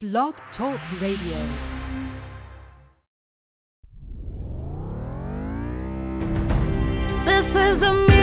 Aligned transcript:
Blog 0.00 0.32
Talk 0.56 0.78
Radio. 1.00 1.38
This 7.26 7.46
is 7.50 7.80
the 7.80 8.17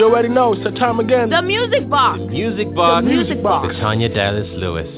You 0.00 0.06
already 0.06 0.30
know 0.30 0.54
it's 0.54 0.64
the 0.64 0.70
time 0.70 0.98
again. 0.98 1.28
The 1.28 1.42
music 1.42 1.86
box. 1.90 2.20
Music 2.30 2.74
Box. 2.74 3.04
The 3.04 3.10
Music 3.10 3.42
Box. 3.42 3.68
With 3.68 3.76
Tanya 3.76 4.08
Dallas 4.08 4.48
Lewis. 4.52 4.88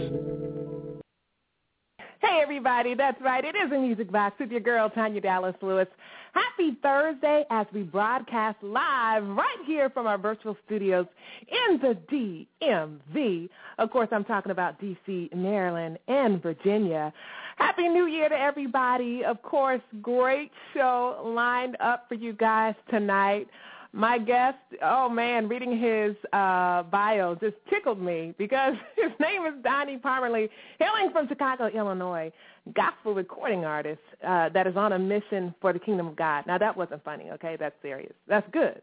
Hey 2.21 2.39
everybody, 2.41 2.95
that's 2.95 3.21
right. 3.21 3.45
It 3.45 3.57
is 3.57 3.73
a 3.73 3.79
music 3.81 4.13
box 4.13 4.37
with 4.39 4.53
your 4.53 4.61
girl 4.61 4.89
Tanya 4.91 5.21
Dallas 5.21 5.57
Lewis. 5.61 5.89
Happy 6.35 6.77
Thursday 6.85 7.45
as 7.51 7.67
we 7.75 7.83
broadcast 7.83 8.59
live 8.63 9.25
right 9.25 9.59
here 9.67 9.91
from 9.91 10.07
our 10.07 10.19
virtual 10.19 10.57
studios 10.67 11.07
in 11.49 11.81
the 11.81 12.47
DMV. 12.63 13.49
Of 13.79 13.91
course, 13.91 14.09
I'm 14.13 14.25
talking 14.25 14.53
about 14.53 14.81
DC, 14.81 15.35
Maryland, 15.35 15.99
and 16.07 16.41
Virginia. 16.41 17.13
Happy 17.57 17.89
New 17.89 18.07
Year 18.07 18.29
to 18.29 18.39
everybody. 18.39 19.25
Of 19.25 19.43
course, 19.43 19.83
great 20.01 20.53
show 20.75 21.21
lined 21.25 21.77
up 21.81 22.05
for 22.09 22.15
you 22.15 22.35
guys 22.35 22.77
tonight. 22.89 23.49
My 23.95 24.17
guest, 24.17 24.57
oh 24.83 25.11
man, 25.11 25.49
reading 25.49 25.79
his 25.79 26.17
uh, 26.33 26.83
bio 26.85 27.35
just 27.35 27.57
tickled 27.69 28.01
me 28.01 28.35
because 28.39 28.73
his 28.97 29.13
name 29.21 29.45
is 29.45 29.53
Donny 29.63 29.99
Pomerlee, 29.99 30.49
hailing 30.79 31.13
from 31.13 31.29
Chicago, 31.29 31.67
Illinois, 31.67 32.33
gospel 32.75 33.15
recording 33.15 33.67
artist 33.67 34.01
uh, 34.27 34.49
that 34.51 34.67
is 34.67 34.77
on 34.77 34.93
a 34.93 34.99
mission 34.99 35.55
for 35.61 35.75
the 35.75 35.79
kingdom 35.79 36.07
of 36.07 36.17
God. 36.17 36.47
Now 36.47 36.57
that 36.57 36.75
wasn't 36.75 37.05
funny, 37.05 37.31
okay? 37.33 37.57
That's 37.61 37.75
serious. 37.83 38.15
That's 38.27 38.47
good. 38.51 38.81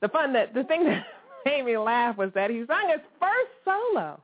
The 0.00 0.08
fun 0.08 0.32
that 0.32 0.54
the 0.54 0.64
thing 0.64 0.84
that 0.86 1.04
made 1.44 1.64
me 1.64 1.78
laugh 1.78 2.16
was 2.16 2.30
that 2.34 2.50
he 2.50 2.64
sung 2.66 2.88
his 2.90 3.00
first 3.20 3.52
solo 3.64 4.20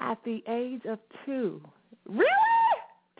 at 0.00 0.16
the 0.24 0.42
age 0.48 0.82
of 0.88 0.98
two. 1.26 1.60
Really? 2.08 2.26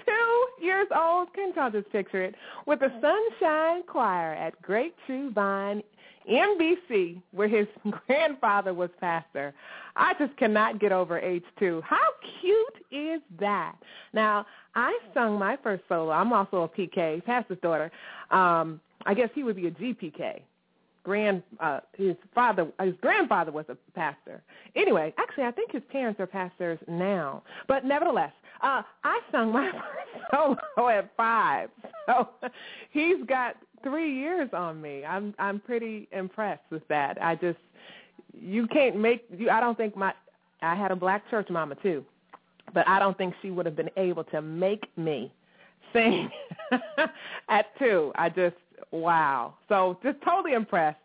Two 0.04 0.64
years 0.64 0.88
old? 0.96 1.32
Can 1.34 1.52
y'all 1.54 1.70
just 1.70 1.90
picture 1.92 2.22
it? 2.22 2.34
With 2.66 2.80
the 2.80 2.88
Sunshine 3.00 3.82
Choir 3.86 4.34
at 4.34 4.60
Great 4.62 4.94
True 5.06 5.30
Vine 5.30 5.82
MBC, 6.28 7.20
where 7.32 7.48
his 7.48 7.66
grandfather 8.06 8.74
was 8.74 8.90
pastor. 9.00 9.54
I 9.96 10.14
just 10.18 10.36
cannot 10.36 10.80
get 10.80 10.92
over 10.92 11.18
age 11.18 11.44
two. 11.58 11.82
How 11.84 12.08
cute 12.40 12.86
is 12.90 13.20
that? 13.40 13.76
Now, 14.12 14.46
I 14.74 14.98
sung 15.14 15.38
my 15.38 15.56
first 15.62 15.82
solo. 15.88 16.10
I'm 16.10 16.32
also 16.32 16.62
a 16.62 16.68
PK, 16.68 17.24
pastor's 17.24 17.58
daughter. 17.62 17.90
Um, 18.30 18.80
I 19.06 19.14
guess 19.14 19.28
he 19.34 19.42
would 19.42 19.56
be 19.56 19.66
a 19.66 19.70
GPK. 19.70 20.40
Grand, 21.04 21.42
uh, 21.58 21.80
his 21.96 22.14
father, 22.32 22.68
his 22.80 22.94
grandfather 23.00 23.50
was 23.50 23.64
a 23.68 23.76
pastor. 23.92 24.40
Anyway, 24.76 25.12
actually, 25.18 25.44
I 25.44 25.50
think 25.50 25.72
his 25.72 25.82
parents 25.90 26.20
are 26.20 26.28
pastors 26.28 26.78
now. 26.86 27.42
But 27.66 27.84
nevertheless, 27.84 28.30
uh, 28.62 28.82
I 29.02 29.20
sung 29.32 29.52
my 29.52 29.70
first 29.72 30.24
solo 30.30 30.88
at 30.88 31.10
five. 31.16 31.70
So 32.06 32.28
he's 32.92 33.16
got 33.26 33.56
three 33.82 34.14
years 34.14 34.50
on 34.52 34.80
me. 34.80 35.04
I'm 35.04 35.34
I'm 35.38 35.60
pretty 35.60 36.08
impressed 36.12 36.64
with 36.70 36.86
that. 36.88 37.18
I 37.22 37.34
just 37.34 37.58
you 38.32 38.66
can't 38.68 38.96
make 38.96 39.24
you. 39.36 39.50
I 39.50 39.60
don't 39.60 39.76
think 39.76 39.96
my 39.96 40.12
I 40.62 40.74
had 40.74 40.90
a 40.90 40.96
black 40.96 41.28
church 41.30 41.48
mama 41.50 41.74
too, 41.76 42.04
but 42.74 42.86
I 42.88 42.98
don't 42.98 43.16
think 43.18 43.34
she 43.42 43.50
would 43.50 43.66
have 43.66 43.76
been 43.76 43.90
able 43.96 44.24
to 44.24 44.42
make 44.42 44.86
me 44.96 45.32
sing 45.92 46.30
at 47.48 47.66
two. 47.78 48.12
I 48.14 48.28
just 48.28 48.56
wow. 48.90 49.54
So 49.68 49.98
just 50.02 50.18
totally 50.22 50.54
impressed. 50.54 50.98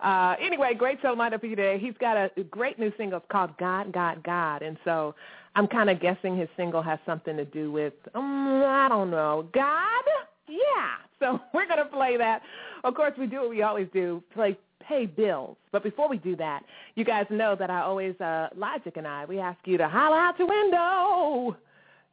Uh, 0.00 0.36
anyway, 0.40 0.74
great 0.74 1.00
show 1.02 1.12
lined 1.12 1.34
up 1.34 1.40
for 1.40 1.46
you 1.46 1.56
today. 1.56 1.78
He's 1.78 1.94
got 2.00 2.16
a 2.16 2.30
great 2.44 2.78
new 2.78 2.92
single 2.96 3.20
called 3.20 3.56
God, 3.58 3.92
God, 3.92 4.22
God. 4.22 4.62
And 4.62 4.76
so 4.84 5.14
I'm 5.56 5.66
kind 5.66 5.90
of 5.90 6.00
guessing 6.00 6.36
his 6.36 6.48
single 6.56 6.82
has 6.82 7.00
something 7.04 7.36
to 7.36 7.44
do 7.44 7.72
with, 7.72 7.94
um, 8.14 8.62
I 8.64 8.86
don't 8.88 9.10
know, 9.10 9.48
God? 9.52 10.04
Yeah. 10.48 10.96
So 11.20 11.40
we're 11.54 11.66
going 11.66 11.78
to 11.78 11.84
play 11.84 12.16
that. 12.16 12.42
Of 12.84 12.94
course, 12.94 13.12
we 13.18 13.26
do 13.26 13.40
what 13.40 13.50
we 13.50 13.62
always 13.62 13.88
do, 13.92 14.22
play 14.34 14.56
pay 14.86 15.04
bills. 15.04 15.56
But 15.70 15.82
before 15.82 16.08
we 16.08 16.16
do 16.16 16.34
that, 16.36 16.62
you 16.94 17.04
guys 17.04 17.26
know 17.28 17.54
that 17.58 17.68
I 17.68 17.80
always, 17.80 18.18
uh, 18.22 18.48
Logic 18.56 18.96
and 18.96 19.06
I, 19.06 19.26
we 19.26 19.38
ask 19.38 19.58
you 19.66 19.76
to 19.76 19.86
holler 19.86 20.16
out 20.16 20.38
your 20.38 20.48
window 20.48 21.56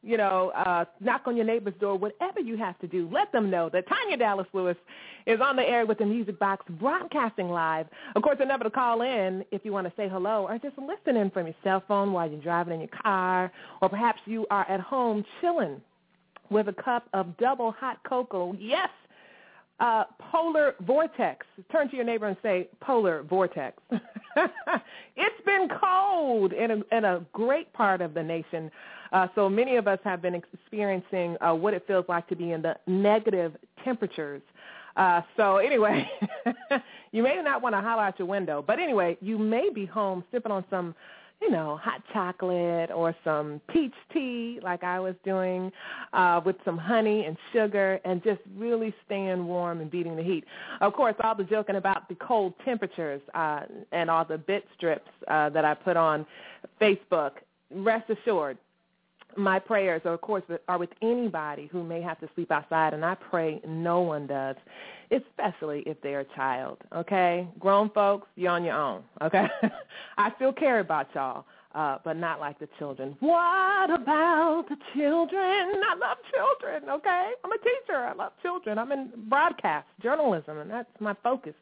you 0.06 0.18
know, 0.18 0.52
uh, 0.52 0.86
knock 1.00 1.24
on 1.26 1.36
your 1.36 1.46
neighbor's 1.46 1.74
door, 1.82 1.98
whatever 1.98 2.40
you 2.40 2.56
have 2.56 2.78
to 2.80 2.88
do, 2.88 3.10
let 3.12 3.32
them 3.32 3.50
know 3.50 3.70
that 3.74 3.88
Tanya 3.88 4.16
Dallas 4.16 4.46
Lewis 4.54 4.78
is 5.26 5.40
on 5.42 5.56
the 5.56 5.64
air 5.64 5.88
with 5.88 5.98
the 5.98 6.06
Music 6.06 6.38
Box 6.38 6.64
broadcasting 6.80 7.50
live. 7.50 7.88
Of 8.16 8.22
course, 8.22 8.38
remember 8.40 8.66
to 8.66 8.70
call 8.70 9.02
in 9.02 9.44
if 9.52 9.66
you 9.66 9.74
want 9.74 9.88
to 9.88 9.94
say 9.98 10.08
hello 10.08 10.46
or 10.48 10.60
just 10.60 10.78
listen 10.78 11.20
in 11.20 11.32
from 11.32 11.48
your 11.48 11.56
cell 11.64 11.84
phone 11.88 12.14
while 12.14 12.30
you're 12.30 12.40
driving 12.40 12.76
in 12.76 12.82
your 12.82 13.02
car, 13.02 13.52
or 13.82 13.90
perhaps 13.90 14.22
you 14.26 14.46
are 14.52 14.70
at 14.70 14.80
home 14.80 15.26
chilling 15.42 15.82
with 16.50 16.68
a 16.68 16.74
cup 16.74 17.08
of 17.14 17.36
double 17.38 17.72
hot 17.72 18.00
cocoa. 18.08 18.56
Yes, 18.60 18.90
uh, 19.80 20.06
polar 20.32 20.76
vortex. 20.82 21.46
Turn 21.72 21.90
to 21.90 21.96
your 21.96 22.06
neighbor 22.06 22.28
and 22.28 22.38
say, 22.42 22.70
polar 22.82 23.24
vortex. 23.24 23.82
it's 25.16 25.46
been 25.46 25.68
cold 25.82 26.54
in 26.54 26.72
a, 26.72 26.98
in 26.98 27.06
a 27.06 27.26
great 27.34 27.72
part 27.74 28.02
of 28.02 28.14
the 28.14 28.24
nation. 28.24 28.72
Uh, 29.12 29.28
so 29.36 29.50
many 29.50 29.76
of 29.76 29.88
us 29.88 30.00
have 30.04 30.22
been 30.22 30.36
experiencing 30.36 31.38
uh, 31.42 31.54
what 31.54 31.74
it 31.74 31.86
feels 31.88 32.06
like 32.08 32.28
to 32.28 32.36
be 32.36 32.52
in 32.52 32.62
the 32.62 32.76
negative 32.88 33.56
temperatures. 33.84 34.42
Uh, 34.96 35.22
so 35.36 35.58
anyway, 35.58 36.10
you 37.12 37.22
may 37.22 37.42
not 37.44 37.62
want 37.62 37.76
to 37.76 37.82
holler 37.82 38.04
out 38.04 38.18
your 38.18 38.28
window, 38.28 38.64
but 38.66 38.80
anyway, 38.80 39.18
you 39.22 39.38
may 39.38 39.70
be 39.70 39.86
home 39.86 40.24
sipping 40.32 40.52
on 40.52 40.64
some, 40.70 40.96
you 41.42 41.52
know, 41.52 41.78
hot 41.82 42.02
chocolate 42.14 42.92
or 42.92 43.16
some 43.24 43.62
peach 43.72 43.94
tea 44.14 44.60
like 44.64 44.84
I 44.84 45.00
was 45.00 45.16
doing 45.24 45.72
uh, 46.14 46.42
with 46.46 46.56
some 46.66 46.78
honey 46.78 47.26
and 47.26 47.38
sugar 47.54 48.00
and 48.06 48.24
just 48.24 48.42
really 48.56 48.94
staying 49.06 49.46
warm 49.46 49.82
and 49.82 49.92
beating 49.92 50.16
the 50.16 50.24
heat. 50.24 50.46
Of 50.82 50.94
course, 50.94 51.16
all 51.24 51.36
the 51.36 51.44
joking 51.44 51.76
about 51.76 52.08
the 52.10 52.16
cold 52.16 52.54
temperatures 52.64 53.22
uh, 53.34 53.62
and 53.92 54.10
all 54.10 54.26
the 54.26 54.38
bit 54.38 54.66
strips 54.76 55.10
uh, 55.28 55.50
that 55.50 55.66
I 55.66 55.74
put 55.74 55.98
on 55.98 56.26
Facebook, 56.82 57.32
rest 57.72 58.10
assured, 58.10 58.58
my 59.38 59.60
prayers, 59.60 60.02
of 60.06 60.22
course, 60.22 60.44
are 60.68 60.78
with 60.78 60.90
anybody 61.02 61.68
who 61.72 61.84
may 61.84 62.02
have 62.02 62.20
to 62.20 62.30
sleep 62.36 62.52
outside, 62.52 62.94
and 62.94 63.04
I 63.06 63.16
pray 63.16 63.62
no 63.68 64.02
one 64.02 64.28
does, 64.28 64.56
especially 65.12 65.84
if 65.86 66.00
they're 66.02 66.22
a 66.22 66.36
child. 66.36 66.78
Okay, 66.96 67.48
grown 67.60 67.90
folks, 67.90 68.28
you're 68.36 68.52
on 68.52 68.64
your 68.64 68.76
own. 68.76 69.04
Okay, 69.22 69.48
I 70.18 70.32
still 70.36 70.54
care 70.54 70.80
about 70.80 71.08
y'all, 71.14 71.46
uh, 71.74 71.98
but 72.04 72.18
not 72.18 72.40
like 72.40 72.60
the 72.60 72.70
children. 72.80 73.16
What 73.20 73.90
about 73.90 74.66
the 74.70 74.78
children? 74.94 75.82
I 75.84 75.96
love 76.00 76.18
children. 76.34 76.90
Okay, 76.90 77.32
I'm 77.44 77.52
a 77.52 77.58
teacher. 77.58 77.98
I 77.98 78.14
love 78.14 78.32
children. 78.42 78.78
I'm 78.78 78.92
in 78.92 79.12
broadcast 79.30 79.88
journalism, 80.02 80.60
and 80.60 80.70
that's 80.70 80.90
my 81.00 81.16
focus 81.24 81.54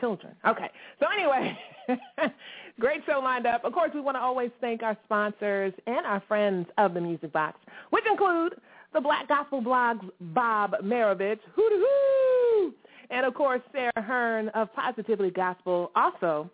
children. 0.00 0.34
Okay. 0.46 0.70
So 1.00 1.06
anyway, 1.14 1.58
great 2.80 3.02
show 3.06 3.20
lined 3.20 3.46
up. 3.46 3.64
Of 3.64 3.72
course, 3.72 3.90
we 3.94 4.00
want 4.00 4.16
to 4.16 4.20
always 4.20 4.50
thank 4.60 4.82
our 4.82 4.96
sponsors 5.04 5.72
and 5.86 6.06
our 6.06 6.22
friends 6.28 6.66
of 6.78 6.94
the 6.94 7.00
Music 7.00 7.32
Box, 7.32 7.58
which 7.90 8.04
include 8.10 8.54
the 8.92 9.00
Black 9.00 9.28
Gospel 9.28 9.60
Blog's 9.60 10.04
Bob 10.20 10.74
Marovich, 10.82 11.40
hoo 11.54 11.68
hoo 11.70 12.72
and 13.12 13.24
of 13.26 13.34
course 13.34 13.60
Sarah 13.70 13.92
Hearn 13.96 14.48
of 14.50 14.72
Positively 14.74 15.30
Gospel. 15.30 15.90
Also, 15.94 16.50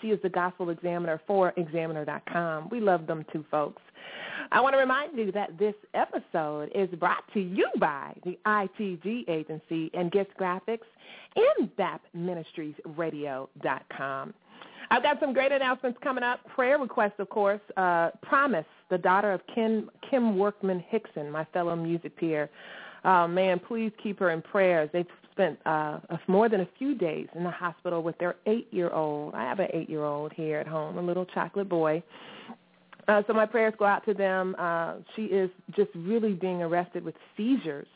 she 0.00 0.08
is 0.08 0.20
the 0.22 0.28
Gospel 0.28 0.70
Examiner 0.70 1.20
for 1.26 1.52
Examiner.com. 1.56 2.68
We 2.70 2.80
love 2.80 3.06
them 3.06 3.24
too, 3.32 3.44
folks. 3.50 3.82
I 4.50 4.60
want 4.60 4.74
to 4.74 4.78
remind 4.78 5.16
you 5.16 5.30
that 5.32 5.58
this 5.58 5.74
episode 5.94 6.70
is 6.74 6.88
brought 6.98 7.22
to 7.34 7.40
you 7.40 7.68
by 7.78 8.14
the 8.24 8.38
ITG 8.44 9.28
Agency 9.28 9.90
and 9.94 10.10
Gifts 10.10 10.32
Graphics 10.38 10.80
and 11.36 11.70
BapMinistriesRadio.com. 11.76 14.34
I've 14.92 15.02
got 15.02 15.18
some 15.20 15.32
great 15.32 15.52
announcements 15.52 15.98
coming 16.02 16.22
up. 16.22 16.40
Prayer 16.54 16.78
requests, 16.78 17.18
of 17.18 17.28
course. 17.30 17.60
Uh, 17.78 18.10
Promise, 18.22 18.66
the 18.90 18.98
daughter 18.98 19.32
of 19.32 19.40
Kim, 19.54 19.90
Kim 20.10 20.36
Workman 20.38 20.84
Hickson, 20.86 21.30
my 21.30 21.46
fellow 21.54 21.74
music 21.74 22.14
peer. 22.18 22.50
Uh, 23.02 23.26
man, 23.26 23.58
please 23.58 23.90
keep 24.02 24.18
her 24.18 24.30
in 24.30 24.42
prayers. 24.42 24.90
They've 24.92 25.06
spent 25.32 25.58
uh, 25.64 25.98
more 26.28 26.50
than 26.50 26.60
a 26.60 26.68
few 26.78 26.94
days 26.94 27.26
in 27.34 27.42
the 27.42 27.50
hospital 27.50 28.02
with 28.02 28.18
their 28.18 28.36
eight-year-old. 28.46 29.34
I 29.34 29.44
have 29.44 29.60
an 29.60 29.68
eight-year-old 29.72 30.32
here 30.34 30.58
at 30.58 30.68
home, 30.68 30.98
a 30.98 31.02
little 31.02 31.24
chocolate 31.24 31.70
boy. 31.70 32.02
Uh, 33.08 33.22
so 33.26 33.32
my 33.32 33.46
prayers 33.46 33.74
go 33.78 33.86
out 33.86 34.04
to 34.04 34.14
them. 34.14 34.54
Uh, 34.58 34.96
she 35.16 35.22
is 35.24 35.50
just 35.74 35.90
really 35.96 36.34
being 36.34 36.62
arrested 36.62 37.02
with 37.02 37.14
seizures 37.36 37.88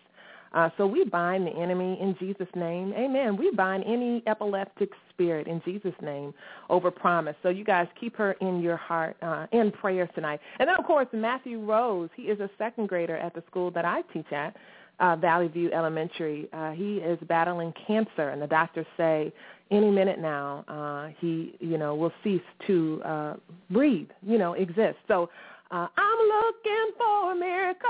Uh, 0.53 0.71
so 0.79 0.87
we 0.87 1.05
bind 1.05 1.47
the 1.47 1.51
enemy 1.51 1.99
in 2.01 2.17
Jesus' 2.19 2.49
name. 2.55 2.93
Amen. 2.95 3.37
We 3.37 3.51
bind 3.51 3.85
any 3.85 4.23
epileptic 4.27 4.91
spirit 5.17 5.47
in 5.47 5.63
Jesus' 5.65 5.95
name 6.03 6.33
over 6.69 6.91
promise. 6.91 7.35
So 7.43 7.49
you 7.49 7.65
guys 7.65 7.89
keep 7.99 8.15
her 8.17 8.33
in 8.41 8.61
your 8.61 8.77
heart, 8.77 9.17
uh, 9.23 9.47
in 9.53 9.73
prayers 9.73 10.11
tonight. 10.15 10.41
And 10.59 10.69
then, 10.69 10.77
of 10.79 10.85
course, 10.85 11.09
Matthew 11.13 11.61
Rose. 11.65 12.11
He 12.15 12.25
is 12.25 12.39
a 12.41 12.51
second 12.59 12.89
grader 12.89 13.17
at 13.17 13.35
the 13.35 13.43
school 13.49 13.71
that 13.73 13.85
I 13.85 14.03
teach 14.13 14.31
at, 14.33 14.55
uh, 15.01 15.17
Valley 15.17 15.49
View 15.49 15.71
Elementary. 15.73 16.49
Uh, 16.53 16.73
he 16.73 16.97
is 16.99 17.19
battling 17.29 17.73
cancer, 17.87 18.29
and 18.31 18.41
the 18.41 18.47
doctors 18.47 18.87
say 18.97 19.33
any 19.71 19.91
minute 19.91 20.19
now 20.19 20.65
uh, 20.69 21.09
he, 21.21 21.57
you 21.61 21.79
know, 21.79 21.95
will 21.95 22.13
cease 22.23 22.41
to 22.67 23.03
uh, 23.05 23.35
breathe, 23.71 24.09
you 24.23 24.39
know, 24.39 24.53
exist. 24.55 24.97
So 25.09 25.29
uh, 25.71 25.89
I'm 25.97 26.19
looking 26.29 26.91
for 26.97 27.33
a 27.33 27.35
miracle. 27.35 27.89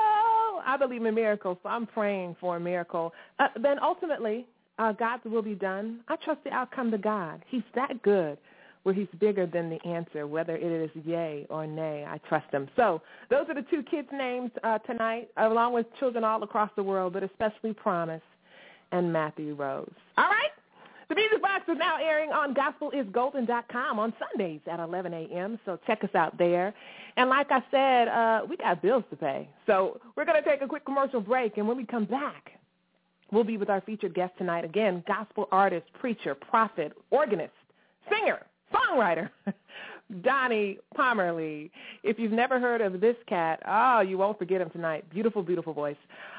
I 0.67 0.77
believe 0.79 1.05
in 1.05 1.15
miracles, 1.15 1.59
so 1.63 1.69
I'm 1.69 1.87
praying 1.87 2.37
for 2.41 2.57
a 2.57 2.61
miracle. 2.61 3.13
Uh, 3.39 3.49
then 3.61 3.79
ultimately, 3.83 4.47
uh, 4.79 4.93
God's 4.93 5.25
will 5.25 5.43
be 5.43 5.55
done. 5.55 6.01
I 6.09 6.17
trust 6.17 6.45
the 6.45 6.53
outcome 6.53 6.91
to 6.91 6.99
God. 6.99 7.45
He's 7.49 7.63
that 7.75 8.03
good 8.03 8.39
where 8.87 8.95
he's 8.95 9.09
bigger 9.19 9.47
than 9.47 9.69
the 9.69 9.85
answer, 9.85 10.29
whether 10.29 10.55
it 10.57 10.63
is 10.63 10.91
yay 11.05 11.45
or 11.51 11.67
nay. 11.67 12.07
I 12.09 12.19
trust 12.29 12.47
him. 12.53 12.69
So 12.77 13.03
those 13.31 13.47
are 13.49 13.55
the 13.55 13.67
two 13.69 13.83
kids' 13.83 14.07
names 14.13 14.53
uh, 14.63 14.79
tonight, 14.79 15.29
along 15.39 15.73
with 15.73 15.87
children 15.99 16.23
all 16.23 16.41
across 16.45 16.71
the 16.77 16.85
world, 16.85 17.13
but 17.13 17.25
especially 17.25 17.73
Promise 17.73 18.23
and 18.93 19.13
Matthew 19.13 19.57
Rose. 19.57 19.91
All 20.17 20.29
right? 20.29 20.51
The 21.09 21.17
Music 21.17 21.43
Box 21.43 21.65
is 21.69 21.77
now 21.79 21.97
airing 22.01 22.31
on 22.31 22.55
gospelisgolden.com 22.55 23.99
on 23.99 24.13
Sundays 24.31 24.61
at 24.71 24.79
11 24.79 25.13
a.m., 25.13 25.59
so 25.65 25.81
check 25.87 26.05
us 26.05 26.15
out 26.15 26.39
there. 26.39 26.73
And 27.17 27.29
like 27.29 27.49
I 27.51 27.65
said, 27.73 28.07
uh, 28.07 28.47
we 28.49 28.57
got 28.57 28.83
bills 28.83 29.03
to 29.11 29.17
pay. 29.17 29.49
So 29.67 30.01
we're 30.17 30.25
going 30.25 30.41
to 30.41 30.49
take 30.49 30.63
a 30.63 30.69
quick 30.69 30.85
commercial 30.85 31.21
break, 31.21 31.57
and 31.57 31.67
when 31.67 31.77
we 31.77 31.87
come 31.87 32.05
back, 32.05 32.53
we'll 33.33 33.45
be 33.45 33.57
with 33.57 33.71
our 33.71 33.81
featured 33.81 34.15
guest 34.15 34.33
tonight. 34.39 34.65
Again, 34.65 35.03
gospel 35.07 35.49
artist, 35.53 35.87
preacher, 35.99 36.35
prophet, 36.35 36.93
organist, 37.11 37.53
singer, 38.11 38.47
songwriter, 38.73 39.31
Donny 40.23 40.79
Pomerlee. 40.97 41.71
If 42.03 42.19
you've 42.19 42.33
never 42.33 42.61
heard 42.61 42.81
of 42.81 43.01
this 43.01 43.17
cat, 43.27 43.61
oh, 43.67 44.01
you 44.01 44.19
won't 44.19 44.39
forget 44.39 44.61
him 44.61 44.71
tonight. 44.71 45.09
Beautiful, 45.11 45.43
beautiful 45.43 45.73
voice. 45.73 45.97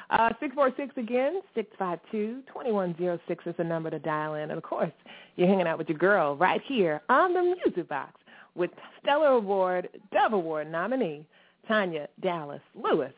Uh, 0.10 0.30
646 0.40 0.98
again, 0.98 1.42
652-2106 1.56 3.20
is 3.46 3.56
the 3.58 3.64
number 3.64 3.90
to 3.90 4.00
dial 4.00 4.36
in. 4.36 4.44
And, 4.44 4.54
of 4.54 4.64
course, 4.64 4.92
you're 5.36 5.48
hanging 5.48 5.68
out 5.68 5.78
with 5.78 5.90
your 5.90 5.98
girl 5.98 6.38
right 6.38 6.62
here 6.66 7.02
on 7.10 7.34
the 7.34 7.42
Music 7.42 7.90
Box 7.90 8.14
with 8.56 8.72
Stellar 9.02 9.34
Award, 9.34 9.90
Dove 10.14 10.34
Award 10.34 10.72
nominee, 10.72 11.26
Tanya 11.68 12.08
Dallas 12.22 12.62
Lewis. 12.74 13.14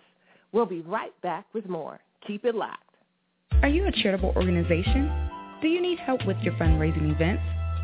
We'll 0.51 0.65
be 0.65 0.81
right 0.81 1.13
back 1.21 1.45
with 1.53 1.69
more. 1.69 1.99
Keep 2.25 2.45
it 2.45 2.55
locked. 2.55 2.88
Are 3.61 3.67
you 3.67 3.85
a 3.85 3.91
charitable 3.91 4.31
organization? 4.37 5.11
Do 5.61 5.67
you 5.67 5.81
need 5.81 5.99
help 5.99 6.25
with 6.25 6.37
your 6.37 6.53
fundraising 6.53 7.13
events? 7.13 7.43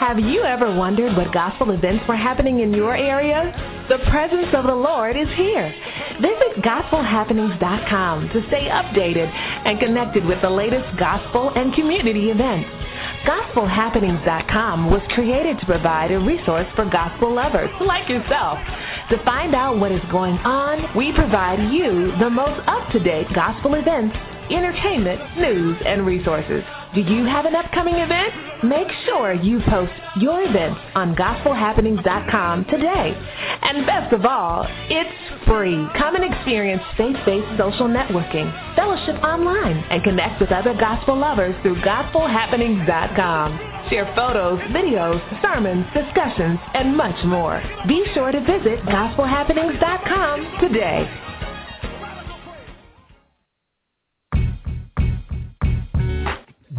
Have 0.00 0.18
you 0.18 0.44
ever 0.44 0.74
wondered 0.74 1.14
what 1.14 1.30
gospel 1.30 1.72
events 1.72 2.08
were 2.08 2.16
happening 2.16 2.60
in 2.60 2.72
your 2.72 2.96
area? 2.96 3.52
The 3.90 3.98
presence 4.08 4.48
of 4.54 4.64
the 4.64 4.74
Lord 4.74 5.14
is 5.14 5.28
here. 5.36 5.74
Visit 6.22 6.64
gospelhappenings.com 6.64 8.30
to 8.30 8.46
stay 8.48 8.70
updated 8.72 9.28
and 9.28 9.78
connected 9.78 10.24
with 10.24 10.40
the 10.40 10.48
latest 10.48 10.98
gospel 10.98 11.52
and 11.54 11.74
community 11.74 12.30
events. 12.30 12.70
GospelHappenings.com 13.28 14.90
was 14.90 15.02
created 15.10 15.60
to 15.60 15.66
provide 15.66 16.12
a 16.12 16.18
resource 16.18 16.66
for 16.74 16.88
gospel 16.88 17.34
lovers 17.34 17.68
like 17.82 18.08
yourself. 18.08 18.58
To 19.10 19.22
find 19.22 19.54
out 19.54 19.78
what 19.78 19.92
is 19.92 20.00
going 20.10 20.38
on, 20.48 20.96
we 20.96 21.12
provide 21.12 21.60
you 21.70 22.16
the 22.18 22.30
most 22.30 22.66
up-to-date 22.66 23.26
gospel 23.34 23.74
events, 23.74 24.16
entertainment, 24.54 25.38
news, 25.38 25.76
and 25.84 26.06
resources. 26.06 26.62
Do 26.94 27.00
you 27.00 27.24
have 27.24 27.46
an 27.46 27.54
upcoming 27.54 27.96
event? 27.96 28.32
Make 28.64 28.88
sure 29.06 29.32
you 29.32 29.60
post 29.68 29.92
your 30.16 30.42
events 30.42 30.80
on 30.94 31.14
gospelhappenings.com 31.14 32.64
today. 32.64 33.14
And 33.62 33.86
best 33.86 34.12
of 34.12 34.26
all, 34.26 34.66
it's 34.90 35.46
free. 35.46 35.86
Come 35.96 36.16
and 36.16 36.24
experience 36.24 36.82
faith-based 36.96 37.56
social 37.56 37.88
networking, 37.88 38.50
fellowship 38.74 39.22
online, 39.22 39.76
and 39.90 40.02
connect 40.02 40.40
with 40.40 40.50
other 40.50 40.74
gospel 40.74 41.16
lovers 41.16 41.54
through 41.62 41.80
gospelhappenings.com. 41.82 43.86
Share 43.88 44.12
photos, 44.16 44.58
videos, 44.74 45.20
sermons, 45.42 45.86
discussions, 45.94 46.58
and 46.74 46.96
much 46.96 47.24
more. 47.24 47.62
Be 47.86 48.04
sure 48.14 48.32
to 48.32 48.40
visit 48.40 48.84
gospelhappenings.com 48.84 50.58
today. 50.60 51.29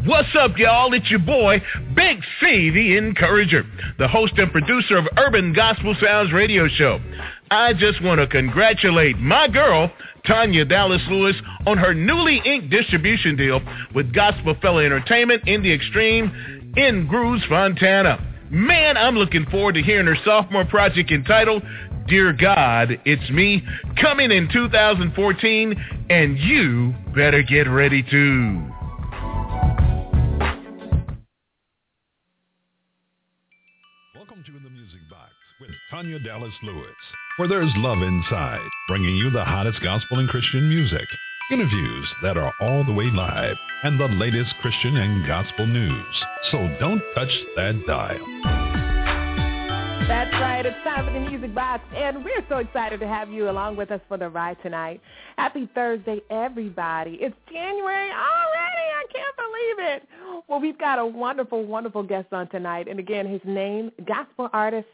What's 0.05 0.35
up, 0.35 0.57
y'all? 0.57 0.91
It's 0.95 1.11
your 1.11 1.19
boy, 1.19 1.61
Big 1.95 2.23
C, 2.39 2.71
the 2.71 2.97
Encourager, 2.97 3.63
the 3.99 4.07
host 4.07 4.33
and 4.37 4.51
producer 4.51 4.97
of 4.97 5.05
Urban 5.15 5.53
Gospel 5.53 5.95
Sounds 6.01 6.33
radio 6.33 6.67
show. 6.67 6.99
I 7.51 7.73
just 7.73 8.01
want 8.01 8.19
to 8.19 8.25
congratulate 8.25 9.19
my 9.19 9.47
girl, 9.47 9.91
Tanya 10.25 10.65
Dallas 10.65 11.03
Lewis, 11.07 11.35
on 11.67 11.77
her 11.77 11.93
newly 11.93 12.41
inked 12.43 12.71
distribution 12.71 13.35
deal 13.35 13.61
with 13.93 14.11
Gospel 14.11 14.55
Fella 14.59 14.83
Entertainment 14.85 15.47
in 15.47 15.61
the 15.61 15.71
Extreme 15.71 16.73
in 16.77 17.05
Grooves, 17.05 17.43
Fontana. 17.47 18.17
Man, 18.49 18.97
I'm 18.97 19.15
looking 19.15 19.45
forward 19.51 19.75
to 19.75 19.83
hearing 19.83 20.07
her 20.07 20.17
sophomore 20.25 20.65
project 20.65 21.11
entitled 21.11 21.61
Dear 22.07 22.33
God, 22.33 22.99
It's 23.05 23.29
Me, 23.29 23.63
coming 24.01 24.31
in 24.31 24.49
2014, 24.51 26.07
and 26.09 26.39
you 26.39 26.95
better 27.13 27.43
get 27.43 27.69
ready 27.69 28.01
too. 28.01 28.70
Tanya 35.91 36.19
Dallas 36.19 36.53
Lewis, 36.63 36.95
where 37.35 37.49
there's 37.49 37.73
love 37.75 38.01
inside, 38.01 38.65
bringing 38.87 39.13
you 39.17 39.29
the 39.29 39.43
hottest 39.43 39.81
gospel 39.83 40.19
and 40.19 40.29
Christian 40.29 40.69
music, 40.69 41.05
interviews 41.51 42.07
that 42.23 42.37
are 42.37 42.53
all 42.61 42.85
the 42.85 42.93
way 42.93 43.11
live, 43.11 43.57
and 43.83 43.99
the 43.99 44.07
latest 44.07 44.53
Christian 44.61 44.95
and 44.95 45.27
gospel 45.27 45.67
news. 45.67 46.23
So 46.49 46.59
don't 46.79 47.03
touch 47.13 47.31
that 47.57 47.85
dial. 47.85 48.25
That's 50.07 50.31
right. 50.35 50.65
It's 50.65 50.77
time 50.85 51.07
for 51.07 51.11
the 51.11 51.29
Music 51.29 51.53
Box, 51.53 51.83
and 51.93 52.23
we're 52.23 52.45
so 52.47 52.59
excited 52.59 53.01
to 53.01 53.07
have 53.07 53.29
you 53.29 53.49
along 53.49 53.75
with 53.75 53.91
us 53.91 53.99
for 54.07 54.17
the 54.17 54.29
ride 54.29 54.63
tonight. 54.63 55.01
Happy 55.37 55.69
Thursday, 55.75 56.21
everybody. 56.29 57.17
It's 57.19 57.35
January 57.51 58.11
already. 58.11 58.87
I 58.95 59.05
can't 59.11 59.35
believe 59.35 59.91
it. 59.91 60.07
Well, 60.47 60.61
we've 60.61 60.79
got 60.79 60.99
a 60.99 61.05
wonderful, 61.05 61.65
wonderful 61.65 62.03
guest 62.03 62.27
on 62.31 62.47
tonight, 62.47 62.87
and 62.87 62.97
again, 62.97 63.27
his 63.27 63.41
name, 63.43 63.91
gospel 64.07 64.49
artist 64.53 64.87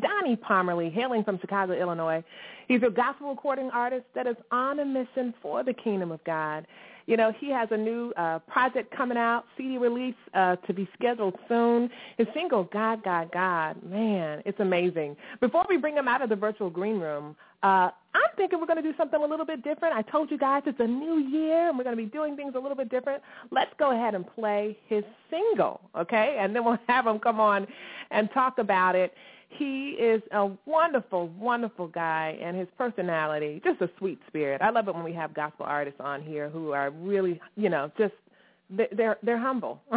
Donny 0.00 0.36
Pomerlee, 0.36 0.92
hailing 0.92 1.24
from 1.24 1.38
Chicago, 1.38 1.72
Illinois. 1.74 2.22
He's 2.68 2.82
a 2.82 2.90
gospel 2.90 3.30
recording 3.30 3.70
artist 3.70 4.04
that 4.14 4.26
is 4.26 4.36
on 4.50 4.80
a 4.80 4.84
mission 4.84 5.34
for 5.42 5.62
the 5.62 5.74
kingdom 5.74 6.10
of 6.12 6.22
God. 6.24 6.66
You 7.06 7.16
know, 7.16 7.32
he 7.38 7.50
has 7.50 7.68
a 7.72 7.76
new 7.76 8.12
uh, 8.16 8.38
project 8.40 8.94
coming 8.96 9.18
out, 9.18 9.44
CD 9.56 9.76
release 9.76 10.14
uh, 10.34 10.56
to 10.56 10.72
be 10.72 10.88
scheduled 10.94 11.34
soon. 11.48 11.90
His 12.16 12.28
single, 12.32 12.64
God, 12.64 13.02
God, 13.02 13.30
God, 13.32 13.82
man, 13.82 14.42
it's 14.46 14.60
amazing. 14.60 15.16
Before 15.40 15.64
we 15.68 15.76
bring 15.76 15.96
him 15.96 16.06
out 16.06 16.22
of 16.22 16.28
the 16.28 16.36
virtual 16.36 16.70
green 16.70 17.00
room, 17.00 17.36
uh, 17.62 17.90
I'm 18.14 18.36
thinking 18.36 18.60
we're 18.60 18.66
going 18.66 18.82
to 18.82 18.88
do 18.90 18.96
something 18.96 19.20
a 19.22 19.26
little 19.26 19.46
bit 19.46 19.62
different. 19.64 19.94
I 19.94 20.02
told 20.02 20.30
you 20.30 20.38
guys 20.38 20.62
it's 20.66 20.80
a 20.80 20.86
new 20.86 21.18
year, 21.18 21.68
and 21.68 21.78
we're 21.78 21.84
going 21.84 21.96
to 21.96 22.02
be 22.02 22.08
doing 22.08 22.36
things 22.36 22.54
a 22.56 22.58
little 22.58 22.76
bit 22.76 22.90
different. 22.90 23.22
Let's 23.50 23.70
go 23.78 23.92
ahead 23.92 24.14
and 24.14 24.26
play 24.26 24.76
his 24.86 25.04
single, 25.30 25.80
okay? 25.96 26.36
And 26.38 26.54
then 26.54 26.64
we'll 26.64 26.78
have 26.88 27.06
him 27.06 27.18
come 27.18 27.40
on 27.40 27.66
and 28.10 28.28
talk 28.34 28.58
about 28.58 28.94
it. 28.94 29.14
He 29.48 29.90
is 29.90 30.22
a 30.32 30.50
wonderful, 30.66 31.28
wonderful 31.28 31.86
guy, 31.86 32.38
and 32.42 32.56
his 32.56 32.68
personality, 32.76 33.60
just 33.64 33.80
a 33.82 33.90
sweet 33.98 34.18
spirit. 34.26 34.62
I 34.62 34.70
love 34.70 34.88
it 34.88 34.94
when 34.94 35.04
we 35.04 35.12
have 35.12 35.34
gospel 35.34 35.66
artists 35.66 36.00
on 36.00 36.22
here 36.22 36.48
who 36.48 36.72
are 36.72 36.90
really, 36.90 37.38
you 37.56 37.68
know, 37.68 37.92
just 37.98 38.14
they're 38.92 39.18
they're 39.22 39.38
humble, 39.38 39.80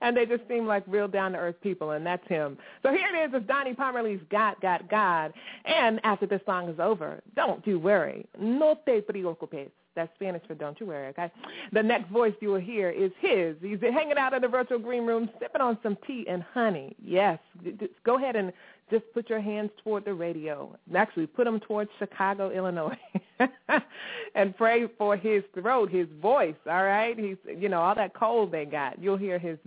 and 0.00 0.16
they 0.16 0.26
just 0.26 0.46
seem 0.48 0.66
like 0.66 0.84
real 0.86 1.08
down 1.08 1.32
to 1.32 1.38
earth 1.38 1.56
people, 1.62 1.92
and 1.92 2.04
that's 2.04 2.26
him. 2.28 2.58
So 2.82 2.90
here 2.90 3.08
it 3.14 3.26
is, 3.26 3.30
it's 3.34 3.46
Donny 3.46 3.74
Pomerlee's 3.74 4.22
"God, 4.30 4.56
God, 4.60 4.88
God," 4.90 5.32
and 5.64 6.00
after 6.04 6.26
this 6.26 6.40
song 6.46 6.68
is 6.68 6.78
over, 6.80 7.22
don't 7.36 7.66
you 7.66 7.78
worry, 7.78 8.26
no 8.38 8.78
te 8.86 9.00
preocupes. 9.00 9.70
That's 9.94 10.10
Spanish 10.14 10.42
for 10.46 10.54
don't 10.54 10.80
you 10.80 10.86
worry, 10.86 11.08
okay? 11.08 11.30
The 11.72 11.82
next 11.82 12.10
voice 12.10 12.32
you 12.40 12.48
will 12.48 12.60
hear 12.60 12.88
is 12.88 13.10
his. 13.20 13.56
He's 13.60 13.78
hanging 13.80 14.16
out 14.16 14.32
in 14.32 14.40
the 14.40 14.48
virtual 14.48 14.78
green 14.78 15.04
room, 15.04 15.28
sipping 15.38 15.60
on 15.60 15.76
some 15.82 15.98
tea 16.06 16.24
and 16.28 16.42
honey. 16.54 16.96
Yes, 17.04 17.38
go 18.04 18.16
ahead 18.16 18.34
and 18.34 18.52
just 18.90 19.04
put 19.14 19.30
your 19.30 19.40
hands 19.40 19.70
toward 19.82 20.04
the 20.04 20.12
radio. 20.14 20.76
Actually, 20.94 21.26
put 21.26 21.44
them 21.44 21.60
towards 21.60 21.90
Chicago, 21.98 22.50
Illinois, 22.50 22.98
and 24.34 24.56
pray 24.56 24.86
for 24.98 25.16
his 25.16 25.42
throat, 25.54 25.90
his 25.90 26.06
voice. 26.20 26.54
All 26.66 26.84
right, 26.84 27.18
he's 27.18 27.36
you 27.58 27.68
know 27.68 27.80
all 27.80 27.94
that 27.94 28.14
cold 28.14 28.52
they 28.52 28.64
got. 28.64 29.02
You'll 29.02 29.16
hear 29.16 29.38
his 29.38 29.58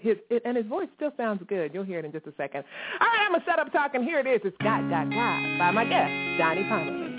his 0.00 0.16
and 0.44 0.56
his 0.56 0.66
voice 0.66 0.88
still 0.96 1.12
sounds 1.16 1.42
good. 1.48 1.74
You'll 1.74 1.84
hear 1.84 1.98
it 1.98 2.04
in 2.04 2.12
just 2.12 2.26
a 2.26 2.32
second. 2.36 2.64
All 3.00 3.06
right, 3.06 3.26
I'm 3.26 3.32
gonna 3.32 3.44
set 3.46 3.58
up 3.58 3.72
talking. 3.72 4.02
Here 4.02 4.20
it 4.20 4.26
is. 4.26 4.40
It's 4.44 4.56
God, 4.62 4.88
God, 4.88 5.10
God 5.10 5.58
by 5.58 5.70
my 5.70 5.84
guest 5.84 6.38
Donny 6.38 6.62
Pomerlee. 6.62 7.10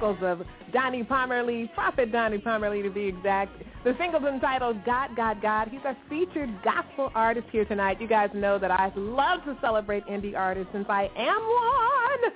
Vocals 0.00 0.22
of 0.22 0.46
Donny 0.72 1.04
Pomerlee, 1.04 1.72
Prophet 1.74 2.10
Donny 2.10 2.38
Pomerlee 2.38 2.82
to 2.82 2.90
be 2.90 3.04
exact. 3.04 3.52
The 3.84 3.94
single's 3.98 4.24
entitled 4.24 4.82
God, 4.84 5.10
God, 5.14 5.42
God. 5.42 5.68
He's 5.68 5.80
our 5.84 5.96
featured 6.08 6.50
gospel 6.62 7.10
artist 7.14 7.46
here 7.52 7.64
tonight. 7.66 8.00
You 8.00 8.08
guys 8.08 8.30
know 8.32 8.58
that 8.58 8.70
I 8.70 8.90
love 8.96 9.44
to 9.44 9.56
celebrate 9.60 10.06
indie 10.06 10.34
artists 10.36 10.72
since 10.72 10.86
I 10.88 11.10
am 11.16 11.36
one. 11.36 12.32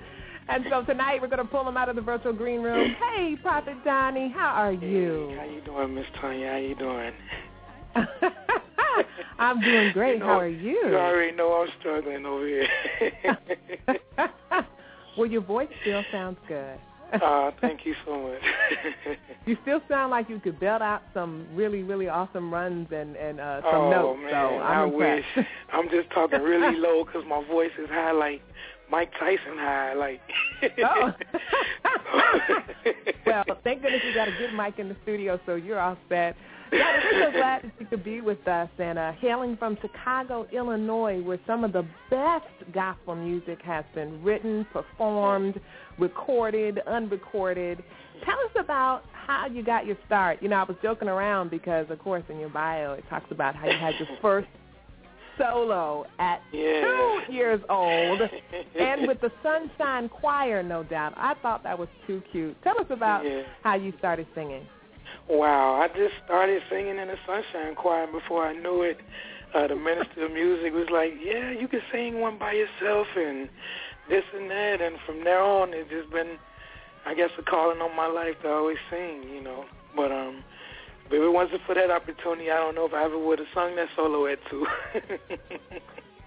And 0.47 0.65
so 0.69 0.83
tonight 0.83 1.21
we're 1.21 1.27
going 1.27 1.39
to 1.39 1.45
pull 1.45 1.67
him 1.67 1.75
out 1.75 1.89
of 1.89 1.95
the 1.95 2.03
virtual 2.03 2.33
green 2.33 2.61
room. 2.61 2.95
Hey, 3.15 3.35
Prophet 3.41 3.83
Donny, 3.83 4.31
how 4.31 4.49
are 4.49 4.73
you? 4.73 5.29
Hey, 5.29 5.37
how 5.37 5.45
you 5.45 5.61
doing, 5.61 5.95
Miss 5.95 6.05
Tanya? 6.21 6.51
How 6.51 6.57
you 6.57 6.75
doing? 6.75 7.13
I'm 9.39 9.59
doing 9.59 9.91
great. 9.91 10.13
You 10.13 10.19
know, 10.19 10.25
how 10.25 10.39
are 10.39 10.47
you? 10.47 10.87
You 10.87 10.95
already 10.95 11.35
know 11.35 11.51
I'm 11.53 11.69
struggling 11.79 12.25
over 12.27 12.47
here. 12.47 12.67
well, 15.17 15.27
your 15.27 15.41
voice 15.41 15.69
still 15.81 16.03
sounds 16.11 16.37
good. 16.47 16.77
uh, 17.21 17.51
thank 17.61 17.85
you 17.85 17.95
so 18.05 18.19
much. 18.19 19.17
you 19.45 19.57
still 19.61 19.81
sound 19.87 20.11
like 20.11 20.29
you 20.29 20.39
could 20.39 20.59
belt 20.59 20.81
out 20.81 21.03
some 21.13 21.47
really, 21.53 21.83
really 21.83 22.07
awesome 22.07 22.53
runs 22.53 22.87
and 22.91 23.15
and 23.15 23.39
uh, 23.39 23.61
some 23.61 23.81
oh, 23.81 23.91
notes. 23.91 24.19
man, 24.23 24.31
so 24.31 24.37
I'm 24.59 24.61
I 24.61 24.83
impressed. 24.83 25.25
wish. 25.37 25.45
I'm 25.73 25.89
just 25.89 26.09
talking 26.11 26.41
really 26.41 26.75
low 26.79 27.05
because 27.05 27.23
my 27.27 27.43
voice 27.45 27.71
is 27.81 27.89
high, 27.89 28.11
like 28.11 28.41
Mike 28.89 29.11
Tyson 29.19 29.57
high, 29.57 29.93
like. 29.93 30.21
oh. 30.83 31.13
well, 33.25 33.43
thank 33.63 33.81
goodness 33.81 34.01
you 34.07 34.13
got 34.13 34.27
a 34.27 34.35
good 34.37 34.53
mic 34.53 34.79
in 34.79 34.89
the 34.89 34.95
studio, 35.03 35.39
so 35.45 35.55
you're 35.55 35.79
all 35.79 35.97
set. 36.09 36.35
Yeah, 36.71 36.91
we're 37.11 37.25
so 37.25 37.31
glad 37.31 37.63
that 37.63 37.71
you 37.79 37.85
could 37.85 38.03
be 38.03 38.21
with 38.21 38.45
us 38.47 38.69
and 38.79 38.97
uh, 38.97 39.11
hailing 39.13 39.55
from 39.57 39.77
Chicago, 39.81 40.47
Illinois, 40.51 41.21
where 41.21 41.39
some 41.45 41.63
of 41.63 41.71
the 41.73 41.85
best 42.09 42.45
gospel 42.73 43.15
music 43.15 43.59
has 43.63 43.85
been 43.93 44.21
written, 44.23 44.65
performed, 44.73 45.59
recorded, 45.99 46.79
unrecorded. 46.87 47.83
Tell 48.25 48.35
us 48.39 48.51
about 48.63 49.03
how 49.13 49.47
you 49.47 49.63
got 49.63 49.85
your 49.85 49.97
start. 50.05 50.39
You 50.41 50.49
know, 50.49 50.57
I 50.57 50.63
was 50.63 50.77
joking 50.81 51.07
around 51.07 51.51
because, 51.51 51.85
of 51.89 51.99
course, 51.99 52.23
in 52.29 52.39
your 52.39 52.49
bio 52.49 52.93
it 52.93 53.03
talks 53.09 53.29
about 53.31 53.55
how 53.55 53.67
you 53.67 53.77
had 53.77 53.93
your 53.99 54.07
first 54.21 54.47
solo 55.37 56.05
at 56.19 56.41
Yeah. 56.51 56.81
two 57.27 57.33
years 57.33 57.61
old 57.69 58.21
and 58.79 59.05
with 59.07 59.19
the 59.21 59.31
Sunshine 59.43 60.09
Choir, 60.09 60.63
no 60.63 60.83
doubt. 60.83 61.13
I 61.17 61.33
thought 61.41 61.61
that 61.63 61.77
was 61.77 61.89
too 62.07 62.21
cute. 62.31 62.55
Tell 62.63 62.79
us 62.79 62.87
about 62.89 63.25
Yeah. 63.25 63.43
how 63.63 63.75
you 63.75 63.93
started 63.99 64.27
singing. 64.33 64.65
Wow, 65.29 65.81
I 65.81 65.87
just 65.87 66.13
started 66.23 66.61
singing 66.69 66.97
in 66.97 67.07
the 67.07 67.17
Sunshine 67.25 67.75
Choir 67.75 68.07
before 68.07 68.45
I 68.45 68.53
knew 68.53 68.83
it. 68.83 68.99
Uh, 69.53 69.67
the 69.67 69.75
minister 69.75 70.25
of 70.25 70.31
music 70.31 70.73
was 70.73 70.87
like, 70.91 71.13
"Yeah, 71.23 71.51
you 71.51 71.67
can 71.67 71.81
sing 71.91 72.19
one 72.19 72.37
by 72.37 72.53
yourself," 72.53 73.07
and 73.15 73.49
this 74.09 74.23
and 74.35 74.51
that. 74.51 74.81
And 74.81 74.97
from 75.05 75.23
there 75.23 75.41
on, 75.41 75.73
it's 75.73 75.89
just 75.89 76.11
been, 76.11 76.37
I 77.05 77.15
guess, 77.15 77.31
a 77.39 77.41
calling 77.41 77.81
on 77.81 77.95
my 77.95 78.07
life 78.07 78.35
to 78.43 78.49
always 78.49 78.77
sing, 78.91 79.23
you 79.23 79.41
know. 79.41 79.65
But 79.95 80.11
um, 80.11 80.43
if 81.07 81.13
it 81.13 81.29
wasn't 81.29 81.61
for 81.65 81.73
that 81.73 81.89
opportunity, 81.89 82.51
I 82.51 82.57
don't 82.57 82.75
know 82.75 82.85
if 82.85 82.93
I 82.93 83.05
ever 83.05 83.17
would 83.17 83.39
have 83.39 83.47
sung 83.53 83.75
that 83.77 83.87
solo 83.95 84.27
at 84.27 84.39
two. 84.49 84.67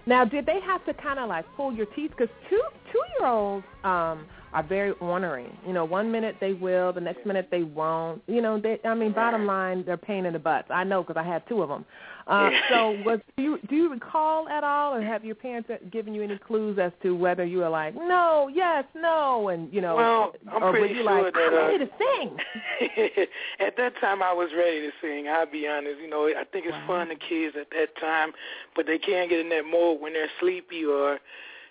Now, 0.09 0.25
did 0.25 0.47
they 0.47 0.59
have 0.61 0.83
to 0.85 0.93
kind 0.95 1.19
of 1.19 1.29
like 1.29 1.45
pull 1.55 1.71
your 1.71 1.85
teeth? 1.85 2.09
Because 2.09 2.33
two 2.49 2.61
two 2.91 3.01
year 3.19 3.29
olds 3.29 3.65
um, 3.83 4.25
are 4.53 4.63
very 4.63 4.91
ornery. 4.93 5.47
You 5.65 5.73
know, 5.73 5.85
one 5.85 6.11
minute 6.11 6.35
they 6.39 6.53
will, 6.53 6.91
the 6.91 7.01
next 7.01 7.25
minute 7.25 7.49
they 7.51 7.63
won't. 7.63 8.21
You 8.27 8.41
know, 8.41 8.59
they, 8.59 8.79
I 8.85 8.95
mean, 8.95 9.11
bottom 9.11 9.45
line, 9.45 9.83
they're 9.85 9.97
pain 9.97 10.25
in 10.25 10.33
the 10.33 10.39
butts. 10.39 10.69
I 10.71 10.83
know 10.83 11.03
because 11.03 11.19
I 11.19 11.27
had 11.27 11.47
two 11.47 11.61
of 11.61 11.69
them. 11.69 11.85
Uh, 12.29 12.51
so, 12.69 12.91
was 13.03 13.19
do 13.37 13.41
you 13.41 13.59
do 13.67 13.75
you 13.75 13.89
recall 13.89 14.47
at 14.49 14.63
all, 14.63 14.93
or 14.93 15.01
have 15.01 15.25
your 15.25 15.33
parents 15.33 15.67
given 15.91 16.13
you 16.13 16.21
any 16.21 16.37
clues 16.37 16.77
as 16.77 16.91
to 17.01 17.15
whether 17.15 17.43
you 17.43 17.57
were 17.57 17.69
like, 17.69 17.95
no, 17.95 18.47
yes, 18.53 18.83
no, 18.95 19.49
and 19.49 19.73
you 19.73 19.81
know, 19.81 19.95
Well, 19.95 20.33
I'm 20.47 20.61
or 20.61 20.71
were 20.71 20.77
pretty 20.77 20.93
you 20.93 21.01
sure 21.01 21.23
like, 21.23 21.33
that, 21.33 21.41
I'm 21.41 21.53
uh, 21.55 21.67
ready 21.67 21.85
to 21.85 21.91
sing? 21.97 23.25
at 23.59 23.75
that 23.77 23.93
time, 23.99 24.21
I 24.21 24.31
was 24.31 24.49
ready 24.55 24.81
to 24.81 24.91
sing. 25.01 25.27
I'll 25.27 25.49
be 25.49 25.67
honest. 25.67 25.99
You 25.99 26.07
know, 26.07 26.27
I 26.27 26.43
think 26.43 26.67
it's 26.67 26.77
fun 26.85 27.07
to 27.07 27.15
kids 27.15 27.55
at 27.59 27.71
that 27.71 27.99
time, 27.99 28.31
but 28.75 28.85
they 28.85 28.99
can't 28.99 29.27
get 29.27 29.39
in 29.39 29.49
that 29.49 29.63
mode 29.65 29.99
when 29.99 30.13
they're 30.13 30.29
sleepy 30.39 30.85
or, 30.85 31.17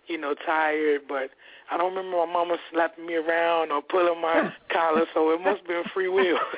you 0.09 0.19
know, 0.19 0.35
tired. 0.45 1.03
But 1.09 1.31
I 1.71 1.77
don't 1.77 1.95
remember 1.95 2.17
my 2.17 2.33
mama 2.33 2.57
slapping 2.73 3.07
me 3.07 3.15
around 3.17 3.71
or 3.73 3.83
pulling 3.83 4.21
my 4.21 4.53
collar, 4.73 5.05
so 5.15 5.31
it 5.33 5.41
must 5.41 5.59
have 5.61 5.67
been 5.69 5.83
free 5.95 6.09
will. 6.09 6.39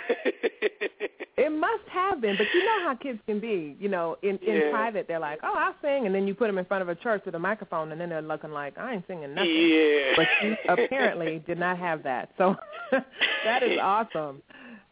It 1.36 1.50
must 1.50 1.88
have 1.90 2.20
been, 2.20 2.36
but 2.36 2.46
you 2.52 2.62
know 2.62 2.84
how 2.86 2.94
kids 2.96 3.18
can 3.26 3.40
be. 3.40 3.74
You 3.80 3.88
know, 3.88 4.18
in 4.20 4.36
in 4.46 4.56
Yeah. 4.56 4.70
private, 4.70 5.08
they're 5.08 5.18
like, 5.18 5.38
"Oh, 5.42 5.54
I'll 5.56 5.74
sing," 5.80 6.04
and 6.04 6.14
then 6.14 6.26
you 6.26 6.34
put 6.34 6.48
them 6.48 6.58
in 6.58 6.66
front 6.66 6.82
of 6.82 6.90
a 6.90 6.94
church 6.94 7.22
with 7.24 7.34
a 7.34 7.38
microphone, 7.38 7.92
and 7.92 7.98
then 8.00 8.10
they're 8.10 8.20
looking 8.20 8.50
like, 8.50 8.76
"I 8.76 8.92
ain't 8.92 9.06
singing 9.06 9.34
nothing." 9.34 9.50
Yeah. 9.50 10.12
But 10.16 10.28
you 10.42 10.56
apparently 10.68 11.42
did 11.46 11.58
not 11.58 11.78
have 11.78 12.02
that, 12.02 12.28
so 12.36 12.56
that 13.44 13.62
is 13.62 13.78
awesome. 13.80 14.42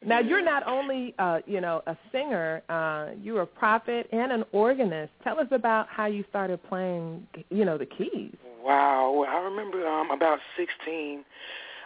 Now 0.04 0.20
you're 0.20 0.44
not 0.44 0.66
only, 0.66 1.14
uh, 1.18 1.40
you 1.46 1.60
know, 1.60 1.82
a 1.86 1.96
singer. 2.12 2.62
Uh, 2.68 3.08
you're 3.20 3.42
a 3.42 3.46
prophet 3.46 4.08
and 4.12 4.30
an 4.30 4.44
organist. 4.52 5.12
Tell 5.24 5.40
us 5.40 5.48
about 5.50 5.88
how 5.88 6.06
you 6.06 6.24
started 6.30 6.62
playing, 6.68 7.26
you 7.50 7.64
know, 7.64 7.76
the 7.76 7.86
keys. 7.86 8.34
Wow. 8.62 9.12
Well, 9.18 9.28
I 9.28 9.38
remember 9.40 9.86
um 9.86 10.10
about 10.10 10.38
16. 10.56 11.24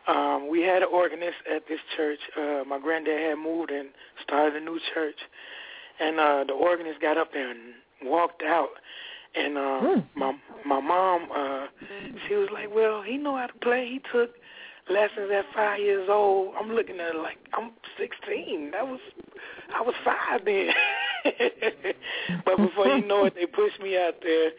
Um, 0.08 0.48
we 0.50 0.62
had 0.62 0.82
an 0.82 0.88
organist 0.92 1.36
at 1.54 1.62
this 1.68 1.78
church. 1.96 2.18
Uh, 2.36 2.64
my 2.66 2.78
granddad 2.80 3.18
had 3.20 3.36
moved 3.36 3.70
and 3.70 3.88
started 4.22 4.60
a 4.60 4.64
new 4.64 4.80
church, 4.92 5.14
and 6.00 6.18
uh, 6.18 6.44
the 6.46 6.54
organist 6.54 7.00
got 7.00 7.16
up 7.16 7.32
there 7.32 7.50
and 7.50 7.60
walked 8.04 8.42
out. 8.42 8.70
And 9.34 9.56
um, 9.56 10.04
my 10.16 10.32
my 10.66 10.80
mom, 10.80 11.28
uh, 11.34 11.66
she 12.28 12.34
was 12.34 12.48
like, 12.52 12.74
"Well, 12.74 13.02
he 13.02 13.16
know 13.16 13.36
how 13.36 13.46
to 13.46 13.58
play. 13.62 13.88
He 13.88 14.00
took 14.12 14.30
lessons 14.92 15.30
at 15.32 15.44
five 15.54 15.80
years 15.80 16.08
old." 16.10 16.54
I'm 16.58 16.72
looking 16.72 17.00
at 17.00 17.14
her 17.14 17.20
like, 17.20 17.38
"I'm 17.54 17.70
16. 17.98 18.70
That 18.72 18.86
was 18.86 19.00
I 19.74 19.80
was 19.82 19.94
five 20.04 20.44
then." 20.44 20.72
but 22.44 22.56
before 22.56 22.88
you 22.88 23.06
know 23.06 23.24
it, 23.24 23.34
they 23.34 23.46
pushed 23.46 23.80
me 23.80 23.96
out 23.96 24.14
there 24.22 24.50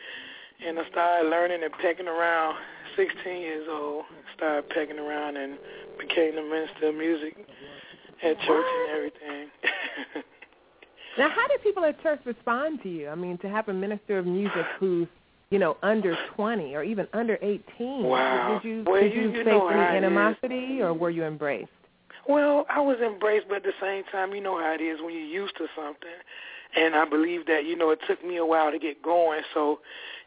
and 0.66 0.80
I 0.80 0.90
started 0.90 1.30
learning 1.30 1.64
and 1.64 1.74
pecking 1.74 2.08
around. 2.08 2.56
16 2.96 3.42
years 3.42 3.68
old, 3.72 4.04
started 4.36 4.70
pecking 4.70 5.00
around 5.00 5.36
and 5.36 5.58
became 5.98 6.36
the 6.36 6.44
minister 6.44 6.90
of 6.90 6.96
music 6.96 7.36
at 8.22 8.40
church 8.42 8.66
and 8.68 8.96
everything. 8.96 9.50
Now, 11.18 11.30
how 11.30 11.48
did 11.48 11.62
people 11.62 11.86
at 11.86 12.02
church 12.02 12.22
respond 12.26 12.82
to 12.84 12.90
you? 12.90 13.08
I 13.08 13.16
mean, 13.16 13.38
to 13.40 13.50
have 13.50 13.70
a 13.70 13.74
minister 13.74 14.18
of 14.18 14.26
music 14.26 14.66
who's, 14.80 15.08
you 15.54 15.60
know, 15.60 15.78
under 15.84 16.18
20 16.36 16.74
or 16.76 16.82
even 16.84 17.08
under 17.14 17.38
18. 17.44 18.04
Wow. 18.04 18.60
Did 18.64 18.68
you 18.68 18.84
Well, 18.88 19.02
did 19.02 19.14
you- 19.14 19.22
you, 19.22 19.32
you 19.38 19.44
face 19.44 19.62
any 19.70 19.98
animosity 19.98 20.82
or 20.82 20.94
were 20.96 21.12
you 21.12 21.24
embraced? 21.24 21.70
well, 22.28 22.66
I 22.70 22.80
was 22.82 23.00
embraced, 23.02 23.48
but 23.50 23.58
at 23.58 23.64
the 23.64 23.74
same 23.80 24.04
time, 24.06 24.34
you 24.34 24.42
know 24.42 24.58
how 24.58 24.72
it 24.74 24.82
is 24.82 25.00
when 25.02 25.14
you're 25.14 25.22
used 25.44 25.56
to 25.58 25.68
something. 25.76 26.10
And 26.76 26.96
I 26.96 27.06
believe 27.06 27.46
that, 27.46 27.66
you 27.66 27.76
know, 27.76 27.92
it 27.92 28.00
took 28.08 28.26
me 28.26 28.38
a 28.38 28.46
while 28.46 28.72
to 28.72 28.80
get 28.80 29.04
going. 29.04 29.42
So 29.54 29.82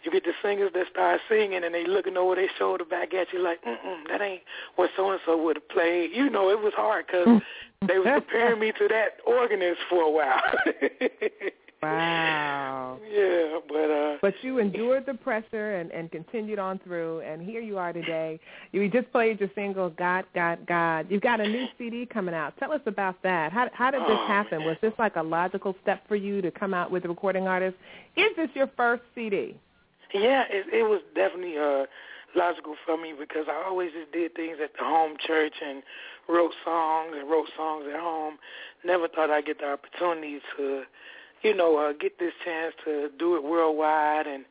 you 0.05 0.13
get 0.13 0.23
the 0.25 0.35
singers 0.43 0.71
that 0.75 0.87
start 0.93 1.21
singing 1.29 1.65
and 1.65 1.75
they 1.75 1.85
looking 1.87 2.17
over 2.17 2.37
their 2.37 2.51
shoulder 2.57 2.85
back 2.85 3.13
at 3.15 3.33
you 3.33 3.41
like, 3.41 3.65
mm-mm, 3.65 4.07
that 4.09 4.21
ain't 4.21 4.43
what 4.77 4.91
so-and-so 4.97 5.43
would 5.43 5.57
have 5.57 5.69
played. 5.71 6.11
You 6.13 6.31
know, 6.31 6.51
it 6.51 6.61
was 6.61 6.73
hard 6.77 7.07
because 7.09 7.43
they 7.89 7.99
was 7.99 8.07
comparing 8.15 8.61
me 8.61 8.71
to 8.79 8.87
that 8.89 9.19
organist 9.27 9.81
for 9.91 10.03
a 10.03 10.11
while. 10.11 10.43
Wow. 11.93 12.99
Yeah, 13.13 13.59
but 13.69 13.91
uh 13.91 14.17
But 14.23 14.35
you 14.43 14.59
endured 14.59 15.07
the 15.07 15.15
pressure 15.15 15.77
and, 15.77 15.91
and 15.91 16.11
continued 16.11 16.59
on 16.59 16.79
through, 16.81 17.21
and 17.21 17.43
here 17.43 17.61
you 17.61 17.79
are 17.79 17.93
today. 17.93 18.41
You 18.73 18.89
just 18.91 19.11
played 19.13 19.41
your 19.41 19.51
single, 19.55 19.91
God, 19.91 20.25
God, 20.35 20.67
God. 20.67 21.07
You've 21.09 21.23
got 21.23 21.41
a 21.41 21.49
new 21.49 21.67
CD 21.79 22.07
coming 22.07 22.35
out. 22.35 22.57
Tell 22.59 22.73
us 22.73 22.81
about 22.87 23.23
that. 23.23 23.53
How, 23.53 23.69
how 23.73 23.91
did 23.91 24.03
this 24.03 24.09
Oh, 24.11 24.27
happen? 24.27 24.65
Was 24.65 24.77
this 24.81 24.93
like 24.99 25.17
a 25.17 25.23
logical 25.23 25.75
step 25.83 26.07
for 26.09 26.17
you 26.17 26.41
to 26.43 26.51
come 26.51 26.73
out 26.75 26.91
with 26.91 27.05
a 27.05 27.09
recording 27.09 27.47
artist? 27.47 27.77
Is 28.17 28.35
this 28.37 28.49
your 28.55 28.69
first 28.77 29.03
CD? 29.15 29.57
Yeah, 30.15 30.45
it, 30.51 30.67
it 30.73 30.83
was 30.83 31.01
definitely 31.15 31.57
uh, 31.59 31.85
logical 32.35 32.77
for 32.85 32.97
me 32.97 33.13
because 33.19 33.47
I 33.49 33.65
always 33.69 33.91
just 33.93 34.13
did 34.13 34.35
things 34.35 34.59
at 34.63 34.73
the 34.79 34.85
home 34.85 35.17
church 35.27 35.55
and 35.65 35.83
wrote 36.29 36.53
songs 36.65 37.13
and 37.19 37.29
wrote 37.31 37.49
songs 37.57 37.85
at 37.93 37.99
home. 38.01 38.39
Never 38.85 39.09
thought 39.09 39.31
I'd 39.31 39.47
get 39.47 39.59
the 39.59 39.73
opportunity 39.73 40.39
to, 40.57 40.83
you 41.47 41.55
know, 41.55 41.77
uh, 41.79 41.93
get 41.93 42.19
this 42.19 42.33
chance 42.45 42.75
to 42.85 43.09
do 43.19 43.37
it 43.37 43.45
worldwide. 43.45 44.27
And 44.27 44.45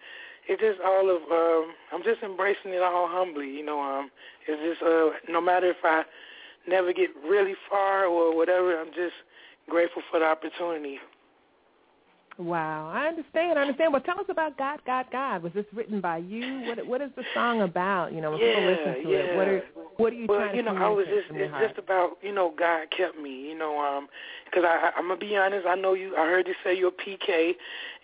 it's 0.48 0.62
just 0.62 0.80
all 0.80 1.10
of, 1.10 1.22
um, 1.30 1.74
I'm 1.92 2.04
just 2.04 2.24
embracing 2.24 2.72
it 2.72 2.82
all 2.82 3.08
humbly. 3.10 3.50
You 3.50 3.66
know, 3.66 3.82
um, 3.82 4.10
it's 4.48 4.62
just 4.62 4.82
uh, 4.82 5.10
no 5.32 5.42
matter 5.42 5.70
if 5.70 5.84
I 5.84 6.04
never 6.68 6.94
get 6.94 7.10
really 7.28 7.56
far 7.70 8.06
or 8.06 8.36
whatever, 8.36 8.80
I'm 8.80 8.94
just 8.94 9.16
grateful 9.70 10.04
for 10.10 10.20
the 10.20 10.26
opportunity. 10.26 11.00
Wow, 12.38 12.92
I 12.94 13.08
understand. 13.08 13.58
I 13.58 13.62
understand. 13.62 13.94
Well, 13.94 14.02
tell 14.02 14.20
us 14.20 14.26
about 14.28 14.58
God, 14.58 14.80
God, 14.86 15.06
God. 15.10 15.42
Was 15.42 15.54
this 15.54 15.66
written 15.74 16.02
by 16.02 16.18
you? 16.18 16.60
What 16.62 16.86
What 16.86 17.02
is 17.02 17.12
the 17.16 17.24
song 17.34 17.62
about? 17.62 18.12
You 18.12 18.20
know, 18.20 18.32
when 18.32 18.40
people 18.40 18.66
listen 18.66 19.04
to 19.04 19.12
it, 19.14 19.36
what 19.36 19.48
are 19.48 19.64
What 19.96 20.12
are 20.12 20.16
you 20.18 20.28
well, 20.28 20.40
trying 20.40 20.56
you 20.58 20.64
to 20.64 20.74
know, 20.74 20.78
I 20.78 20.90
was 20.90 21.06
just 21.08 21.28
it's 21.30 21.52
heart? 21.52 21.68
just 21.68 21.80
about 21.80 22.18
you 22.22 22.34
know 22.34 22.54
God 22.58 22.88
kept 22.96 23.18
me. 23.18 23.48
You 23.50 23.58
know, 23.58 23.80
um, 23.80 24.10
because 24.46 24.66
I 24.66 24.92
I'm 24.98 25.08
gonna 25.08 25.20
be 25.20 25.38
honest. 25.38 25.66
I 25.66 25.76
know 25.76 25.94
you. 25.94 26.14
I 26.18 26.26
heard 26.26 26.48
you 26.48 26.56
say 26.62 26.78
you're 26.78 26.90
a 26.90 26.92
PK, 26.92 27.56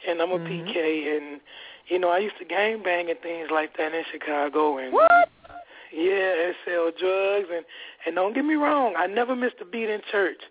and 0.07 0.21
I'm 0.21 0.31
a 0.31 0.39
Mhm. 0.39 0.47
PK, 0.47 1.17
and 1.17 1.41
you 1.87 1.99
know 1.99 2.09
I 2.09 2.19
used 2.19 2.37
to 2.37 2.45
gang 2.45 2.81
bang 2.83 3.09
and 3.09 3.19
things 3.19 3.49
like 3.51 3.75
that 3.75 3.93
in 3.93 4.05
Chicago, 4.13 4.77
and 4.77 4.93
What? 4.93 5.29
yeah, 5.91 6.45
and 6.45 6.55
sell 6.63 6.89
drugs, 6.97 7.49
and 7.53 7.65
and 8.05 8.15
don't 8.15 8.33
get 8.33 8.45
me 8.45 8.55
wrong, 8.55 8.95
I 8.95 9.07
never 9.07 9.35
missed 9.35 9.59
a 9.59 9.65
beat 9.65 9.89
in 9.89 10.01
church. 10.09 10.41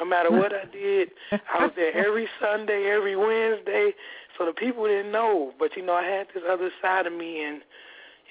No 0.00 0.06
matter 0.06 0.30
what 0.30 0.52
I 0.52 0.64
did, 0.72 1.10
I 1.30 1.64
was 1.64 1.72
there 1.76 1.94
every 2.06 2.26
Sunday, 2.40 2.90
every 2.90 3.16
Wednesday. 3.16 3.92
So 4.38 4.46
the 4.46 4.52
people 4.52 4.86
didn't 4.86 5.12
know, 5.12 5.52
but 5.58 5.76
you 5.76 5.84
know 5.84 5.92
I 5.92 6.04
had 6.04 6.28
this 6.34 6.42
other 6.48 6.70
side 6.80 7.06
of 7.06 7.12
me, 7.12 7.44
and 7.44 7.60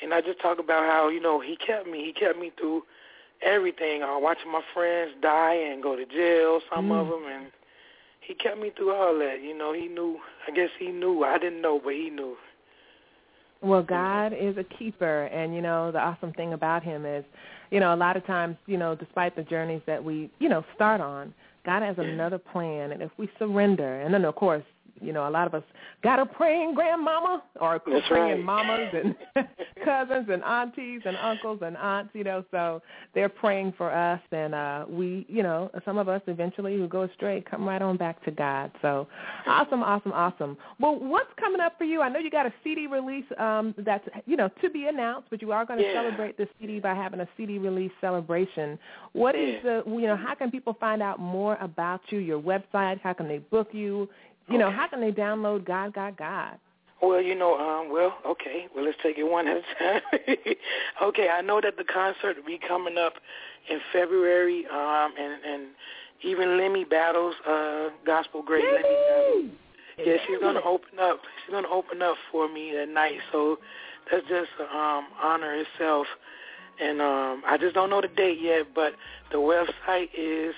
and 0.01 0.13
I 0.13 0.21
just 0.21 0.41
talk 0.41 0.59
about 0.59 0.85
how 0.85 1.09
you 1.09 1.19
know 1.21 1.39
he 1.39 1.55
kept 1.55 1.87
me. 1.87 2.03
He 2.03 2.13
kept 2.13 2.39
me 2.39 2.51
through 2.57 2.83
everything. 3.41 4.01
Uh, 4.01 4.17
watching 4.17 4.51
my 4.51 4.61
friends 4.73 5.11
die 5.21 5.53
and 5.53 5.83
go 5.83 5.95
to 5.95 6.05
jail, 6.05 6.61
some 6.73 6.91
of 6.91 7.07
Mm. 7.07 7.09
them, 7.11 7.31
and 7.31 7.51
he 8.19 8.33
kept 8.33 8.57
me 8.57 8.71
through 8.71 8.93
all 8.93 9.17
that. 9.19 9.41
You 9.41 9.55
know, 9.55 9.71
he 9.71 9.87
knew. 9.87 10.19
I 10.47 10.51
guess 10.51 10.69
he 10.79 10.87
knew. 10.87 11.23
I 11.23 11.37
didn't 11.37 11.61
know, 11.61 11.79
but 11.83 11.93
he 11.93 12.09
knew. 12.09 12.35
Well, 13.61 13.83
God 13.83 14.33
is 14.33 14.57
a 14.57 14.63
keeper, 14.63 15.25
and 15.25 15.53
you 15.53 15.61
know 15.61 15.91
the 15.91 15.99
awesome 15.99 16.31
thing 16.33 16.53
about 16.53 16.81
Him 16.81 17.05
is, 17.05 17.25
you 17.71 17.79
know, 17.79 17.93
a 17.93 17.95
lot 17.95 18.15
of 18.15 18.25
times, 18.25 18.55
you 18.67 18.77
know, 18.77 18.95
despite 18.95 19.35
the 19.35 19.43
journeys 19.43 19.81
that 19.85 20.01
we, 20.03 20.29
you 20.39 20.47
know, 20.47 20.63
start 20.75 21.01
on, 21.01 21.33
God 21.69 21.83
has 21.83 21.99
another 21.99 22.39
plan, 22.39 22.93
and 22.93 23.03
if 23.03 23.11
we 23.19 23.29
surrender, 23.37 24.01
and 24.01 24.11
then 24.11 24.25
of 24.25 24.33
course, 24.33 24.63
you 25.01 25.13
know, 25.13 25.27
a 25.27 25.31
lot 25.31 25.47
of 25.47 25.53
us 25.53 25.63
got 26.03 26.19
a 26.19 26.25
praying 26.25 26.73
grandmama 26.75 27.43
or 27.59 27.79
praying 27.79 28.09
right. 28.11 28.39
mamas 28.39 28.93
and 28.93 29.15
cousins 29.85 30.27
and 30.29 30.43
aunties 30.43 31.01
and 31.05 31.17
uncles 31.17 31.59
and 31.61 31.77
aunts, 31.77 32.11
you 32.13 32.23
know, 32.23 32.43
so 32.51 32.81
they're 33.13 33.29
praying 33.29 33.73
for 33.77 33.91
us, 33.91 34.19
and 34.31 34.53
uh 34.53 34.85
we, 34.89 35.25
you 35.29 35.43
know, 35.43 35.71
some 35.85 35.97
of 35.97 36.07
us 36.09 36.21
eventually 36.27 36.77
who 36.77 36.87
go 36.87 37.03
astray 37.03 37.43
come 37.49 37.67
right 37.67 37.81
on 37.81 37.97
back 37.97 38.23
to 38.25 38.31
God. 38.31 38.71
So 38.81 39.07
awesome, 39.47 39.83
awesome, 39.83 40.11
awesome. 40.13 40.57
Well, 40.79 40.99
what's 40.99 41.29
coming 41.39 41.61
up 41.61 41.77
for 41.77 41.83
you? 41.85 42.01
I 42.01 42.09
know 42.09 42.19
you 42.19 42.29
got 42.29 42.45
a 42.45 42.53
CD 42.63 42.87
release 42.87 43.25
um 43.37 43.73
that's 43.79 44.07
you 44.25 44.35
know 44.37 44.49
to 44.61 44.69
be 44.69 44.85
announced, 44.87 45.27
but 45.29 45.41
you 45.41 45.51
are 45.51 45.65
going 45.65 45.79
to 45.79 45.85
Yeah. 45.85 45.93
celebrate 45.93 46.37
the 46.37 46.47
CD 46.59 46.79
by 46.79 46.93
having 46.93 47.19
a 47.21 47.27
CD 47.37 47.57
release 47.57 47.91
celebration. 48.01 48.77
What 49.13 49.35
is 49.35 49.55
Yeah. 49.63 49.81
the 49.85 49.91
you 49.91 50.07
know 50.07 50.15
how 50.17 50.35
can 50.35 50.51
people 50.51 50.73
find 50.79 51.01
out 51.01 51.19
more 51.19 51.57
about 51.61 52.01
you? 52.09 52.19
Your 52.19 52.41
website? 52.41 52.99
How 53.01 53.13
can 53.13 53.27
they 53.27 53.39
book 53.39 53.69
you? 53.73 54.09
You 54.51 54.57
know, 54.57 54.71
how 54.71 54.87
can 54.87 55.01
they 55.01 55.11
download 55.11 55.65
God, 55.65 55.93
God, 55.93 56.17
God? 56.17 56.57
Well, 57.01 57.21
you 57.21 57.35
know, 57.35 57.57
um, 57.57 57.91
well, 57.91 58.17
okay. 58.25 58.67
Well, 58.75 58.83
let's 58.83 58.97
take 59.01 59.17
it 59.17 59.23
one 59.23 59.47
at 59.47 59.57
a 59.57 59.61
time. 59.79 60.01
okay, 61.03 61.29
I 61.29 61.41
know 61.41 61.61
that 61.61 61.77
the 61.77 61.85
concert 61.85 62.37
will 62.37 62.45
be 62.45 62.59
coming 62.67 62.97
up 62.97 63.13
in 63.69 63.79
February, 63.93 64.65
um, 64.65 65.13
and 65.17 65.43
and 65.45 65.63
even 66.23 66.57
Lemmie 66.57 66.83
Battles, 66.83 67.35
uh, 67.47 67.89
gospel 68.05 68.41
great 68.41 68.65
Lemmie 68.65 68.97
Battles. 69.07 69.51
Yeah, 69.97 70.17
she's 70.27 70.39
gonna 70.39 70.61
open 70.65 70.99
up. 70.99 71.21
She's 71.45 71.53
gonna 71.53 71.69
open 71.69 72.01
up 72.01 72.17
for 72.31 72.49
me 72.51 72.73
that 72.75 72.89
night. 72.89 73.19
So 73.31 73.59
that's 74.11 74.27
just 74.27 74.49
um, 74.59 75.07
honor 75.21 75.53
itself. 75.53 76.07
And 76.81 77.01
um, 77.01 77.43
I 77.45 77.57
just 77.59 77.75
don't 77.75 77.89
know 77.89 78.01
the 78.01 78.07
date 78.07 78.39
yet, 78.41 78.67
but 78.73 78.93
the 79.31 79.37
website 79.37 80.09
is 80.17 80.55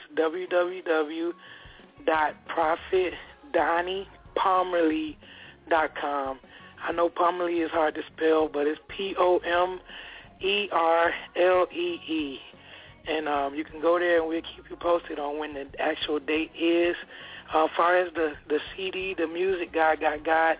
www.prophetdonnypomerlee.com. 3.51 6.39
I 6.83 6.91
know 6.91 7.09
Pomerlee 7.09 7.63
is 7.63 7.71
hard 7.71 7.95
to 7.95 8.01
spell, 8.15 8.47
but 8.47 8.67
it's 8.67 8.79
P 8.87 9.15
O 9.17 9.37
M 9.39 9.79
E 10.41 10.69
R 10.71 11.11
L 11.35 11.67
E 11.71 11.99
E. 12.07 12.39
And 13.07 13.27
um, 13.27 13.55
you 13.55 13.63
can 13.63 13.81
go 13.81 13.99
there 13.99 14.19
and 14.19 14.27
we'll 14.27 14.41
keep 14.41 14.69
you 14.69 14.75
posted 14.75 15.19
on 15.19 15.39
when 15.39 15.53
the 15.53 15.67
actual 15.79 16.19
date 16.19 16.51
is. 16.59 16.95
Uh, 17.53 17.65
as 17.65 17.71
far 17.75 17.97
as 17.97 18.13
the, 18.13 18.33
the 18.47 18.59
CD, 18.75 19.15
the 19.17 19.27
music 19.27 19.73
God 19.73 19.99
Got 19.99 20.23
God, 20.23 20.57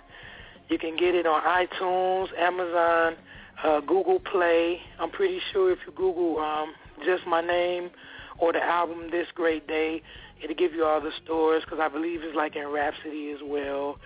you 0.70 0.78
can 0.78 0.98
get 0.98 1.16
it 1.16 1.26
on 1.26 1.42
iTunes, 1.42 2.28
Amazon, 2.38 3.16
uh, 3.64 3.80
Google 3.82 4.20
Play. 4.20 4.80
I'm 5.00 5.12
pretty 5.12 5.40
sure 5.52 5.72
if 5.72 5.80
you 5.86 5.94
Google 5.94 6.40
um, 6.40 6.74
just 7.06 7.26
my 7.28 7.42
name 7.42 7.92
or 8.40 8.52
the 8.52 8.64
album 8.64 9.10
This 9.12 9.28
Great 9.36 9.68
Day, 9.68 10.02
it'll 10.44 10.56
give 10.56 10.74
you 10.74 10.86
all 10.86 11.02
the 11.02 11.12
stores 11.24 11.64
because 11.64 11.80
I 11.80 11.88
believe 11.88 12.22
it's 12.24 12.36
like 12.36 12.56
in 12.56 12.68
Rhapsody 12.68 13.32
as 13.32 13.40
well 13.44 13.98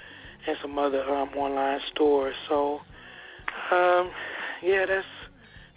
and 0.47 0.57
some 0.61 0.77
other 0.77 1.03
um, 1.03 1.29
online 1.29 1.79
stores. 1.93 2.35
So, 2.47 2.81
um, 3.71 4.11
yeah, 4.61 4.85
that's 4.85 5.05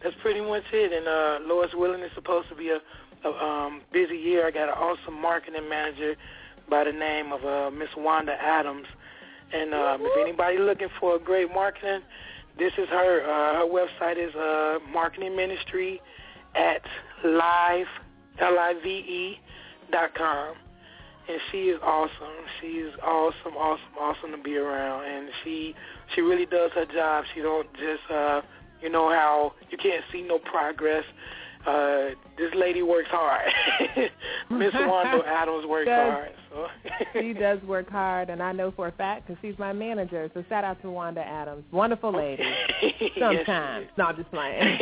that's 0.02 0.16
pretty 0.22 0.40
much 0.40 0.64
it. 0.72 0.92
And 0.92 1.08
uh, 1.08 1.38
Lois 1.52 1.70
Willing 1.74 2.02
is 2.02 2.10
supposed 2.14 2.48
to 2.48 2.54
be 2.54 2.70
a, 2.70 2.80
a 3.24 3.32
um, 3.32 3.82
busy 3.92 4.16
year. 4.16 4.46
I 4.46 4.50
got 4.50 4.68
an 4.68 4.74
awesome 4.74 5.20
marketing 5.20 5.68
manager 5.68 6.16
by 6.68 6.84
the 6.84 6.92
name 6.92 7.32
of 7.32 7.44
uh, 7.44 7.70
Miss 7.70 7.88
Wanda 7.96 8.32
Adams. 8.32 8.86
And 9.52 9.72
um, 9.72 10.02
if 10.02 10.12
anybody 10.20 10.58
looking 10.58 10.88
for 11.00 11.16
a 11.16 11.18
great 11.18 11.52
marketing, 11.52 12.02
this 12.58 12.72
is 12.76 12.88
her. 12.88 13.22
Uh, 13.22 13.60
her 13.60 13.66
website 13.66 14.18
is 14.18 14.34
uh, 14.34 14.78
marketing 14.92 15.34
ministry 15.34 16.00
at 16.54 16.82
live 17.24 17.86
l 18.40 18.58
i 18.58 18.74
v 18.82 18.88
e 18.88 19.40
dot 19.90 20.14
com. 20.14 20.54
And 21.28 21.40
she 21.52 21.68
is 21.68 21.78
awesome. 21.82 22.46
She 22.60 22.78
is 22.78 22.94
awesome, 23.02 23.54
awesome, 23.54 23.98
awesome 24.00 24.30
to 24.32 24.38
be 24.38 24.56
around. 24.56 25.04
And 25.04 25.28
she 25.44 25.74
she 26.14 26.22
really 26.22 26.46
does 26.46 26.70
her 26.74 26.86
job. 26.86 27.24
She 27.34 27.42
don't 27.42 27.70
just 27.74 28.10
uh, 28.10 28.40
you 28.80 28.88
know 28.88 29.10
how 29.10 29.52
you 29.70 29.76
can't 29.76 30.04
see 30.10 30.22
no 30.22 30.38
progress. 30.38 31.04
Uh, 31.68 32.14
this 32.38 32.50
lady 32.54 32.80
works 32.82 33.08
hard. 33.10 33.50
Miss 34.50 34.72
Wanda 34.74 35.22
Adams 35.26 35.66
works 35.66 35.86
Does. 35.86 36.12
hard. 36.12 36.30
So. 36.50 36.66
she 37.20 37.32
does 37.38 37.60
work 37.64 37.90
hard, 37.90 38.30
and 38.30 38.42
I 38.42 38.52
know 38.52 38.70
for 38.74 38.88
a 38.88 38.92
fact 38.92 39.26
because 39.26 39.38
she's 39.42 39.58
my 39.58 39.72
manager. 39.74 40.30
So 40.32 40.42
shout 40.48 40.64
out 40.64 40.80
to 40.82 40.90
Wanda 40.90 41.20
Adams, 41.20 41.64
wonderful 41.70 42.10
lady. 42.16 42.42
Sometimes, 43.18 43.86
no, 43.98 44.04
I'm 44.06 44.16
just 44.16 44.30
playing. 44.30 44.78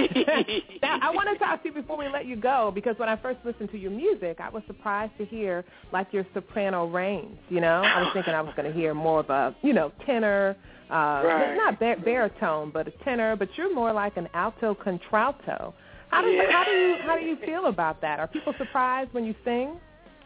now, 0.80 0.98
I 1.02 1.10
want 1.10 1.28
to 1.32 1.38
talk 1.44 1.62
to 1.64 1.68
you 1.70 1.74
before 1.74 1.96
we 1.98 2.06
let 2.08 2.26
you 2.26 2.36
go 2.36 2.70
because 2.72 2.96
when 2.98 3.08
I 3.08 3.16
first 3.16 3.38
listened 3.44 3.70
to 3.72 3.78
your 3.78 3.90
music, 3.90 4.38
I 4.40 4.48
was 4.48 4.62
surprised 4.68 5.12
to 5.18 5.24
hear 5.24 5.64
like 5.92 6.12
your 6.12 6.24
soprano 6.34 6.86
range. 6.86 7.36
You 7.48 7.60
know, 7.62 7.82
I 7.82 8.02
was 8.02 8.10
thinking 8.14 8.34
I 8.34 8.42
was 8.42 8.54
going 8.56 8.70
to 8.72 8.78
hear 8.78 8.94
more 8.94 9.20
of 9.20 9.30
a 9.30 9.56
you 9.62 9.72
know 9.72 9.90
tenor. 10.04 10.56
Uh, 10.88 10.94
Right. 11.26 11.56
not 11.56 11.80
bar- 11.80 11.96
baritone, 11.96 12.70
but 12.72 12.86
a 12.86 12.92
tenor. 13.02 13.34
But 13.34 13.48
you're 13.56 13.74
more 13.74 13.92
like 13.92 14.16
an 14.16 14.28
alto 14.34 14.72
contralto. 14.72 15.74
How 16.10 16.22
do 16.22 16.28
Yeah. 16.28 16.50
how 16.52 16.64
do 16.64 16.70
you 16.70 16.96
how 17.06 17.16
do 17.18 17.24
you 17.24 17.36
feel 17.44 17.66
about 17.66 18.00
that? 18.00 18.18
Are 18.20 18.26
people 18.26 18.54
surprised 18.58 19.12
when 19.12 19.24
you 19.24 19.34
sing? 19.44 19.78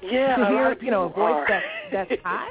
Yeah, 0.02 0.36
to 0.36 0.46
hear, 0.46 0.76
you 0.80 0.90
know, 0.90 1.04
a 1.04 1.08
voice 1.10 1.44
that 1.48 1.62
that's 1.92 2.22
high. 2.24 2.48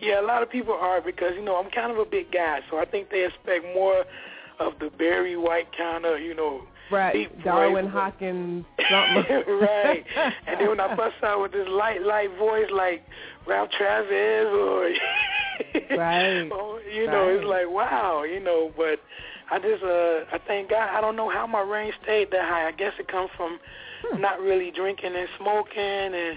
yeah, 0.00 0.20
a 0.20 0.26
lot 0.26 0.42
of 0.42 0.50
people 0.50 0.74
are 0.74 1.00
because 1.00 1.32
you 1.34 1.42
know 1.42 1.56
I'm 1.56 1.70
kind 1.70 1.90
of 1.90 1.98
a 1.98 2.04
big 2.04 2.30
guy, 2.30 2.60
so 2.70 2.78
I 2.78 2.84
think 2.84 3.10
they 3.10 3.24
expect 3.24 3.64
more 3.74 4.04
of 4.60 4.74
the 4.78 4.90
Barry 4.98 5.36
White 5.36 5.68
kind 5.76 6.04
of 6.04 6.20
you 6.20 6.34
know 6.34 6.62
Right, 6.90 7.42
Darwin 7.42 7.86
voice. 7.86 7.94
Hawkins, 7.94 8.66
right. 8.78 10.04
And 10.46 10.60
then 10.60 10.68
when 10.68 10.80
I 10.80 10.94
bust 10.96 11.14
out 11.22 11.40
with 11.40 11.52
this 11.52 11.66
light, 11.68 12.02
light 12.02 12.28
voice 12.36 12.68
like 12.70 13.02
Ralph 13.46 13.70
Travis 13.70 14.46
or, 14.52 14.90
Right. 15.96 16.50
or 16.50 16.80
you 16.82 17.06
know, 17.06 17.28
it's 17.28 17.44
like 17.46 17.70
wow, 17.70 18.24
you 18.24 18.40
know. 18.40 18.70
But 18.76 19.00
I 19.50 19.58
just, 19.58 19.82
uh, 19.82 20.34
I 20.34 20.38
thank 20.46 20.70
God. 20.70 20.88
I 20.92 21.00
don't 21.00 21.16
know 21.16 21.28
how 21.28 21.46
my 21.46 21.60
range 21.60 21.94
stayed 22.02 22.30
that 22.30 22.44
high. 22.48 22.68
I 22.68 22.72
guess 22.72 22.92
it 22.98 23.08
comes 23.08 23.30
from 23.36 23.58
Hmm. 24.02 24.20
not 24.20 24.40
really 24.40 24.72
drinking 24.72 25.14
and 25.14 25.28
smoking 25.38 25.80
and 26.14 26.36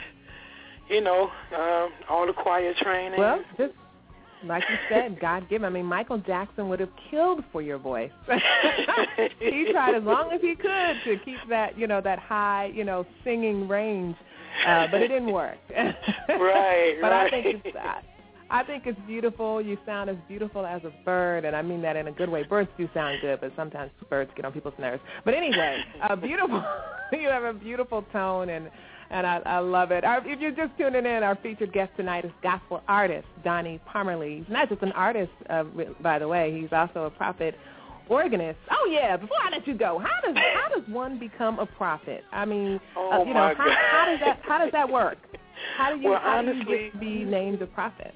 you 0.90 1.02
know, 1.02 1.32
um, 1.58 1.92
all 2.10 2.28
the 2.28 2.34
choir 2.34 2.74
training. 2.80 3.20
Well, 3.20 3.44
just 3.58 3.74
like 4.44 4.64
you 4.70 4.76
said, 4.90 5.20
God 5.20 5.50
given. 5.50 5.66
I 5.66 5.70
mean, 5.70 5.86
Michael 5.86 6.20
Jackson 6.20 6.70
would 6.70 6.80
have 6.80 6.92
killed 7.10 7.44
for 7.52 7.62
your 7.62 7.78
voice. 7.78 8.12
he 9.40 9.72
tried 9.72 9.96
as 9.96 10.04
long 10.04 10.32
as 10.32 10.42
he 10.42 10.56
could 10.56 10.96
to 11.06 11.18
keep 11.26 11.40
that, 11.50 11.78
you 11.78 11.88
know, 11.88 12.02
that 12.02 12.20
high, 12.20 12.72
you 12.74 12.84
know, 12.84 13.06
singing 13.24 13.68
range, 13.68 14.16
uh, 14.68 14.88
but 14.92 15.02
it 15.02 15.08
didn't 15.08 15.32
work. 15.32 15.58
Right, 16.28 16.98
but 17.02 17.12
I 17.12 17.30
think 17.30 17.64
it's. 17.64 17.78
I, 17.78 18.02
I 18.50 18.64
think 18.64 18.84
it's 18.86 19.00
beautiful. 19.08 19.62
You 19.62 19.78
sound 19.86 20.10
as 20.10 20.18
beautiful 20.28 20.66
as 20.66 20.82
a 20.84 20.92
bird, 21.04 21.46
and 21.46 21.56
I 21.56 21.62
mean 21.62 21.82
that 21.82 21.96
in 21.96 22.08
a 22.08 22.12
good 22.12 22.30
way. 22.30 22.44
Birds 22.44 22.70
do 22.78 22.88
sound 22.94 23.20
good, 23.22 23.42
but 23.42 23.52
sometimes 23.56 23.92
birds 24.10 24.30
get 24.36 24.46
on 24.46 24.52
people's 24.52 24.76
nerves. 24.80 25.02
But 25.24 25.34
anyway, 25.34 25.84
uh, 26.02 26.16
beautiful. 26.16 26.64
you 27.12 27.28
have 27.30 27.44
a 27.44 27.54
beautiful 27.54 28.04
tone, 28.14 28.50
and 28.50 28.70
and 29.10 29.26
I, 29.26 29.38
I 29.46 29.60
love 29.60 29.92
it. 29.92 30.04
Our, 30.04 30.26
if 30.28 30.40
you're 30.40 30.52
just 30.52 30.78
tuning 30.78 31.06
in, 31.06 31.24
our 31.24 31.36
featured 31.42 31.74
guest 31.74 31.92
tonight 31.98 32.26
is 32.26 32.32
gospel 32.44 32.82
artist 32.88 33.28
Donny 33.44 33.80
Pomerlee. 33.92 34.40
He's 34.40 34.50
not 34.52 34.70
just 34.70 34.82
an 34.82 34.92
artist, 34.94 35.32
uh, 35.50 35.64
by 36.02 36.20
the 36.20 36.28
way. 36.28 36.60
He's 36.60 36.72
also 36.72 37.04
a 37.06 37.10
prophet 37.10 37.56
organist. 38.10 38.60
Oh 38.72 38.88
yeah. 38.92 39.18
Before 39.18 39.38
I 39.44 39.50
let 39.50 39.68
you 39.68 39.74
go, 39.76 40.00
how 40.00 40.22
does 40.28 40.36
how 40.36 40.70
does 40.80 40.88
one 40.88 41.18
become 41.20 41.58
a 41.60 41.66
prophet? 41.66 42.24
I 42.32 42.46
mean, 42.46 42.80
Oh, 42.96 43.12
uh, 43.12 43.24
you 43.24 43.34
know, 43.34 43.54
how, 43.58 43.70
how 43.92 44.06
does 44.06 44.20
that 44.20 44.40
how 44.44 44.58
does 44.60 44.72
that 44.72 44.90
work? 44.90 45.18
How 45.78 45.96
do 45.96 46.00
you 46.02 46.10
Well, 46.12 46.20
how 46.22 46.42
do 46.42 46.48
you 46.48 46.54
honestly- 46.54 46.78
get 46.78 46.94
to 46.94 46.98
be 47.00 47.24
named 47.24 47.62
a 47.64 47.68
prophet? 47.68 48.14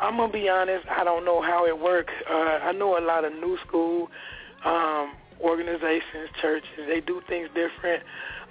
I'm 0.00 0.16
gonna 0.16 0.32
be 0.32 0.48
honest. 0.48 0.86
I 0.88 1.04
don't 1.04 1.24
know 1.24 1.42
how 1.42 1.66
it 1.66 1.78
works. 1.78 2.12
Uh, 2.28 2.34
I 2.34 2.72
know 2.72 2.98
a 2.98 3.04
lot 3.04 3.24
of 3.24 3.32
new 3.32 3.58
school 3.66 4.08
um, 4.64 5.12
organizations, 5.42 6.28
churches. 6.40 6.68
They 6.88 7.00
do 7.00 7.20
things 7.28 7.48
different. 7.54 8.02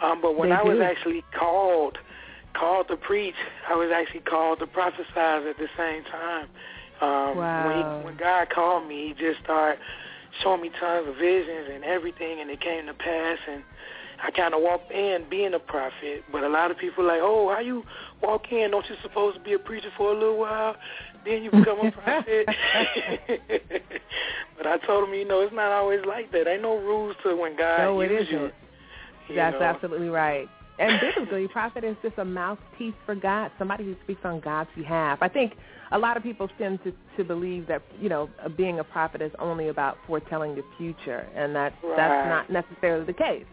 Um, 0.01 0.21
but 0.21 0.37
when 0.37 0.49
They 0.49 0.55
I 0.55 0.63
was 0.63 0.79
actually 0.79 1.23
called, 1.37 1.97
called 2.53 2.87
to 2.89 2.97
preach, 2.97 3.35
I 3.69 3.75
was 3.75 3.89
actually 3.93 4.21
called 4.21 4.59
to 4.59 4.67
prophesize 4.67 5.49
at 5.49 5.57
the 5.57 5.67
same 5.77 6.03
time. 6.05 6.47
Um, 7.01 7.37
Wow. 7.37 7.67
When, 7.67 7.77
he, 7.77 8.05
when 8.05 8.17
God 8.17 8.49
called 8.49 8.87
me, 8.87 9.07
He 9.07 9.13
just 9.13 9.39
started 9.43 9.79
showing 10.43 10.61
me 10.61 10.69
tons 10.79 11.07
of 11.07 11.15
visions 11.15 11.69
and 11.73 11.83
everything, 11.83 12.39
and 12.41 12.49
it 12.49 12.61
came 12.61 12.85
to 12.87 12.93
pass. 12.93 13.37
And 13.49 13.63
I 14.21 14.31
kind 14.31 14.53
of 14.53 14.61
walked 14.61 14.91
in 14.91 15.25
being 15.29 15.53
a 15.53 15.59
prophet, 15.59 16.23
but 16.31 16.43
a 16.43 16.49
lot 16.49 16.71
of 16.71 16.77
people 16.77 17.05
like, 17.05 17.21
oh, 17.21 17.49
how 17.53 17.59
you 17.61 17.83
walk 18.21 18.51
in? 18.51 18.71
Don't 18.71 18.85
you 18.89 18.95
supposed 19.01 19.37
to 19.37 19.43
be 19.43 19.53
a 19.53 19.59
preacher 19.59 19.91
for 19.95 20.11
a 20.11 20.13
little 20.13 20.37
while? 20.37 20.75
Then 21.25 21.43
you 21.43 21.51
become 21.51 21.79
a 21.85 21.91
prophet. 21.91 22.45
but 24.57 24.67
I 24.67 24.77
told 24.85 25.07
him, 25.07 25.13
you 25.13 25.25
know, 25.25 25.41
it's 25.41 25.53
not 25.53 25.71
always 25.71 25.99
like 26.07 26.31
that. 26.31 26.47
Ain't 26.47 26.61
no 26.61 26.77
rules 26.77 27.15
to 27.23 27.35
when 27.35 27.57
God 27.57 27.79
No, 27.79 27.99
it 28.01 28.11
uses 28.11 28.27
isn't. 28.29 28.41
you. 28.41 28.51
you 29.29 29.35
That's 29.35 29.59
know. 29.59 29.65
absolutely 29.65 30.09
right. 30.09 30.47
And 30.79 30.99
biblically, 31.01 31.47
prophet 31.49 31.83
is 31.83 31.97
just 32.01 32.17
a 32.17 32.25
mouthpiece 32.25 32.93
for 33.05 33.13
God, 33.13 33.51
somebody 33.59 33.83
who 33.83 33.95
speaks 34.05 34.21
on 34.23 34.39
God's 34.39 34.69
behalf. 34.77 35.19
I 35.21 35.27
think 35.27 35.53
a 35.91 35.99
lot 35.99 36.15
of 36.15 36.23
people 36.23 36.47
tend 36.57 36.79
to, 36.85 36.93
to 37.17 37.23
believe 37.25 37.67
that, 37.67 37.81
you 37.99 38.07
know, 38.07 38.29
being 38.55 38.79
a 38.79 38.83
prophet 38.85 39.21
is 39.21 39.31
only 39.39 39.67
about 39.67 39.97
foretelling 40.07 40.55
the 40.55 40.63
future, 40.77 41.27
and 41.35 41.53
that's, 41.53 41.75
Right. 41.83 41.97
that's 41.97 42.27
not 42.29 42.49
necessarily 42.49 43.05
the 43.05 43.13
case. 43.13 43.45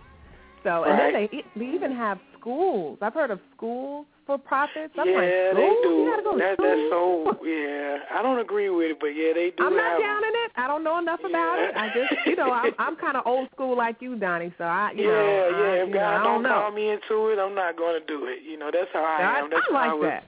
So, 0.62 0.84
and 0.84 0.98
then 0.98 1.12
they, 1.12 1.44
they 1.56 1.66
even 1.74 1.90
have 1.92 2.18
schools. 2.46 2.98
I've 3.02 3.14
heard 3.14 3.30
of 3.32 3.40
schools 3.56 4.06
for 4.24 4.38
prophets. 4.38 4.94
I'm 4.98 5.08
yeah, 5.08 5.16
like, 5.16 5.56
they 5.58 5.72
do. 5.82 6.20
Go 6.22 6.38
that, 6.38 6.56
that's 6.58 6.80
so. 6.90 7.38
Yeah, 7.44 7.98
I 8.14 8.22
don't 8.22 8.38
agree 8.38 8.70
with 8.70 8.92
it, 8.92 8.98
but 9.00 9.08
yeah, 9.08 9.32
they 9.34 9.50
do. 9.56 9.64
I'm 9.66 9.74
not 9.76 9.98
down 9.98 10.22
in 10.22 10.34
it. 10.46 10.50
I 10.56 10.66
don't 10.68 10.84
know 10.84 10.98
enough 10.98 11.20
about 11.20 11.56
Yeah. 11.58 11.68
it. 11.68 11.76
I 11.76 11.86
just, 11.88 12.26
you 12.26 12.36
know, 12.36 12.50
I'm, 12.52 12.72
I'm 12.78 12.96
kind 12.96 13.16
of 13.16 13.26
old 13.26 13.48
school 13.54 13.76
like 13.76 13.96
you, 14.00 14.16
Donny. 14.16 14.52
So 14.58 14.64
I, 14.64 14.92
you 14.92 15.04
yeah, 15.04 15.10
know, 15.10 15.48
yeah. 15.50 15.82
I, 15.82 15.86
if 15.86 15.92
God 15.92 16.18
know, 16.18 16.24
don't 16.24 16.42
don't 16.44 16.52
call 16.52 16.70
me 16.72 16.90
into 16.90 17.28
it, 17.30 17.38
I'm 17.38 17.54
not 17.54 17.76
going 17.76 18.00
to 18.00 18.06
do 18.06 18.26
it. 18.26 18.42
You 18.48 18.58
know, 18.58 18.70
that's 18.72 18.90
how 18.92 19.02
I, 19.04 19.22
I, 19.22 19.38
am. 19.40 19.50
That's 19.50 19.62
I 19.70 19.72
how 19.72 19.74
like 19.74 19.90
I 19.90 19.94
was, 19.94 20.06
that. 20.06 20.24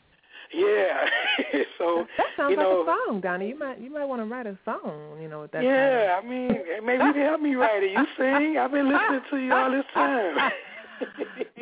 Yeah. 0.55 1.63
so 1.79 2.07
That 2.17 2.27
sounds 2.37 2.51
you 2.51 2.57
like 2.57 2.67
a 2.67 2.85
song, 3.07 3.21
Donny. 3.21 3.49
You 3.49 3.59
might 3.59 3.81
you 3.81 3.91
might 3.93 4.07
want 4.07 4.23
to 4.23 4.27
write 4.27 4.47
a 4.47 4.59
song, 4.65 5.19
you 5.21 5.29
know, 5.29 5.43
with 5.43 5.53
that. 5.53 5.63
yeah. 5.63 6.19
I 6.23 6.27
mean, 6.27 6.49
maybe 6.85 7.05
you 7.05 7.13
can 7.13 7.23
help 7.23 7.41
me 7.41 7.55
write 7.55 7.83
it. 7.83 7.93
You 7.93 8.05
sing. 8.17 8.57
I've 8.59 8.73
been 8.73 8.89
listening 8.89 9.21
to 9.31 9.37
you 9.39 9.53
all 9.53 9.71
this 9.71 9.85
time. 9.95 10.51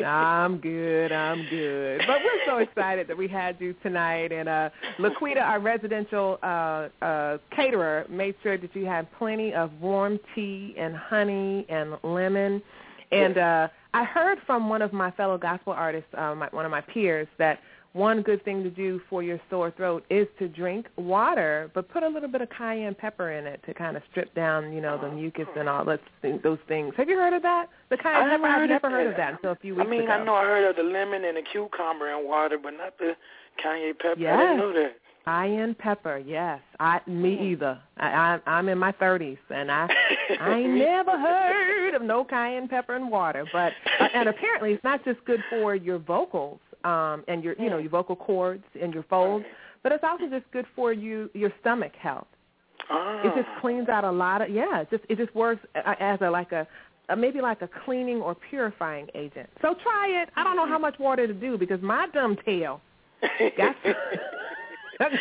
I'm 0.05 0.59
good. 0.59 1.13
I'm 1.13 1.47
good. 1.49 2.03
But 2.07 2.21
we're 2.23 2.45
so 2.47 2.59
excited 2.59 3.09
that 3.09 3.17
we 3.17 3.29
had 3.29 3.57
you 3.61 3.75
tonight, 3.83 4.33
and 4.33 4.49
uh, 4.49 4.71
Laquita, 4.99 5.41
our 5.41 5.61
residential 5.61 6.39
uh, 6.43 6.89
uh, 7.03 7.39
caterer, 7.55 8.07
made 8.09 8.35
sure 8.43 8.59
that 8.59 8.75
you 8.75 8.85
had 8.85 9.11
plenty 9.19 9.55
of 9.55 9.71
warm 9.81 10.19
tea 10.35 10.75
and 10.79 10.95
honey 10.95 11.67
and 11.69 11.97
lemon. 12.03 12.63
And 13.11 13.39
uh, 13.39 13.69
I 13.95 14.05
heard 14.05 14.39
from 14.47 14.69
one 14.69 14.83
of 14.83 14.93
my 14.93 15.11
fellow 15.13 15.39
gospel 15.39 15.73
artists, 15.73 16.09
uh, 16.17 16.35
my, 16.35 16.49
one 16.51 16.65
of 16.65 16.71
my 16.71 16.83
peers, 16.83 17.29
that 17.39 17.61
one 17.97 18.21
good 18.23 18.45
thing 18.45 18.63
to 18.63 18.71
do 18.71 19.01
for 19.09 19.23
your 19.23 19.41
sore 19.49 19.71
throat 19.71 20.05
is 20.11 20.27
to 20.39 20.49
drink 20.49 20.87
water, 20.97 21.71
but 21.75 21.89
put 21.89 22.03
a 22.03 22.09
little 22.09 22.29
bit 22.29 22.43
of 22.43 22.49
cayenne 22.51 22.95
pepper 22.95 23.33
in 23.33 23.47
it 23.47 23.61
to 23.67 23.73
kind 23.75 23.97
of 23.97 24.03
strip 24.11 24.35
down, 24.35 24.73
you 24.73 24.81
know, 24.83 24.99
the 25.01 25.11
mucus 25.11 25.47
and 25.57 25.69
all 25.69 25.85
those 25.85 25.99
those 26.45 26.59
things. 26.69 26.93
Have 26.97 27.09
you 27.09 27.17
heard 27.17 27.33
of 27.33 27.43
that? 27.43 27.67
The 27.91 27.97
cayenne 27.97 28.29
I 28.31 28.37
pepper. 28.37 28.47
I've 28.47 28.69
never 28.69 28.91
heard 28.91 29.07
of 29.09 29.17
that 29.17 29.33
until 29.35 29.53
a 29.53 29.57
few 29.57 29.75
I 29.75 29.79
weeks 29.79 29.91
mean, 29.91 30.03
ago. 30.03 30.11
I 30.13 30.25
know 30.25 30.35
I 30.35 30.45
heard 30.45 30.69
of 30.71 30.77
the 30.77 30.83
lemon 30.83 31.25
and 31.25 31.37
the 31.39 31.43
cucumber 31.51 32.15
and 32.15 32.29
water, 32.29 32.59
but 32.63 32.73
not 32.73 32.99
the 32.99 33.13
cayenne 33.63 33.95
pepper. 33.95 34.19
I 34.19 34.23
Yes. 34.23 34.39
didn't 34.41 34.59
know 34.59 34.73
that. 34.75 34.93
Cayenne 35.25 35.75
pepper, 35.75 36.19
yes. 36.19 36.61
I 36.79 37.01
me 37.09 37.51
either. 37.53 37.81
I, 37.97 38.39
I 38.47 38.51
I'm 38.51 38.69
in 38.69 38.79
my 38.79 38.93
thirties 38.93 39.39
and 39.51 39.73
I 39.73 39.89
I 40.41 40.59
ain't 40.59 40.75
never 40.75 41.13
heard 41.19 41.95
of 41.95 42.03
no 42.03 42.25
cayenne 42.25 42.69
pepper 42.69 42.95
and 42.95 43.11
water. 43.11 43.45
But 43.53 43.73
uh, 44.01 44.09
and 44.15 44.29
apparently 44.29 44.75
it's 44.75 44.85
not 44.85 45.05
just 45.05 45.25
good 45.25 45.43
for 45.51 45.75
your 45.75 45.99
vocals 45.99 46.61
um 46.91 47.25
and 47.29 47.39
your 47.45 47.55
you 47.63 47.69
know 47.71 47.79
your 47.85 47.91
vocal 47.91 48.17
cords 48.17 48.65
and 48.83 48.91
your 48.97 49.05
folds, 49.05 49.45
but 49.83 49.91
it's 49.95 50.05
also 50.05 50.27
just 50.37 50.47
good 50.57 50.67
for 50.77 50.89
you 50.93 51.31
your 51.35 51.53
stomach 51.61 51.95
health. 52.07 52.29
It 53.25 53.33
just 53.35 53.49
Ah. 53.57 53.61
cleans 53.63 53.89
out 53.89 54.05
a 54.05 54.11
lot 54.25 54.39
of 54.43 54.49
yeah. 54.51 54.81
It 54.83 54.89
just 54.95 55.05
it 55.09 55.17
just 55.23 55.35
works 55.35 55.63
as 55.75 56.19
a 56.21 56.31
like 56.31 56.53
a, 56.53 56.63
a 57.09 57.17
maybe 57.17 57.41
like 57.41 57.61
a 57.63 57.69
cleaning 57.85 58.21
or 58.27 58.35
purifying 58.51 59.07
agent. 59.15 59.49
So 59.63 59.75
try 59.83 60.07
it. 60.23 60.29
I 60.37 60.45
don't 60.45 60.57
know 60.57 60.69
how 60.75 60.79
much 60.79 60.97
water 60.99 61.27
to 61.27 61.33
do 61.47 61.59
because 61.59 61.81
my 61.83 62.07
dumb 62.15 62.37
tail 62.45 62.81
got 63.57 63.75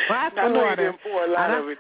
glass 0.08 0.32
I 0.38 0.46
of 0.46 0.52
know 0.52 0.60
you 0.60 0.66
water. 0.66 0.76
didn't 0.92 1.02
pour 1.04 1.26
a 1.26 1.32
lot 1.32 1.52
of 1.52 1.66
it. 1.70 1.78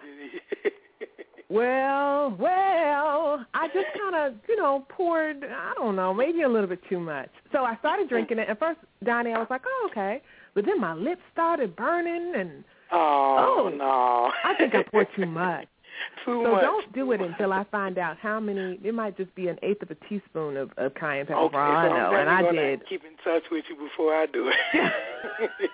Well, 1.50 2.36
well, 2.40 3.46
I 3.54 3.68
just 3.68 3.88
kind 4.02 4.16
of, 4.16 4.34
you 4.50 4.56
know, 4.58 4.86
poured, 4.90 5.44
I 5.44 5.74
don't 5.76 5.96
know, 5.96 6.14
maybe 6.14 6.42
a 6.42 6.50
little 6.50 6.68
bit 6.68 6.80
too 6.90 7.00
much. 7.00 7.30
So 7.52 7.60
I 7.64 7.76
started 7.78 8.10
drinking 8.10 8.40
it. 8.40 8.50
At 8.50 8.58
first, 8.60 8.80
Donny, 9.04 9.32
I 9.32 9.38
was 9.38 9.48
like, 9.50 9.62
oh, 9.66 9.88
okay. 9.92 10.22
But 10.56 10.66
then 10.66 10.80
my 10.82 10.94
lips 10.94 11.22
started 11.34 11.76
burning, 11.76 12.34
and 12.36 12.64
oh, 12.92 13.66
Oh. 13.66 13.70
no. 13.70 14.32
I 14.44 14.56
think 14.58 14.74
I 14.74 14.84
poured 14.84 15.08
too 15.16 15.26
much. 15.28 15.68
Too 16.26 16.42
so 16.44 16.52
much. 16.52 16.62
don't 16.62 16.94
do 16.94 17.12
it 17.12 17.22
until 17.22 17.54
I 17.54 17.64
find 17.66 17.98
out 17.98 18.18
how 18.18 18.40
many. 18.40 18.80
It 18.84 18.94
might 18.94 19.18
just 19.18 19.34
be 19.36 19.48
an 19.48 19.58
eighth 19.64 19.82
of 19.84 19.92
a 19.92 19.96
teaspoon 20.08 20.58
of, 20.58 20.72
of 20.78 20.94
cayenne 20.96 21.26
pepper. 21.26 21.40
Okay, 21.40 21.58
all 21.58 21.72
I 21.76 21.88
so 21.88 21.90
know, 21.90 21.96
I'm 21.96 22.28
and 22.28 22.30
I 22.30 22.52
did. 22.52 22.88
keep 22.88 23.04
in 23.04 23.16
touch 23.24 23.44
with 23.52 23.66
you 23.70 23.76
before 23.76 24.16
I 24.16 24.26
do 24.26 24.50
it. 24.50 24.92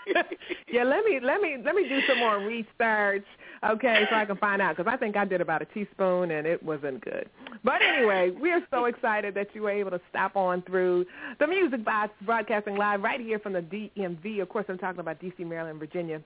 yeah, 0.72 0.84
let 0.84 1.06
me 1.06 1.20
let 1.22 1.42
me 1.42 1.58
let 1.64 1.76
me 1.76 1.88
do 1.88 2.00
some 2.08 2.20
more 2.20 2.40
research, 2.40 3.26
okay, 3.70 4.06
so 4.10 4.16
I 4.16 4.26
can 4.26 4.38
find 4.38 4.62
out 4.62 4.76
because 4.76 4.92
I 4.92 4.98
think 4.98 5.16
I 5.16 5.26
did 5.26 5.42
about 5.42 5.62
a 5.62 5.66
teaspoon 5.66 6.32
and 6.32 6.46
it 6.46 6.62
wasn't 6.62 7.04
good. 7.04 7.30
But 7.64 7.82
anyway, 7.82 8.32
we 8.32 8.52
are 8.52 8.62
so 8.72 8.86
excited 8.86 9.34
that 9.36 9.54
you 9.54 9.64
were 9.64 9.72
able 9.72 9.92
to 9.92 10.02
stop 10.10 10.36
on 10.36 10.62
through 10.64 11.06
the 11.40 11.48
Music 11.48 11.84
Box, 11.86 12.12
broadcasting 12.26 12.76
live 12.76 13.02
right 13.02 13.20
here 13.20 13.40
from 13.40 13.54
the 13.54 13.62
DMV. 13.62 14.42
Of 14.42 14.50
course, 14.50 14.66
I'm 14.70 14.78
talking 14.78 15.00
about 15.00 15.20
D.C., 15.20 15.44
Maryland, 15.44 15.80
Virginia. 15.80 16.22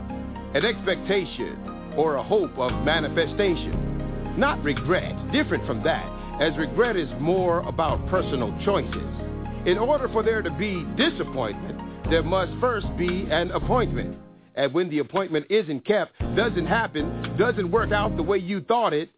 an 0.53 0.65
expectation, 0.65 1.93
or 1.97 2.15
a 2.15 2.23
hope 2.23 2.57
of 2.57 2.71
manifestation. 2.83 4.35
Not 4.37 4.63
regret, 4.63 5.13
different 5.31 5.65
from 5.65 5.83
that, 5.83 6.05
as 6.41 6.57
regret 6.57 6.95
is 6.95 7.09
more 7.19 7.59
about 7.67 8.05
personal 8.09 8.57
choices. 8.65 9.21
In 9.65 9.77
order 9.77 10.09
for 10.09 10.23
there 10.23 10.41
to 10.41 10.51
be 10.51 10.85
disappointment, 10.97 12.09
there 12.09 12.23
must 12.23 12.51
first 12.59 12.87
be 12.97 13.27
an 13.29 13.51
appointment. 13.51 14.17
And 14.55 14.73
when 14.73 14.89
the 14.89 14.99
appointment 14.99 15.45
isn't 15.49 15.85
kept, 15.85 16.17
doesn't 16.35 16.65
happen, 16.65 17.35
doesn't 17.37 17.71
work 17.71 17.91
out 17.91 18.17
the 18.17 18.23
way 18.23 18.37
you 18.37 18.61
thought 18.61 18.93
it, 18.93 19.09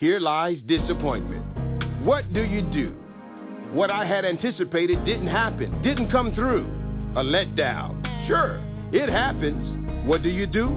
here 0.00 0.20
lies 0.20 0.58
disappointment. 0.66 1.44
What 2.04 2.32
do 2.34 2.42
you 2.44 2.62
do? 2.62 2.94
What 3.72 3.90
I 3.90 4.04
had 4.04 4.24
anticipated 4.24 5.04
didn't 5.04 5.28
happen, 5.28 5.80
didn't 5.82 6.10
come 6.10 6.34
through. 6.34 6.66
A 7.16 7.22
letdown. 7.22 8.26
Sure, 8.26 8.60
it 8.92 9.08
happens. 9.08 9.81
What 10.04 10.22
do 10.22 10.28
you 10.28 10.46
do? 10.46 10.76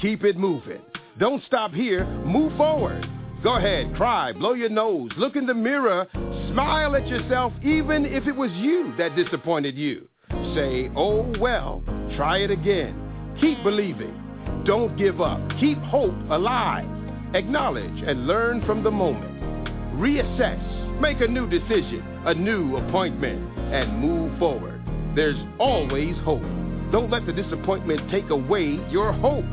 Keep 0.00 0.24
it 0.24 0.36
moving. 0.36 0.82
Don't 1.18 1.42
stop 1.46 1.72
here. 1.72 2.04
Move 2.24 2.56
forward. 2.56 3.06
Go 3.42 3.56
ahead, 3.56 3.94
cry, 3.96 4.32
blow 4.32 4.54
your 4.54 4.68
nose, 4.70 5.10
look 5.16 5.36
in 5.36 5.46
the 5.46 5.54
mirror, 5.54 6.06
smile 6.52 6.96
at 6.96 7.06
yourself 7.06 7.52
even 7.62 8.04
if 8.04 8.26
it 8.26 8.34
was 8.34 8.50
you 8.52 8.92
that 8.98 9.14
disappointed 9.14 9.76
you. 9.76 10.08
Say, 10.54 10.90
oh 10.96 11.32
well, 11.38 11.82
try 12.16 12.38
it 12.38 12.50
again. 12.50 13.36
Keep 13.40 13.62
believing. 13.62 14.22
Don't 14.64 14.96
give 14.96 15.20
up. 15.20 15.40
Keep 15.60 15.78
hope 15.78 16.14
alive. 16.30 16.88
Acknowledge 17.34 18.02
and 18.06 18.26
learn 18.26 18.64
from 18.66 18.82
the 18.82 18.90
moment. 18.90 19.68
Reassess. 19.94 21.00
Make 21.00 21.20
a 21.20 21.28
new 21.28 21.48
decision, 21.48 22.02
a 22.24 22.34
new 22.34 22.76
appointment, 22.78 23.56
and 23.72 23.98
move 23.98 24.38
forward. 24.38 24.82
There's 25.14 25.38
always 25.58 26.16
hope. 26.24 26.42
Don't 26.92 27.10
let 27.10 27.26
the 27.26 27.32
disappointment 27.32 28.10
take 28.10 28.30
away 28.30 28.78
your 28.90 29.12
hope. 29.12 29.44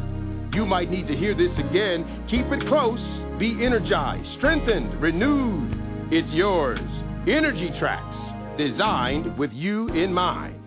You 0.53 0.65
might 0.65 0.91
need 0.91 1.07
to 1.07 1.15
hear 1.15 1.33
this 1.33 1.51
again. 1.57 2.25
Keep 2.29 2.45
it 2.51 2.67
close. 2.67 2.99
Be 3.39 3.65
energized, 3.65 4.37
strengthened, 4.37 5.01
renewed. 5.01 5.73
It's 6.11 6.31
yours. 6.31 6.79
Energy 7.27 7.71
Tracks, 7.79 8.57
designed 8.57 9.35
with 9.37 9.51
you 9.51 9.87
in 9.89 10.13
mind. 10.13 10.59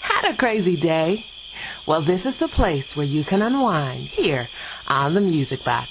Had 0.00 0.32
a 0.32 0.36
crazy 0.36 0.80
day? 0.80 1.24
Well, 1.88 2.06
this 2.06 2.20
is 2.24 2.34
the 2.38 2.48
place 2.48 2.84
where 2.94 3.04
you 3.04 3.24
can 3.24 3.42
unwind 3.42 4.08
here 4.12 4.46
on 4.86 5.14
the 5.14 5.20
Music 5.20 5.58
Box. 5.64 5.90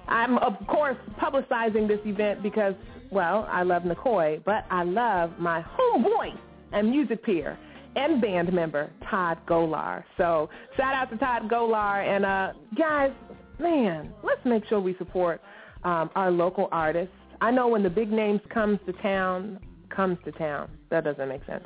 I'm, 0.07 0.37
of 0.39 0.53
course, 0.67 0.97
publicizing 1.21 1.87
this 1.87 1.99
event 2.05 2.43
because, 2.43 2.73
well, 3.11 3.47
I 3.49 3.63
love 3.63 3.83
Nikoi, 3.83 4.43
but 4.43 4.65
I 4.69 4.83
love 4.83 5.31
my 5.39 5.61
homeboy 5.61 6.37
and 6.71 6.89
music 6.89 7.23
peer 7.23 7.57
and 7.95 8.21
band 8.21 8.51
member 8.51 8.91
Todd 9.09 9.37
Golar. 9.47 10.03
So 10.17 10.49
shout 10.75 10.93
out 10.93 11.09
to 11.11 11.17
Todd 11.17 11.49
Golar. 11.49 12.05
And 12.05 12.25
uh, 12.25 12.53
guys, 12.77 13.11
man, 13.59 14.13
let's 14.23 14.41
make 14.45 14.65
sure 14.67 14.79
we 14.79 14.95
support 14.97 15.41
um, 15.83 16.09
our 16.15 16.31
local 16.31 16.69
artists. 16.71 17.13
I 17.41 17.51
know 17.51 17.67
when 17.67 17.83
the 17.83 17.89
big 17.89 18.11
names 18.11 18.41
comes 18.49 18.79
to 18.85 18.93
town, 18.93 19.59
comes 19.89 20.17
to 20.25 20.31
town. 20.31 20.69
That 20.89 21.03
doesn't 21.03 21.27
make 21.27 21.45
sense. 21.45 21.63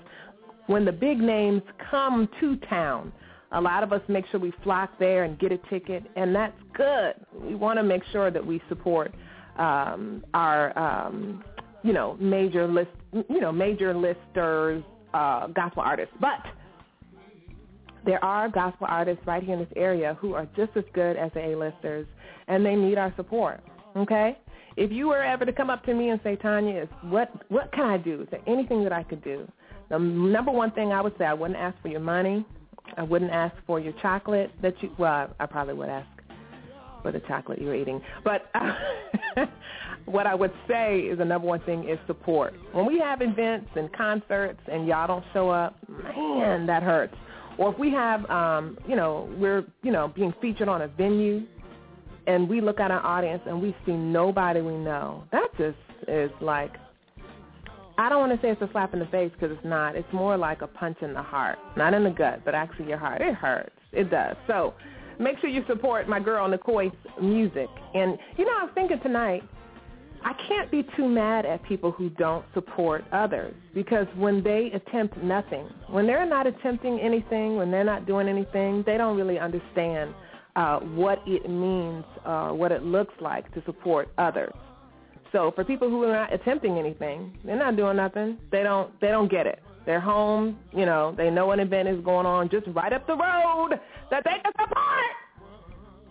When 0.68 0.86
the 0.86 0.92
big 0.92 1.20
names 1.20 1.62
come 1.90 2.28
to 2.40 2.58
town, 2.68 3.14
a 3.54 3.62
lot 3.62 3.84
of 3.84 3.94
us 3.94 4.02
make 4.10 4.26
sure 4.32 4.40
we 4.40 4.52
flock 4.64 4.92
there 5.00 5.24
and 5.24 5.40
get 5.40 5.52
a 5.52 5.58
ticket, 5.70 6.04
and 6.16 6.36
that's 6.36 6.58
good. 6.74 7.14
We 7.34 7.56
want 7.56 7.78
to 7.78 7.84
make 7.84 8.04
sure 8.12 8.30
that 8.30 8.46
we 8.46 8.62
support 8.68 9.14
um, 9.58 10.26
our, 10.34 10.78
um, 10.78 11.44
you 11.84 11.94
know, 11.94 12.18
major 12.20 12.68
list, 12.68 12.90
you 13.14 13.40
know, 13.40 13.52
major 13.52 13.94
listers, 13.96 14.84
uh, 15.14 15.48
gospel 15.48 15.84
artists. 15.84 16.14
But 16.20 16.44
there 18.06 18.24
are 18.24 18.50
gospel 18.50 18.88
artists 18.90 19.26
right 19.26 19.42
here 19.42 19.54
in 19.54 19.60
this 19.60 19.74
area 19.76 20.18
who 20.20 20.34
are 20.34 20.48
just 20.56 20.72
as 20.76 20.84
good 20.94 21.16
as 21.16 21.32
the 21.34 21.40
A-listers, 21.40 22.08
and 22.48 22.66
they 22.66 22.76
need 22.76 22.98
our 22.98 23.14
support. 23.16 23.62
Okay? 23.96 24.38
If 24.78 24.92
you 24.92 25.08
were 25.08 25.24
ever 25.24 25.44
to 25.44 25.52
come 25.52 25.72
up 25.72 25.84
to 25.86 25.94
me 25.94 26.10
and 26.10 26.22
say, 26.24 26.36
Tanya, 26.36 26.88
what 27.02 27.32
what 27.50 27.72
can 27.74 27.86
I 27.86 27.98
do? 27.98 28.22
Is 28.22 28.28
there 28.30 28.42
anything 28.46 28.84
that 28.84 28.94
I 28.94 29.04
could 29.04 29.24
do? 29.24 29.52
The 29.90 29.98
number 29.98 30.52
one 30.52 30.72
thing 30.72 30.92
I 30.92 31.02
would 31.02 31.18
say, 31.18 31.26
I 31.26 31.34
wouldn't 31.34 31.60
ask 31.60 31.76
for 31.82 31.88
your 31.88 32.00
money. 32.00 32.46
I 32.96 33.04
wouldn't 33.04 33.32
ask 33.32 33.56
for 33.66 33.80
your 33.80 33.94
chocolate 34.02 34.52
that 34.62 34.82
you. 34.84 34.92
Well, 35.00 35.34
I 35.40 35.46
probably 35.48 35.74
would 35.74 35.90
ask 35.90 36.08
for 37.02 37.12
the 37.12 37.20
chocolate 37.22 37.60
you're 37.60 37.76
eating, 37.76 38.02
but 38.24 38.50
uh, 38.54 38.74
what 40.06 40.28
I 40.28 40.36
would 40.36 40.54
say 40.68 41.00
is 41.00 41.18
the 41.18 41.26
number 41.26 41.48
one 41.48 41.62
thing 41.62 41.90
is 41.90 41.98
support. 42.06 42.54
When 42.72 42.86
we 42.86 43.00
have 43.00 43.22
events 43.22 43.70
and 43.76 43.92
concerts 43.94 44.60
and 44.72 44.88
y'all 44.88 45.08
don't 45.08 45.26
show 45.34 45.50
up, 45.50 45.76
man, 45.90 46.66
that 46.68 46.84
hurts. 46.84 47.16
Or 47.58 47.74
if 47.74 47.80
we 47.80 47.92
have, 47.92 48.30
um, 48.30 48.78
you 48.88 48.96
know, 48.96 49.30
we're, 49.38 49.66
you 49.82 49.92
know, 49.92 50.12
being 50.16 50.34
featured 50.42 50.70
on 50.70 50.84
a 50.84 50.88
venue 50.88 51.46
and 52.28 52.48
we 52.48 52.62
look 52.62 52.80
at 52.80 52.92
our 52.92 53.04
audience 53.06 53.42
and 53.46 53.62
we 53.62 53.76
see 53.86 53.94
nobody 53.94 54.62
we 54.62 54.76
know, 54.76 55.24
that 55.32 55.48
just 55.58 55.78
is 56.08 56.30
like, 56.42 56.74
I 57.98 58.10
don't 58.10 58.20
want 58.20 58.40
to 58.40 58.46
say 58.46 58.52
it's 58.52 58.62
a 58.62 58.70
slap 58.72 58.94
in 58.94 59.00
the 59.00 59.08
face 59.08 59.32
because 59.34 59.56
it's 59.56 59.66
not. 59.66 59.96
It's 59.96 60.12
more 60.14 60.38
like 60.38 60.62
a 60.62 60.68
punch 60.68 60.98
in 61.02 61.14
the 61.14 61.24
heart. 61.24 61.58
Not 61.76 61.94
in 61.96 62.04
the 62.04 62.12
gut, 62.12 62.42
but 62.46 62.54
actually 62.54 62.90
your 62.90 63.00
heart. 63.00 63.22
It 63.22 63.34
hurts. 63.34 63.72
It 63.92 64.12
does. 64.12 64.36
So 64.46 64.76
make 65.20 65.40
sure 65.40 65.50
you 65.50 65.64
support 65.68 66.08
my 66.08 66.20
girl 66.20 66.48
Nikoi's 66.48 66.92
music. 67.20 67.70
And, 67.96 68.18
you 68.38 68.46
know, 68.46 68.52
I 68.60 68.64
was 68.66 68.72
thinking 68.76 69.00
tonight, 69.02 69.42
I 70.24 70.34
can't 70.48 70.70
be 70.70 70.86
too 70.96 71.08
mad 71.08 71.46
at 71.46 71.64
people 71.64 71.92
who 71.92 72.10
don't 72.12 72.46
support 72.54 73.06
others 73.12 73.56
because 73.74 74.08
when 74.16 74.44
they 74.44 74.72
attempt 74.74 75.18
nothing, 75.18 75.68
when 75.90 76.06
they're 76.06 76.26
not 76.26 76.46
attempting 76.46 77.00
anything, 77.00 77.56
when 77.56 77.72
they're 77.72 77.84
not 77.84 78.06
doing 78.06 78.28
anything, 78.28 78.84
they 78.86 78.98
don't 78.98 79.16
really 79.16 79.40
understand 79.40 80.14
uh, 80.58 80.80
what 80.80 81.22
it 81.28 81.48
means, 81.50 82.04
uh, 82.26 82.50
what 82.50 82.72
it 82.72 82.84
looks 82.84 83.14
like 83.22 83.54
to 83.54 83.64
support 83.66 84.10
others. 84.18 84.54
So 85.32 85.52
for 85.56 85.64
people 85.64 85.90
who 85.90 86.04
are 86.04 86.14
not 86.14 86.34
attempting 86.34 86.78
anything, 86.78 87.38
they're 87.46 87.60
not 87.60 87.76
doing 87.78 87.96
nothing. 87.96 88.40
They 88.52 88.64
don't 88.64 89.00
they 89.00 89.10
don't 89.10 89.30
get 89.30 89.46
it. 89.46 89.62
They're 89.86 90.02
home, 90.02 90.58
you 90.74 90.86
know, 90.86 91.14
they 91.16 91.30
know 91.30 91.52
an 91.52 91.60
event 91.60 91.88
is 91.88 92.04
going 92.04 92.26
on 92.26 92.50
just 92.50 92.66
right 92.68 92.92
up 92.92 93.06
the 93.08 93.16
road 93.16 93.80
that 94.12 94.24
they 94.26 94.32
can 94.44 94.52
support. 94.60 95.06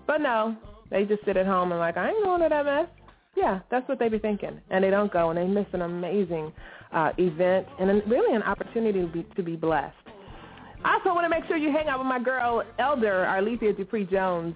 But 0.07 0.19
no, 0.19 0.57
they 0.91 1.05
just 1.05 1.25
sit 1.27 1.37
at 1.37 1.45
home 1.45 1.73
and 1.73 1.81
like, 1.81 1.97
I 1.97 2.09
ain't 2.09 2.25
going 2.25 2.41
to 2.41 2.49
that 2.49 2.65
mess. 2.65 2.87
Yeah, 3.37 3.61
that's 3.71 3.87
what 3.89 3.99
they 3.99 4.09
be 4.09 4.19
thinking. 4.19 4.61
And 4.71 4.83
they 4.83 4.91
don't 4.91 5.13
go 5.13 5.29
and 5.29 5.39
they 5.39 5.47
miss 5.47 5.67
an 5.75 5.83
amazing 5.83 6.53
uh, 6.93 7.11
event 7.19 7.67
and 7.79 7.91
an, 7.91 8.03
really 8.07 8.35
an 8.35 8.43
opportunity 8.43 9.01
to 9.01 9.09
be, 9.09 9.27
to 9.37 9.43
be 9.43 9.57
blessed. 9.57 9.95
Also 10.85 11.09
want 11.15 11.25
to 11.25 11.29
make 11.29 11.47
sure 11.47 11.57
you 11.57 11.71
hang 11.73 11.89
out 11.89 11.99
with 11.99 12.07
my 12.07 12.19
girl, 12.19 12.62
Elder 12.79 13.25
Arlethea 13.29 13.77
Dupree 13.77 14.05
Jones. 14.05 14.55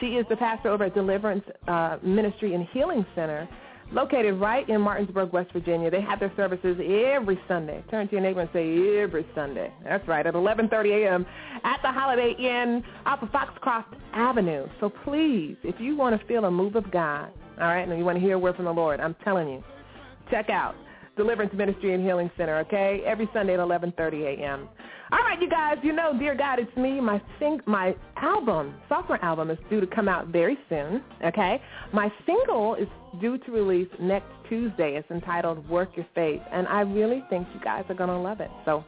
She 0.00 0.06
is 0.06 0.26
the 0.28 0.36
pastor 0.36 0.68
over 0.68 0.84
at 0.84 0.94
Deliverance 0.94 1.44
uh, 1.66 1.98
Ministry 2.02 2.54
and 2.54 2.66
Healing 2.72 3.04
Center 3.14 3.48
located 3.92 4.34
right 4.34 4.68
in 4.68 4.80
Martinsburg, 4.80 5.32
West 5.32 5.52
Virginia. 5.52 5.90
They 5.90 6.00
have 6.00 6.20
their 6.20 6.32
services 6.36 6.76
every 6.78 7.40
Sunday. 7.48 7.82
Turn 7.90 8.06
to 8.08 8.12
your 8.12 8.20
neighbor 8.20 8.40
and 8.40 8.50
say 8.52 9.00
every 9.00 9.26
Sunday. 9.34 9.72
That's 9.84 10.06
right, 10.06 10.26
at 10.26 10.34
11:30 10.34 11.04
a.m. 11.04 11.26
at 11.64 11.80
the 11.82 11.90
Holiday 11.90 12.34
Inn 12.38 12.84
off 13.06 13.22
of 13.22 13.30
Foxcroft 13.30 13.94
Avenue. 14.12 14.66
So 14.80 14.90
please, 15.04 15.56
if 15.62 15.80
you 15.80 15.96
want 15.96 16.20
to 16.20 16.26
feel 16.26 16.44
a 16.44 16.50
move 16.50 16.76
of 16.76 16.90
God, 16.90 17.30
all 17.60 17.66
right, 17.68 17.86
and 17.86 17.98
you 17.98 18.04
want 18.04 18.16
to 18.16 18.24
hear 18.24 18.34
a 18.34 18.38
word 18.38 18.56
from 18.56 18.66
the 18.66 18.72
Lord, 18.72 19.00
I'm 19.00 19.16
telling 19.24 19.48
you, 19.48 19.64
check 20.30 20.50
out 20.50 20.74
Deliverance 21.16 21.52
Ministry 21.54 21.94
and 21.94 22.04
Healing 22.04 22.30
Center, 22.36 22.58
okay? 22.58 23.02
Every 23.06 23.28
Sunday 23.32 23.54
at 23.54 23.60
11:30 23.60 24.38
a.m. 24.38 24.68
All 25.10 25.20
right, 25.20 25.40
you 25.40 25.48
guys, 25.48 25.78
you 25.82 25.94
know, 25.94 26.12
dear 26.18 26.34
God, 26.34 26.58
it's 26.58 26.76
me. 26.76 27.00
My 27.00 27.20
sing, 27.38 27.60
my 27.64 27.96
album, 28.16 28.74
sophomore 28.90 29.22
album, 29.24 29.50
is 29.50 29.58
due 29.70 29.80
to 29.80 29.86
come 29.86 30.06
out 30.06 30.28
very 30.28 30.58
soon. 30.68 31.02
Okay, 31.24 31.62
my 31.94 32.12
single 32.26 32.74
is 32.74 32.88
due 33.18 33.38
to 33.38 33.50
release 33.50 33.88
next 33.98 34.28
Tuesday. 34.50 34.96
It's 34.96 35.10
entitled 35.10 35.66
"Work 35.66 35.96
Your 35.96 36.06
Faith," 36.14 36.42
and 36.52 36.68
I 36.68 36.82
really 36.82 37.24
think 37.30 37.48
you 37.54 37.60
guys 37.60 37.84
are 37.88 37.94
gonna 37.94 38.20
love 38.20 38.40
it. 38.40 38.50
So, 38.66 38.84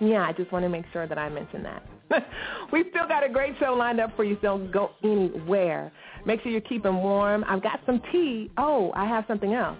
yeah, 0.00 0.26
I 0.26 0.32
just 0.32 0.52
want 0.52 0.66
to 0.66 0.68
make 0.68 0.84
sure 0.92 1.06
that 1.06 1.16
I 1.16 1.30
mention 1.30 1.62
that. 1.62 1.82
We've 2.72 2.86
still 2.90 3.08
got 3.08 3.24
a 3.24 3.28
great 3.30 3.54
show 3.58 3.72
lined 3.72 4.00
up 4.00 4.14
for 4.16 4.24
you, 4.24 4.36
so 4.42 4.58
don't 4.58 4.70
go 4.70 4.90
anywhere. 5.02 5.90
Make 6.26 6.42
sure 6.42 6.52
you're 6.52 6.60
keeping 6.60 6.96
warm. 6.96 7.42
I've 7.48 7.62
got 7.62 7.80
some 7.86 8.02
tea. 8.12 8.50
Oh, 8.58 8.92
I 8.94 9.06
have 9.06 9.24
something 9.26 9.54
else. 9.54 9.78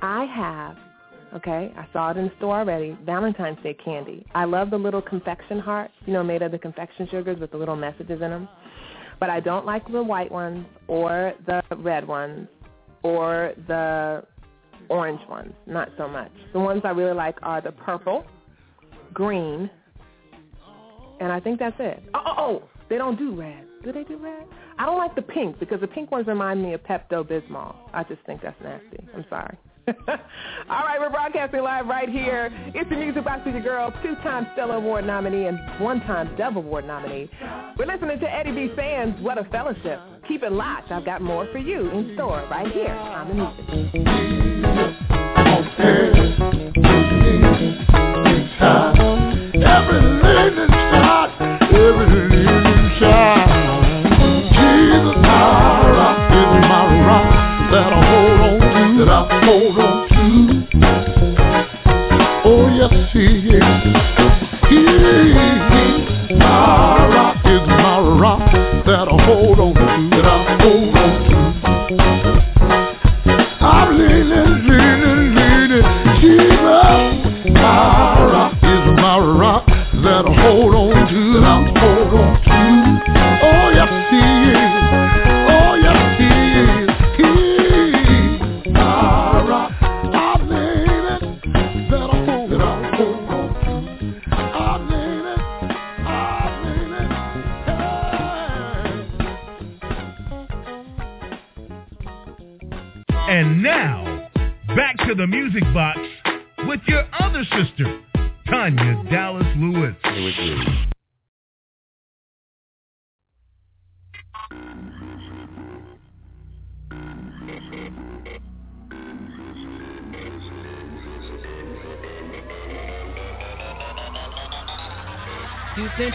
I 0.00 0.26
have 0.26 0.76
okay? 1.34 1.72
I 1.76 1.86
saw 1.92 2.10
it 2.10 2.16
in 2.16 2.24
the 2.26 2.32
store 2.38 2.58
already. 2.58 2.96
Valentine's 3.04 3.58
Day 3.62 3.74
candy. 3.74 4.26
I 4.34 4.44
love 4.44 4.70
the 4.70 4.78
little 4.78 5.02
confection 5.02 5.58
hearts, 5.58 5.94
you 6.06 6.12
know, 6.12 6.22
made 6.22 6.42
of 6.42 6.52
the 6.52 6.58
confection 6.58 7.08
sugars 7.10 7.38
with 7.38 7.50
the 7.50 7.56
little 7.56 7.76
messages 7.76 8.20
in 8.22 8.30
them. 8.30 8.48
But 9.20 9.30
I 9.30 9.40
don't 9.40 9.66
like 9.66 9.90
the 9.90 10.02
white 10.02 10.30
ones 10.30 10.66
or 10.86 11.34
the 11.46 11.62
red 11.76 12.06
ones 12.06 12.48
or 13.02 13.52
the 13.66 14.22
orange 14.88 15.20
ones, 15.28 15.52
not 15.66 15.88
so 15.96 16.08
much. 16.08 16.32
The 16.52 16.60
ones 16.60 16.82
I 16.84 16.90
really 16.90 17.14
like 17.14 17.36
are 17.42 17.60
the 17.60 17.72
purple, 17.72 18.24
green, 19.12 19.70
and 21.20 21.32
I 21.32 21.40
think 21.40 21.58
that's 21.58 21.76
it. 21.78 22.02
Oh, 22.14 22.22
oh, 22.24 22.34
oh, 22.38 22.62
they 22.88 22.96
don't 22.96 23.18
do 23.18 23.34
red. 23.34 23.64
Do 23.82 23.92
they 23.92 24.04
do 24.04 24.16
red? 24.16 24.44
I 24.78 24.86
don't 24.86 24.98
like 24.98 25.14
the 25.14 25.22
pink 25.22 25.58
because 25.58 25.80
the 25.80 25.86
pink 25.86 26.10
ones 26.10 26.26
remind 26.26 26.62
me 26.62 26.74
of 26.74 26.82
Pepto-Bismol. 26.84 27.74
I 27.92 28.04
just 28.04 28.20
think 28.26 28.42
that's 28.42 28.60
nasty. 28.62 29.06
I'm 29.14 29.24
sorry. 29.28 29.56
All 30.68 30.84
right, 30.84 30.98
we're 31.00 31.08
broadcasting 31.08 31.62
live 31.62 31.86
right 31.86 32.08
here. 32.08 32.50
It's 32.74 32.90
the 32.90 32.96
Music 32.96 33.24
Box 33.24 33.42
with 33.46 33.54
your 33.54 33.62
girl, 33.62 33.90
two-time 34.02 34.48
Stellar 34.52 34.76
Award 34.76 35.06
nominee 35.06 35.46
and 35.46 35.58
one-time 35.80 36.36
Dove 36.36 36.56
Award 36.56 36.86
nominee. 36.86 37.30
We're 37.78 37.86
listening 37.86 38.20
to 38.20 38.30
Eddie 38.30 38.52
B. 38.52 38.70
Sands, 38.76 39.18
What 39.22 39.38
a 39.38 39.44
Fellowship. 39.44 39.98
Keep 40.26 40.42
it 40.42 40.52
locked. 40.52 40.90
I've 40.92 41.06
got 41.06 41.22
more 41.22 41.48
for 41.52 41.58
you 41.58 41.88
in 41.90 42.14
store 42.14 42.46
right 42.50 42.70
here 42.70 42.90
on 42.90 43.28
the 43.28 43.34
music. 43.34 44.08
Every 51.70 52.37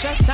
You 0.04 0.32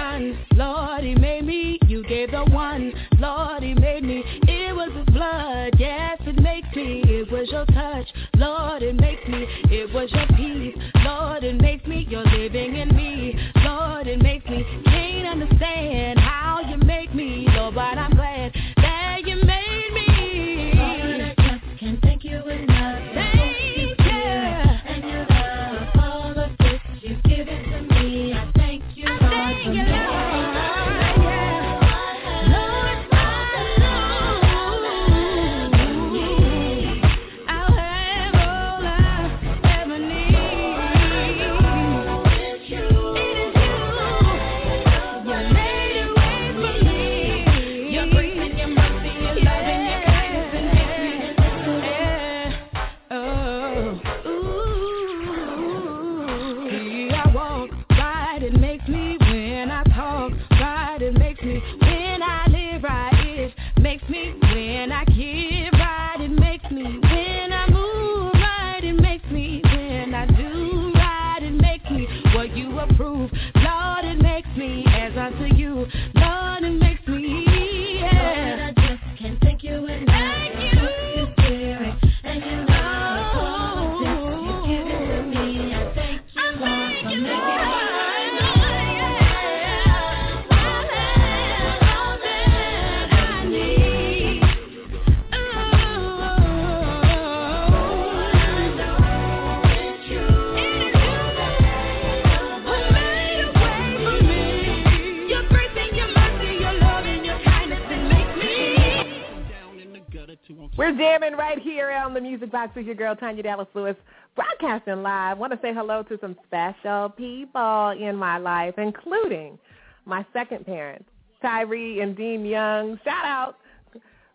Box 112.51 112.75
with 112.75 112.85
your 112.85 112.95
girl 112.95 113.15
Tanya 113.15 113.43
Dallas 113.43 113.67
Lewis, 113.73 113.95
broadcasting 114.35 115.01
live. 115.03 115.37
Want 115.37 115.53
to 115.53 115.59
say 115.61 115.73
hello 115.73 116.03
to 116.03 116.17
some 116.19 116.35
special 116.45 117.09
people 117.09 117.89
in 117.89 118.15
my 118.15 118.37
life, 118.37 118.75
including 118.77 119.57
my 120.05 120.25
second 120.33 120.65
parents, 120.65 121.05
Tyree 121.41 122.01
and 122.01 122.15
Dean 122.15 122.45
Young. 122.45 122.99
Shout 123.03 123.25
out, 123.25 123.57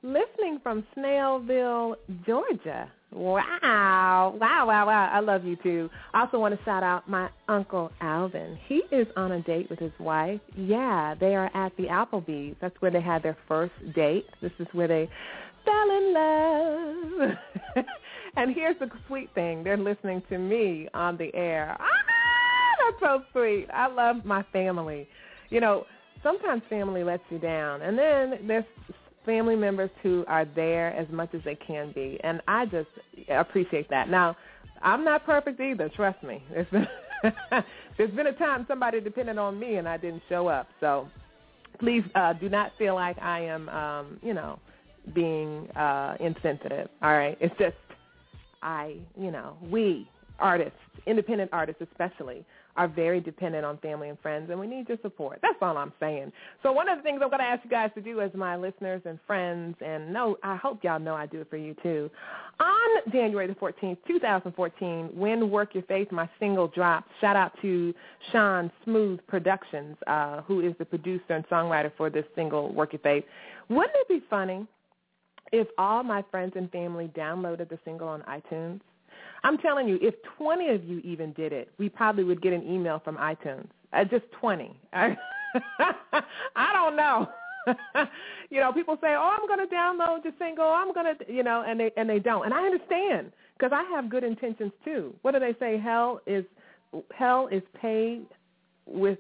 listening 0.02 0.60
from 0.62 0.84
Snellville, 0.96 1.96
Georgia. 2.26 2.88
Wow, 3.14 4.36
wow, 4.40 4.66
wow, 4.66 4.86
wow. 4.86 5.08
I 5.12 5.20
love 5.20 5.44
you 5.44 5.56
too. 5.62 5.88
Also 6.14 6.40
want 6.40 6.58
to 6.58 6.64
shout 6.64 6.82
out 6.82 7.08
my 7.08 7.30
uncle 7.48 7.92
Alvin. 8.00 8.58
He 8.66 8.82
is 8.90 9.06
on 9.16 9.30
a 9.32 9.40
date 9.42 9.70
with 9.70 9.78
his 9.78 9.92
wife. 10.00 10.40
Yeah, 10.56 11.14
they 11.18 11.36
are 11.36 11.48
at 11.54 11.76
the 11.76 11.84
Applebee's. 11.84 12.56
That's 12.60 12.74
where 12.80 12.90
they 12.90 13.00
had 13.00 13.22
their 13.22 13.36
first 13.46 13.72
date. 13.94 14.26
This 14.42 14.50
is 14.58 14.66
where 14.72 14.88
they 14.88 15.08
fell 15.64 15.90
in 15.90 16.14
love. 16.14 17.30
and 18.36 18.54
here's 18.54 18.78
the 18.78 18.90
sweet 19.06 19.30
thing. 19.34 19.64
They're 19.64 19.76
listening 19.76 20.22
to 20.28 20.38
me 20.38 20.88
on 20.94 21.16
the 21.16 21.34
air. 21.34 21.76
Ah, 21.78 21.84
that's 22.78 23.00
so 23.00 23.22
sweet. 23.32 23.68
I 23.72 23.86
love 23.88 24.24
my 24.24 24.44
family. 24.52 25.08
You 25.50 25.60
know, 25.60 25.84
sometimes 26.22 26.62
family 26.68 27.04
lets 27.04 27.22
you 27.30 27.38
down. 27.38 27.82
And 27.82 27.98
then 27.98 28.46
there's 28.46 28.64
family 29.24 29.56
members 29.56 29.90
who 30.02 30.24
are 30.28 30.44
there 30.44 30.94
as 30.94 31.08
much 31.10 31.34
as 31.34 31.40
they 31.44 31.54
can 31.54 31.92
be. 31.92 32.18
And 32.24 32.40
I 32.48 32.66
just 32.66 32.88
appreciate 33.30 33.88
that. 33.90 34.08
Now, 34.08 34.36
I'm 34.82 35.04
not 35.04 35.24
perfect 35.24 35.60
either, 35.60 35.88
trust 35.88 36.22
me. 36.22 36.42
There's 36.52 36.66
been, 36.70 36.86
there's 37.96 38.10
been 38.10 38.26
a 38.26 38.34
time 38.34 38.66
somebody 38.68 39.00
depended 39.00 39.38
on 39.38 39.58
me 39.58 39.76
and 39.76 39.88
I 39.88 39.96
didn't 39.96 40.22
show 40.28 40.46
up. 40.48 40.66
So 40.78 41.08
please 41.80 42.02
uh, 42.14 42.34
do 42.34 42.50
not 42.50 42.72
feel 42.76 42.94
like 42.94 43.18
I 43.18 43.40
am, 43.46 43.68
um, 43.70 44.18
you 44.22 44.34
know, 44.34 44.58
being 45.14 45.70
uh, 45.70 46.16
insensitive. 46.20 46.88
All 47.02 47.16
right, 47.16 47.38
it's 47.40 47.54
just 47.58 47.76
I, 48.64 48.96
you 49.16 49.30
know, 49.30 49.56
we 49.62 50.08
artists, 50.40 50.78
independent 51.06 51.50
artists 51.52 51.82
especially, 51.82 52.44
are 52.76 52.88
very 52.88 53.20
dependent 53.20 53.64
on 53.64 53.78
family 53.78 54.08
and 54.08 54.18
friends, 54.18 54.50
and 54.50 54.58
we 54.58 54.66
need 54.66 54.88
your 54.88 54.98
support. 55.00 55.38
That's 55.42 55.58
all 55.62 55.76
I'm 55.76 55.92
saying. 56.00 56.32
So 56.62 56.72
one 56.72 56.88
of 56.88 56.98
the 56.98 57.02
things 57.04 57.20
I'm 57.22 57.28
going 57.28 57.38
to 57.38 57.44
ask 57.44 57.62
you 57.62 57.70
guys 57.70 57.90
to 57.94 58.00
do 58.00 58.20
as 58.20 58.32
my 58.34 58.56
listeners 58.56 59.00
and 59.04 59.18
friends, 59.28 59.76
and 59.80 60.12
no, 60.12 60.36
I 60.42 60.56
hope 60.56 60.82
y'all 60.82 60.98
know 60.98 61.14
I 61.14 61.26
do 61.26 61.40
it 61.42 61.50
for 61.50 61.56
you 61.56 61.76
too. 61.84 62.10
On 62.58 63.12
January 63.12 63.46
the 63.46 63.54
14th, 63.54 63.98
2014, 64.08 65.10
when 65.14 65.50
Work 65.50 65.74
Your 65.74 65.84
Faith, 65.84 66.10
my 66.10 66.28
single 66.40 66.66
dropped, 66.66 67.08
shout 67.20 67.36
out 67.36 67.52
to 67.62 67.94
Sean 68.32 68.72
Smooth 68.84 69.20
Productions, 69.28 69.96
uh, 70.08 70.42
who 70.42 70.60
is 70.60 70.74
the 70.78 70.84
producer 70.84 71.34
and 71.34 71.46
songwriter 71.46 71.92
for 71.96 72.10
this 72.10 72.24
single, 72.34 72.72
Work 72.72 72.92
Your 72.92 73.00
Faith. 73.00 73.24
Wouldn't 73.68 73.94
it 73.94 74.08
be 74.08 74.22
funny 74.28 74.66
if 75.60 75.68
all 75.78 76.02
my 76.02 76.24
friends 76.30 76.52
and 76.56 76.70
family 76.70 77.10
downloaded 77.16 77.68
the 77.68 77.78
single 77.84 78.08
on 78.08 78.22
iTunes? 78.22 78.80
I'm 79.42 79.58
telling 79.58 79.86
you, 79.86 79.98
if 80.00 80.14
20 80.38 80.68
of 80.70 80.84
you 80.84 81.00
even 81.00 81.32
did 81.32 81.52
it, 81.52 81.70
we 81.78 81.88
probably 81.88 82.24
would 82.24 82.40
get 82.40 82.52
an 82.52 82.62
email 82.62 83.00
from 83.04 83.16
iTunes. 83.16 83.66
Uh, 83.92 84.04
just 84.04 84.24
20. 84.40 84.74
I, 84.92 85.16
don't 86.72 86.96
know. 86.96 87.28
you 88.50 88.60
know, 88.60 88.72
people 88.72 88.96
say, 89.00 89.14
"Oh, 89.14 89.36
I'm 89.38 89.46
going 89.46 89.66
to 89.66 89.72
download 89.74 90.22
the 90.22 90.32
single. 90.38 90.64
I'm 90.64 90.92
going 90.92 91.16
to," 91.16 91.32
you 91.32 91.42
know, 91.42 91.64
and 91.66 91.78
they 91.78 91.92
and 91.96 92.08
they 92.08 92.18
don't. 92.18 92.44
And 92.44 92.52
I 92.52 92.62
understand 92.62 93.32
because 93.56 93.72
I 93.72 93.84
have 93.94 94.10
good 94.10 94.24
intentions 94.24 94.72
too. 94.84 95.14
What 95.22 95.32
do 95.32 95.40
they 95.40 95.54
say? 95.60 95.78
Hell 95.78 96.20
is 96.26 96.44
hell 97.14 97.48
is 97.50 97.62
paved 97.80 98.32
with 98.86 99.18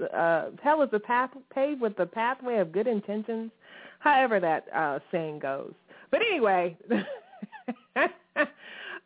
uh, 0.00 0.16
uh, 0.16 0.50
hell 0.62 0.82
is 0.82 0.90
the 0.90 1.00
path 1.00 1.30
paved 1.52 1.80
with 1.80 1.96
the 1.96 2.06
pathway 2.06 2.58
of 2.58 2.72
good 2.72 2.86
intentions. 2.86 3.50
However 3.98 4.40
that 4.40 4.66
uh, 4.74 4.98
saying 5.10 5.40
goes. 5.40 5.72
But 6.10 6.20
anyway. 6.22 6.76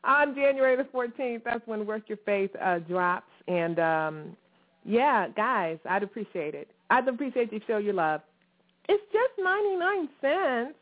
on 0.04 0.34
January 0.34 0.76
the 0.76 0.84
14th, 0.84 1.42
that's 1.44 1.66
when 1.66 1.86
Work 1.86 2.08
Your 2.08 2.18
Faith 2.24 2.50
uh, 2.60 2.80
drops. 2.80 3.30
And, 3.48 3.78
um, 3.78 4.36
yeah, 4.84 5.28
guys, 5.28 5.78
I'd 5.88 6.02
appreciate 6.02 6.54
it. 6.54 6.68
I'd 6.90 7.06
appreciate 7.06 7.52
you 7.52 7.60
show 7.66 7.78
your 7.78 7.94
love. 7.94 8.20
It's 8.88 9.02
just 9.12 9.32
99 9.38 10.08
cents. 10.20 10.74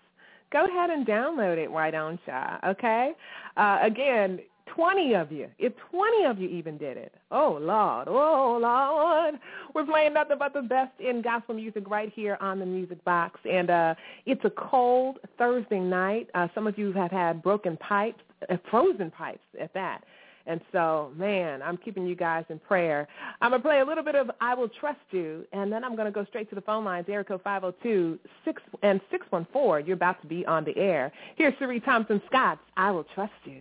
Go 0.52 0.64
ahead 0.64 0.90
and 0.90 1.06
download 1.06 1.58
it, 1.58 1.70
why 1.70 1.90
don't 1.90 2.18
ya? 2.26 2.58
Okay? 2.66 3.12
Uh, 3.56 3.78
again, 3.82 4.40
20 4.74 5.14
of 5.14 5.32
you, 5.32 5.48
if 5.58 5.72
20 5.90 6.24
of 6.24 6.38
you 6.38 6.48
even 6.48 6.78
did 6.78 6.96
it, 6.96 7.14
oh, 7.30 7.58
Lord, 7.60 8.08
oh, 8.08 8.58
Lord. 8.60 9.34
We're 9.74 9.84
playing 9.84 10.14
nothing 10.14 10.36
but 10.38 10.52
the 10.52 10.62
best 10.62 10.92
in 10.98 11.22
gospel 11.22 11.54
music 11.54 11.88
right 11.88 12.12
here 12.14 12.36
on 12.40 12.58
the 12.58 12.66
Music 12.66 13.02
Box. 13.04 13.40
And 13.50 13.70
uh, 13.70 13.94
it's 14.26 14.44
a 14.44 14.50
cold 14.50 15.18
Thursday 15.38 15.80
night. 15.80 16.28
Uh, 16.34 16.48
some 16.54 16.66
of 16.66 16.78
you 16.78 16.92
have 16.92 17.10
had 17.10 17.42
broken 17.42 17.76
pipes, 17.76 18.22
uh, 18.48 18.56
frozen 18.70 19.10
pipes 19.10 19.40
at 19.60 19.72
that. 19.74 20.02
And 20.46 20.60
so, 20.72 21.12
man, 21.16 21.62
I'm 21.62 21.76
keeping 21.76 22.06
you 22.06 22.16
guys 22.16 22.44
in 22.48 22.58
prayer. 22.58 23.06
I'm 23.40 23.50
going 23.50 23.62
to 23.62 23.68
play 23.68 23.80
a 23.80 23.84
little 23.84 24.02
bit 24.02 24.14
of 24.14 24.30
I 24.40 24.54
Will 24.54 24.70
Trust 24.80 24.98
You, 25.10 25.44
and 25.52 25.70
then 25.70 25.84
I'm 25.84 25.94
going 25.94 26.06
to 26.06 26.12
go 26.12 26.24
straight 26.24 26.48
to 26.48 26.54
the 26.54 26.62
phone 26.62 26.84
lines, 26.84 27.06
Erico 27.06 27.40
502 27.42 28.18
6 28.44 28.62
and 28.82 29.00
614. 29.10 29.86
You're 29.86 29.94
about 29.94 30.20
to 30.22 30.26
be 30.26 30.44
on 30.46 30.64
the 30.64 30.76
air. 30.76 31.12
Here's 31.36 31.54
Cherie 31.58 31.80
Thompson 31.80 32.22
Scott's 32.26 32.60
I 32.76 32.90
Will 32.90 33.04
Trust 33.14 33.32
You. 33.44 33.60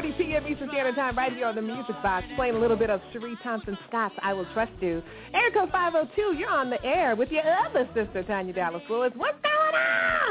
6.40 0.00 0.18
p.m. 0.18 0.46
Eastern 0.46 0.68
Standard 0.70 0.94
Time 0.94 1.16
right 1.16 1.32
here 1.32 1.46
on 1.46 1.54
the 1.54 1.62
Music 1.62 1.94
Box, 2.02 2.26
playing 2.36 2.54
a 2.56 2.58
little 2.58 2.76
bit 2.76 2.90
of 2.90 3.00
Cherie 3.12 3.36
Thompson 3.42 3.76
Scott's 3.88 4.14
I 4.22 4.32
Will 4.32 4.46
Trust 4.52 4.72
You. 4.80 5.02
Code 5.54 5.70
502, 5.70 6.36
you're 6.38 6.48
on 6.48 6.70
the 6.70 6.82
air 6.84 7.16
with 7.16 7.30
your 7.30 7.42
other 7.42 7.88
sister, 7.94 8.22
Tanya 8.22 8.52
Dallas 8.52 8.82
Lewis. 8.88 9.12
What's 9.16 9.36
going 9.42 9.74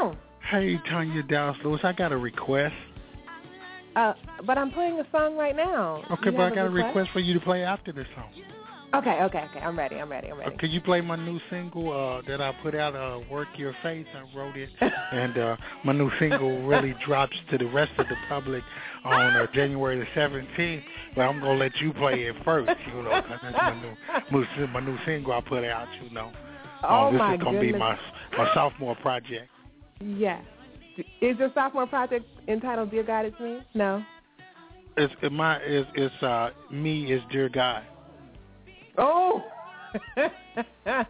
on? 0.02 0.18
Hey, 0.50 0.76
Tanya 0.88 1.22
Dallas 1.22 1.56
Lewis, 1.64 1.80
I 1.84 1.92
got 1.92 2.10
a 2.10 2.16
request. 2.16 2.74
Uh, 3.94 4.14
but 4.46 4.56
I'm 4.56 4.70
playing 4.70 4.98
a 4.98 5.06
song 5.12 5.36
right 5.36 5.54
now. 5.54 6.02
Okay, 6.10 6.26
You 6.26 6.32
but 6.32 6.52
I 6.52 6.54
got 6.54 6.66
a 6.66 6.70
request 6.70 7.10
for 7.12 7.20
you 7.20 7.34
to 7.34 7.40
play 7.40 7.62
after 7.62 7.92
this 7.92 8.06
song. 8.14 8.30
Okay, 8.92 9.22
okay, 9.22 9.38
okay. 9.50 9.60
I'm 9.60 9.78
ready. 9.78 9.96
I'm 9.96 10.10
ready. 10.10 10.28
I'm 10.28 10.34
Uh, 10.40 10.44
ready. 10.44 10.56
could 10.56 10.70
you 10.70 10.80
play 10.80 11.00
my 11.00 11.14
new 11.14 11.38
single 11.48 11.92
uh, 11.92 12.22
that 12.26 12.40
I 12.40 12.52
put 12.60 12.74
out, 12.74 12.96
uh, 12.96 13.20
Work 13.30 13.48
Your 13.56 13.72
Face? 13.84 14.06
I 14.14 14.36
wrote 14.36 14.56
it, 14.56 14.68
and 15.12 15.38
uh, 15.38 15.56
my 15.84 15.92
new 15.92 16.10
single 16.18 16.62
really 16.62 16.94
drops 17.06 17.36
to 17.50 17.58
the 17.58 17.66
rest 17.66 17.92
of 17.98 18.08
the 18.08 18.16
public 18.28 18.64
on 19.04 19.36
uh, 19.36 19.46
January 19.54 19.98
the 19.98 20.06
17th. 20.20 20.82
But 21.14 21.22
I'm 21.22 21.38
gonna 21.38 21.54
let 21.58 21.76
you 21.80 21.92
play 21.92 22.24
it 22.24 22.34
first, 22.44 22.72
you 22.88 23.02
know, 23.02 23.22
'cause 23.22 23.38
that's 23.42 23.56
my 23.56 23.80
new, 23.80 24.46
new 24.58 24.66
my 24.68 24.80
new 24.80 24.98
single 25.04 25.32
I 25.34 25.40
put 25.40 25.64
out, 25.64 25.88
you 26.02 26.10
know. 26.10 26.32
Oh, 26.82 27.06
Uh, 27.06 27.10
this 27.10 27.18
my 27.18 27.34
is 27.34 27.42
gonna 27.42 27.60
be 27.60 27.72
my 27.72 27.96
my 28.36 28.52
sophomore 28.54 28.96
project. 28.96 29.48
Yes. 30.00 30.42
Is 31.20 31.38
your 31.38 31.50
sophomore 31.54 31.86
project 31.86 32.26
entitled 32.48 32.90
Dear 32.90 33.04
God 33.04 33.26
It's 33.26 33.38
Me? 33.38 33.60
No. 33.74 34.02
It's 34.96 35.14
it, 35.22 35.30
my 35.30 35.56
it's, 35.58 35.88
it's 35.94 36.22
uh 36.22 36.50
me 36.70 37.12
is 37.12 37.22
dear 37.30 37.48
God. 37.48 37.84
Oh. 39.00 39.42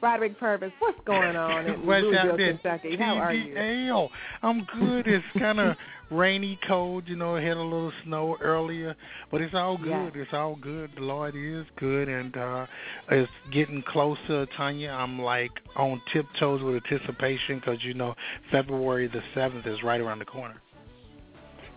Broderick 0.00 0.38
Purvis, 0.38 0.72
what's 0.78 0.98
going 1.04 1.36
on 1.36 1.66
in 1.66 1.84
West 1.84 2.04
Louisville, 2.04 2.36
Kentucky? 2.36 2.96
How 2.96 3.14
are 3.14 3.32
you? 3.32 4.08
I'm 4.42 4.66
good. 4.78 5.08
It's 5.08 5.24
kind 5.38 5.58
of 5.58 5.76
rainy, 6.10 6.58
cold. 6.68 7.04
You 7.06 7.16
know, 7.16 7.34
had 7.34 7.56
a 7.56 7.62
little 7.62 7.92
snow 8.04 8.36
earlier, 8.40 8.94
but 9.30 9.40
it's 9.40 9.54
all 9.54 9.76
good. 9.76 9.88
Yeah. 9.88 10.22
It's 10.22 10.32
all 10.32 10.54
good. 10.54 10.90
The 10.94 11.02
Lord 11.02 11.34
is 11.36 11.66
good, 11.78 12.08
and 12.08 12.36
uh 12.36 12.66
it's 13.10 13.30
getting 13.52 13.82
closer, 13.82 14.46
Tanya. 14.56 14.90
I'm 14.90 15.20
like 15.20 15.52
on 15.76 16.00
tiptoes 16.12 16.62
with 16.62 16.82
anticipation 16.84 17.58
because 17.58 17.82
you 17.82 17.94
know 17.94 18.14
February 18.52 19.08
the 19.08 19.22
seventh 19.34 19.66
is 19.66 19.82
right 19.82 20.00
around 20.00 20.20
the 20.20 20.26
corner. 20.26 20.60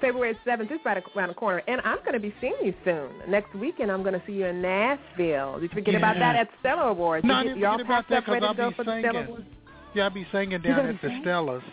February 0.02 0.38
7th 0.45 0.72
is 0.72 0.80
right 0.84 1.02
around 1.16 1.30
the 1.30 1.34
corner, 1.36 1.62
and 1.68 1.80
I'm 1.82 1.99
going 1.99 2.14
to 2.14 2.20
be 2.20 2.34
seeing 2.41 2.56
you 2.64 2.74
soon. 2.84 3.10
Next 3.30 3.54
weekend, 3.56 3.91
I'm 3.91 4.02
going 4.02 4.14
to 4.14 4.22
see 4.26 4.34
you 4.34 4.47
in 4.47 4.62
Nashville. 4.62 5.60
Did 5.60 5.64
you 5.64 5.70
forget 5.70 5.95
about 5.95 6.16
that 6.16 6.36
at 6.36 6.49
Stellar 6.60 6.89
Awards? 6.89 7.26
No, 7.26 7.36
I 7.36 7.43
didn't 7.43 7.60
y'all 7.60 7.78
forget 7.78 7.86
about 7.86 8.10
that 8.10 8.26
because 8.26 8.43
I'll 8.43 8.70
be 8.70 8.76
for 8.76 8.84
the 8.84 8.99
Stellar 8.99 9.26
singing. 9.26 9.45
Yeah, 9.93 10.04
I'll 10.04 10.10
be 10.10 10.28
singing 10.32 10.62
down 10.62 10.88
at 10.88 11.02
the? 11.02 11.08
Stellas. 11.08 11.64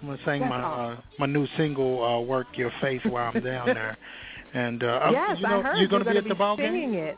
I'm 0.00 0.08
gonna 0.08 0.18
sing 0.24 0.40
That's 0.40 0.50
my 0.50 0.62
uh, 0.62 0.96
my 1.18 1.26
new 1.26 1.46
single, 1.56 2.04
uh, 2.04 2.20
"Work 2.20 2.48
Your 2.54 2.70
Face," 2.82 3.00
while 3.04 3.32
I'm 3.34 3.42
down 3.42 3.66
there. 3.66 3.96
And 4.54 4.84
uh, 4.84 5.10
yes, 5.10 5.36
you 5.38 5.48
know, 5.48 5.58
I 5.58 5.62
heard 5.62 5.78
you're 5.78 5.88
gonna 5.88 6.04
you're 6.04 6.12
be 6.12 6.18
at 6.18 6.28
the 6.28 6.34
ball 6.36 6.56
game. 6.56 6.72
singing 6.72 6.94
it. 6.94 7.16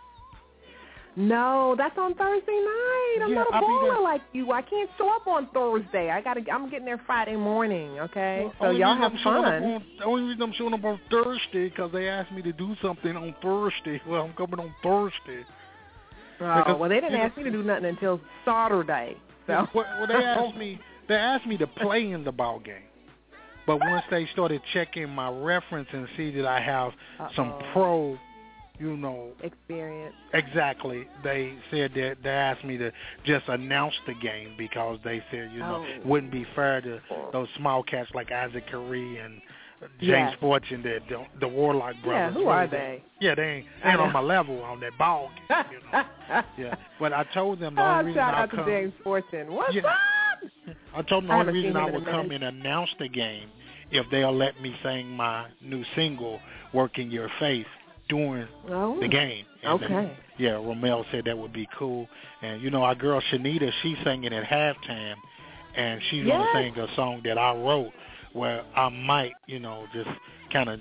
No, 1.18 1.74
that's 1.78 1.96
on 1.96 2.14
Thursday 2.14 2.52
night. 2.52 3.16
I'm 3.24 3.30
Yeah, 3.30 3.44
not 3.50 3.62
a 3.62 3.66
baller 3.66 4.02
like 4.02 4.20
you. 4.34 4.52
I 4.52 4.60
can't 4.60 4.90
show 4.98 5.08
up 5.16 5.26
on 5.26 5.48
Thursday. 5.54 6.10
I 6.10 6.20
gotta. 6.20 6.42
I'm 6.52 6.68
getting 6.68 6.84
there 6.84 7.00
Friday 7.06 7.36
morning. 7.36 7.98
Okay, 8.00 8.46
so 8.60 8.68
y'all 8.70 8.94
have 8.96 9.12
I'm 9.12 9.16
up 9.16 9.22
fun. 9.24 9.44
on- 9.64 9.84
the 9.98 10.04
only 10.04 10.22
reason 10.24 10.42
I'm 10.42 10.52
showing 10.52 10.74
up 10.74 10.84
on 10.84 11.00
Thursday 11.10 11.70
because 11.70 11.90
they 11.92 12.06
asked 12.08 12.32
me 12.32 12.42
to 12.42 12.52
do 12.52 12.76
something 12.82 13.16
on 13.16 13.34
Thursday. 13.42 14.00
Well, 14.06 14.22
I'm 14.24 14.34
coming 14.34 14.60
on 14.60 14.74
Thursday. 14.82 15.44
Oh, 16.38 16.54
because, 16.58 16.76
well, 16.78 16.88
they 16.90 16.96
didn't 16.96 17.12
you 17.12 17.18
know- 17.18 17.24
ask 17.24 17.36
me 17.38 17.44
to 17.44 17.50
do 17.50 17.62
nothing 17.62 17.86
until 17.86 18.20
Saturday. 18.44 19.16
So 19.46 19.66
Well, 19.74 19.86
well, 19.98 20.06
they 20.06 20.14
asked 20.24 20.56
me. 20.56 20.78
They 21.08 21.14
asked 21.14 21.46
me 21.46 21.56
to 21.58 21.66
play 21.66 22.10
in 22.10 22.24
the 22.24 22.32
ball 22.32 22.58
game, 22.58 22.82
but 23.66 23.78
once 23.80 24.04
they 24.10 24.26
started 24.32 24.60
checking 24.74 25.08
my 25.08 25.30
reference 25.30 25.88
and 25.92 26.06
see 26.16 26.30
that 26.32 26.44
I 26.46 26.60
have 26.60 26.92
some 27.34 27.52
Uh-oh. 27.52 27.72
pro, 27.72 28.18
you 28.78 28.96
know, 28.96 29.30
experience. 29.42 30.14
Exactly. 30.34 31.06
They 31.24 31.54
said 31.70 31.92
that 31.94 32.16
they 32.22 32.30
asked 32.30 32.64
me 32.64 32.76
to 32.78 32.90
just 33.24 33.48
announce 33.48 33.94
the 34.06 34.14
game 34.14 34.54
because 34.58 34.98
they 35.04 35.22
said, 35.30 35.50
you 35.52 35.60
know, 35.60 35.84
Oh. 35.86 36.08
wouldn't 36.08 36.32
be 36.32 36.44
fair 36.54 36.80
to 36.82 37.00
those 37.32 37.48
small 37.56 37.82
cats 37.82 38.10
like 38.14 38.30
Isaac 38.32 38.66
Carree 38.68 39.18
and 39.18 39.40
James 40.00 40.30
Yes. 40.30 40.34
Fortune, 40.40 40.82
the, 40.82 41.00
the 41.08 41.24
the 41.40 41.48
Warlock 41.48 41.94
brothers. 42.02 42.32
Yeah, 42.34 42.42
who 42.42 42.48
are 42.48 42.66
they? 42.66 43.02
Yeah, 43.20 43.34
they 43.34 43.42
ain't, 43.42 43.66
they 43.84 43.90
ain't 43.90 44.00
on 44.00 44.12
my 44.12 44.20
level 44.20 44.62
on 44.62 44.80
that 44.80 44.96
ball 44.98 45.30
game. 45.48 45.64
You 45.70 45.80
know? 45.92 46.04
yeah, 46.58 46.74
but 46.98 47.12
I 47.12 47.24
told 47.34 47.60
them 47.60 47.74
the 47.74 47.82
Oh, 47.82 47.84
only 47.84 48.06
reason 48.06 48.20
shout 48.20 48.34
I 48.34 48.42
out 48.42 48.50
to 48.52 48.56
come. 48.56 48.66
James 48.66 48.92
Fortune. 49.04 49.52
What's 49.52 49.74
Yeah. 49.74 49.82
up? 49.86 49.96
I 50.94 51.02
told 51.02 51.24
them 51.24 51.28
the 51.28 51.34
only 51.34 51.52
reason 51.52 51.76
I 51.76 51.82
him 51.82 51.88
in 51.88 51.94
a 51.94 51.98
would 51.98 52.06
come 52.08 52.28
minute. 52.28 52.42
and 52.42 52.58
announce 52.60 52.90
the 52.98 53.08
game 53.08 53.48
if 53.90 54.06
they'll 54.10 54.34
let 54.36 54.60
me 54.62 54.74
sing 54.82 55.10
my 55.10 55.46
new 55.60 55.84
single, 55.94 56.40
"Work 56.72 56.98
in 56.98 57.10
Your 57.10 57.28
Face," 57.38 57.66
during 58.09 58.46
Oh. 58.68 58.98
the 59.00 59.09
game. 59.09 59.44
And 59.62 59.70
uh, 59.72 59.74
Okay. 59.74 59.88
then- 59.88 60.11
yeah, 60.38 60.50
Romel 60.52 61.04
said 61.11 61.24
that 61.24 61.36
would 61.36 61.52
be 61.52 61.68
cool. 61.78 62.09
And 62.42 62.61
you 62.62 62.70
know, 62.70 62.82
our 62.84 62.94
girl 62.94 63.20
Shanita, 63.32 63.72
she's 63.82 63.96
singing 64.04 64.32
at 64.32 64.44
halftime, 64.44 65.16
and 65.74 66.00
she's 66.11 66.24
Yes. 66.24 66.36
gonna 66.36 66.52
sing 66.74 66.78
a 66.78 66.94
song 66.94 67.20
that 67.24 67.38
I 67.38 67.52
wrote, 67.54 67.92
where 68.32 68.62
I 68.74 68.88
might, 68.90 69.32
you 69.46 69.59
know, 69.59 69.86
just 69.92 70.11
kind 70.52 70.68
of 70.68 70.80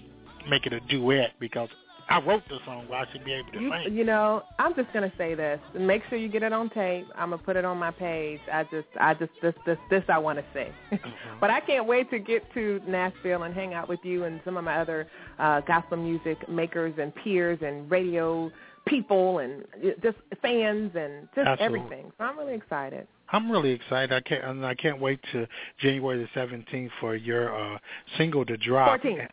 make 0.50 0.66
it 0.68 0.74
a 0.74 0.80
duet 0.82 1.34
because 1.40 1.70
I 2.10 2.20
wrote 2.22 2.44
the 2.50 2.60
song 2.66 2.88
where 2.88 3.00
I 3.00 3.12
should 3.12 3.26
be 3.26 3.34
able 3.34 3.52
to 3.54 3.60
You, 3.60 3.74
sing. 3.84 3.96
you 3.96 4.04
know, 4.04 4.44
I'm 4.60 4.76
just 4.76 4.92
gonna 4.94 5.12
say 5.18 5.34
this. 5.34 5.60
Make 5.74 6.04
sure 6.10 6.18
you 6.18 6.30
get 6.30 6.44
it 6.44 6.54
on 6.54 6.70
tape. 6.70 7.08
I'm 7.16 7.32
gonna 7.32 7.42
put 7.42 7.56
it 7.56 7.66
on 7.66 7.78
my 7.78 7.92
page. 7.92 8.40
I 8.52 8.64
just, 8.66 8.88
I 9.00 9.14
just, 9.16 9.32
this, 9.42 9.56
this, 9.66 9.78
this, 9.90 10.04
I 10.10 10.18
want 10.18 10.38
to 10.40 10.46
say. 10.54 10.72
Mm-hmm. 10.92 11.10
but 11.42 11.50
I 11.50 11.60
can't 11.62 11.88
wait 11.88 12.10
to 12.12 12.20
get 12.20 12.44
to 12.54 12.80
Nashville 12.88 13.44
and 13.44 13.54
hang 13.54 13.74
out 13.74 13.90
with 13.90 14.00
you 14.04 14.26
and 14.26 14.40
some 14.46 14.56
of 14.58 14.64
my 14.64 14.78
other 14.78 15.08
uh, 15.40 15.62
gospel 15.62 15.98
music 15.98 16.48
makers 16.48 16.94
and 17.00 17.14
peers 17.16 17.60
and 17.62 17.90
radio 17.90 18.52
people 18.88 19.40
and 19.40 19.66
just 20.04 20.18
fans 20.42 20.92
and 20.96 21.28
just 21.36 21.48
Absolutely. 21.48 21.80
everything. 21.80 22.12
So 22.18 22.24
I'm 22.24 22.38
really 22.38 22.54
excited. 22.54 23.08
I'm 23.30 23.52
really 23.52 23.72
excited. 23.72 24.14
I 24.14 24.22
can't, 24.22 24.44
and 24.44 24.66
I 24.66 24.76
can't 24.76 25.00
wait 25.02 25.20
to 25.32 25.48
January 25.80 26.20
the 26.36 26.40
17th 26.40 26.92
for 27.00 27.16
your 27.16 27.56
uh, 27.76 27.80
single 28.18 28.46
to 28.46 28.58
drop. 28.58 29.02
14th. 29.02 29.28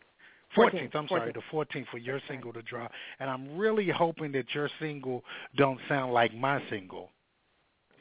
14th, 0.55 0.95
I'm 0.95 1.07
sorry, 1.07 1.31
the 1.31 1.41
14th 1.51 1.87
for 1.91 1.97
your 1.97 2.19
single 2.27 2.53
to 2.53 2.61
drop. 2.61 2.91
And 3.19 3.29
I'm 3.29 3.57
really 3.57 3.89
hoping 3.89 4.31
that 4.33 4.45
your 4.53 4.69
single 4.79 5.23
don't 5.55 5.79
sound 5.89 6.13
like 6.13 6.33
my 6.35 6.61
single. 6.69 7.09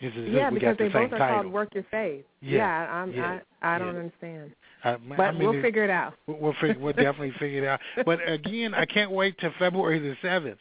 Yeah, 0.00 0.50
we 0.50 0.58
because 0.58 0.76
got 0.76 0.78
the 0.78 0.84
they 0.84 0.88
both 0.88 1.12
are 1.12 1.18
title. 1.18 1.42
called 1.42 1.52
Work 1.52 1.74
Your 1.74 1.84
Face. 1.84 2.24
Yeah, 2.40 2.66
I'm, 2.66 3.12
yeah, 3.12 3.38
I, 3.62 3.76
I 3.76 3.78
don't 3.78 3.94
yeah. 3.94 4.00
understand. 4.00 4.50
I, 4.82 4.96
But 4.96 5.20
I 5.20 5.30
mean, 5.32 5.48
we'll 5.48 5.62
figure 5.62 5.84
it 5.84 5.90
out. 5.90 6.14
We'll, 6.26 6.38
we'll, 6.38 6.54
fig- 6.60 6.78
we'll 6.78 6.92
definitely 6.92 7.32
figure 7.38 7.62
it 7.62 7.68
out. 7.68 7.78
But 8.04 8.18
again, 8.28 8.74
I 8.74 8.84
can't 8.84 9.12
wait 9.12 9.38
till 9.38 9.52
February 9.60 10.00
the 10.00 10.16
7th. 10.26 10.56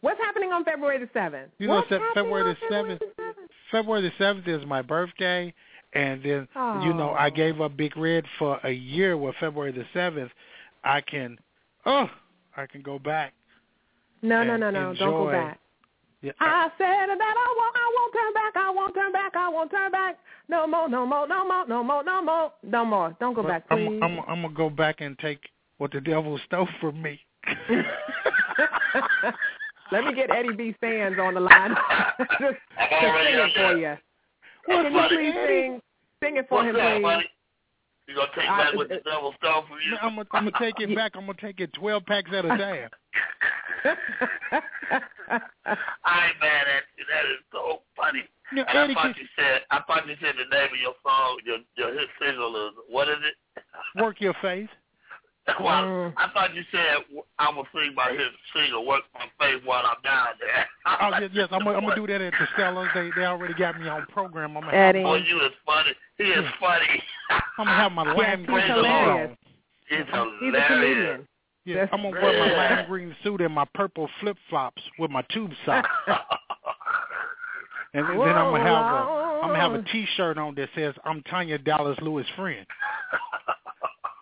What's 0.00 0.20
happening 0.20 0.52
on 0.52 0.64
February 0.64 0.98
the 0.98 1.08
seventh? 1.14 1.50
You 1.58 1.66
know, 1.66 1.76
What's 1.76 1.88
Fe- 1.88 1.94
happening 1.94 2.12
February 2.14 2.42
on 2.42 2.48
the 2.48 2.56
seventh. 2.68 3.02
February 3.70 4.02
the 4.02 4.12
seventh 4.18 4.46
is 4.46 4.66
my 4.66 4.82
birthday, 4.82 5.54
and 5.94 6.22
then 6.22 6.46
you 6.82 6.92
know 6.92 7.14
I 7.18 7.30
gave 7.30 7.62
up 7.62 7.74
Big 7.74 7.96
Red 7.96 8.24
for 8.38 8.60
a 8.64 8.70
year. 8.70 9.16
With 9.16 9.34
February 9.40 9.72
the 9.72 9.86
seventh, 9.94 10.30
I 10.84 11.00
can, 11.00 11.38
oh, 11.86 12.08
I 12.56 12.66
can 12.66 12.82
go 12.82 12.98
back. 12.98 13.32
No, 14.22 14.44
no, 14.44 14.52
and 14.52 14.60
no, 14.60 14.70
no. 14.70 14.94
Don't 14.94 15.12
go 15.12 15.30
back. 15.30 15.58
Yeah, 16.22 16.32
I 16.40 16.68
said 16.78 16.86
that 16.86 17.20
I 17.20 17.54
won't, 17.58 17.76
I 17.76 17.92
won't 17.94 18.14
turn 18.14 18.32
back. 18.32 18.56
I 18.56 18.70
won't 18.70 18.94
turn 18.94 19.12
back. 19.12 19.36
I 19.36 19.48
won't 19.48 19.70
turn 19.70 19.92
back. 19.92 20.18
No 20.48 20.66
more, 20.66 20.88
no 20.88 21.04
more, 21.04 21.28
no 21.28 21.46
more, 21.46 21.66
no 21.66 21.82
more, 21.82 22.02
no 22.02 22.22
more, 22.22 22.52
no 22.62 22.84
more. 22.84 23.16
Don't 23.20 23.34
go 23.34 23.42
but 23.42 23.48
back, 23.48 23.68
please. 23.68 24.00
I'm, 24.02 24.18
I'm, 24.18 24.24
I'm 24.28 24.42
gonna 24.42 24.54
go 24.54 24.70
back 24.70 25.00
and 25.00 25.18
take 25.18 25.40
what 25.78 25.92
the 25.92 26.00
devil 26.00 26.38
stole 26.46 26.68
from 26.80 27.02
me. 27.02 27.20
Let 29.92 30.04
me 30.04 30.14
get 30.14 30.30
Eddie 30.30 30.54
B. 30.56 30.74
Sands 30.80 31.18
on 31.20 31.34
the 31.34 31.40
line 31.48 31.74
just 32.18 32.30
to 32.40 32.54
sing 32.56 32.56
it 32.78 33.52
for 33.54 33.76
you. 33.76 33.96
Can 34.66 34.92
you 34.92 35.00
please 35.08 35.34
up, 35.36 35.46
sing, 35.46 35.80
sing 36.22 36.36
it 36.38 36.48
for 36.48 36.64
What's 36.64 36.70
him, 36.70 36.76
up, 36.76 36.92
please? 36.96 37.02
buddy? 37.02 37.26
You 38.06 38.14
gonna 38.16 38.28
take 38.34 38.48
Uh, 38.50 38.56
back 38.58 38.72
it- 38.72 38.76
what 38.76 38.88
the 38.88 39.00
devil 39.04 39.34
stole 39.38 39.62
from 39.62 39.78
you? 39.80 39.96
I'm 40.00 40.16
gonna, 40.16 40.28
I'm 40.32 40.44
gonna 40.50 40.58
take 40.58 40.80
it 40.80 40.94
back. 40.94 41.12
I'm 41.16 41.26
gonna 41.26 41.38
take 41.40 41.60
it 41.60 41.72
twelve 41.72 42.04
packs 42.06 42.30
at 42.32 42.44
a 42.44 42.48
time. 42.48 42.90
I 46.04 46.26
ain't 46.28 46.40
mad 46.40 46.66
at 46.68 46.84
you. 46.96 47.04
That 47.08 47.24
is 47.26 47.40
so 47.52 47.82
funny. 47.96 48.24
Yeah, 48.52 48.64
and 48.68 48.78
I 48.78 48.94
thought 48.94 49.16
you 49.16 49.26
said 49.36 49.62
I 49.70 49.80
thought 49.86 50.06
you 50.06 50.16
said 50.20 50.34
the 50.36 50.44
name 50.54 50.70
of 50.72 50.78
your 50.80 50.94
song, 51.02 51.38
your 51.44 51.58
your 51.76 51.92
hit 51.98 52.08
single 52.20 52.68
is 52.68 52.74
what 52.88 53.08
is 53.08 53.16
it? 53.22 53.62
Work 54.00 54.20
your 54.20 54.34
face. 54.42 54.68
well, 55.60 55.82
Mm. 55.84 56.14
I 56.16 56.28
thought 56.32 56.54
you 56.54 56.62
said 56.72 57.04
I'm 57.38 57.54
gonna 57.56 57.68
sing 57.74 57.94
my 57.94 58.10
hit 58.10 58.32
single, 58.54 58.86
work 58.86 59.02
my 59.14 59.26
face 59.38 59.60
while 59.64 59.84
I'm 59.84 60.00
down 60.02 60.28
there. 60.40 60.66
Oh 61.00 61.10
yes, 61.20 61.30
yes. 61.34 61.48
I'm 61.50 61.64
gonna, 61.64 61.76
I'm 61.78 61.84
gonna 61.84 61.96
do 61.96 62.06
that 62.06 62.20
at 62.20 62.32
the 62.32 62.46
Stellars. 62.56 62.92
They 62.94 63.10
they 63.18 63.26
already 63.26 63.54
got 63.54 63.78
me 63.80 63.88
on 63.88 64.06
program. 64.06 64.56
I'm 64.56 64.64
gonna 64.64 64.76
have 64.76 64.94
Boy, 64.94 65.16
you 65.18 65.40
is 65.40 65.52
funny. 65.66 65.90
He 66.18 66.24
is 66.24 66.44
funny. 66.60 67.02
I'm 67.58 67.66
gonna 67.66 67.70
have 67.76 67.92
my 67.92 68.04
Yes, 68.06 68.16
lime 68.16 68.44
green 68.46 68.66
suit 68.66 68.86
on. 68.86 69.36
He's 69.88 69.98
He's 69.98 70.06
hilarious. 70.12 70.64
comedian. 70.68 71.28
Yeah, 71.66 71.86
I'm 71.92 72.02
gonna 72.02 72.20
wear 72.20 72.38
my 72.38 72.50
Yeah. 72.50 72.76
lime 72.76 72.86
green 72.86 73.16
suit 73.22 73.40
and 73.40 73.52
my 73.54 73.64
purple 73.74 74.08
flip 74.20 74.36
flops 74.50 74.82
with 74.98 75.10
my 75.10 75.22
tube 75.30 75.50
socks, 75.66 75.88
and 77.94 78.06
then, 78.08 78.18
then 78.18 78.36
I'm 78.36 78.50
gonna 78.52 78.62
have 78.64 78.86
a 78.86 79.40
I'm 79.42 79.48
gonna 79.50 79.60
have 79.60 79.72
a 79.74 79.82
T-shirt 79.90 80.36
on 80.38 80.54
that 80.56 80.68
says 80.74 80.94
"I'm 81.04 81.22
Tanya 81.22 81.58
Dallas 81.58 81.98
Lewis 82.02 82.26
friend." 82.36 82.66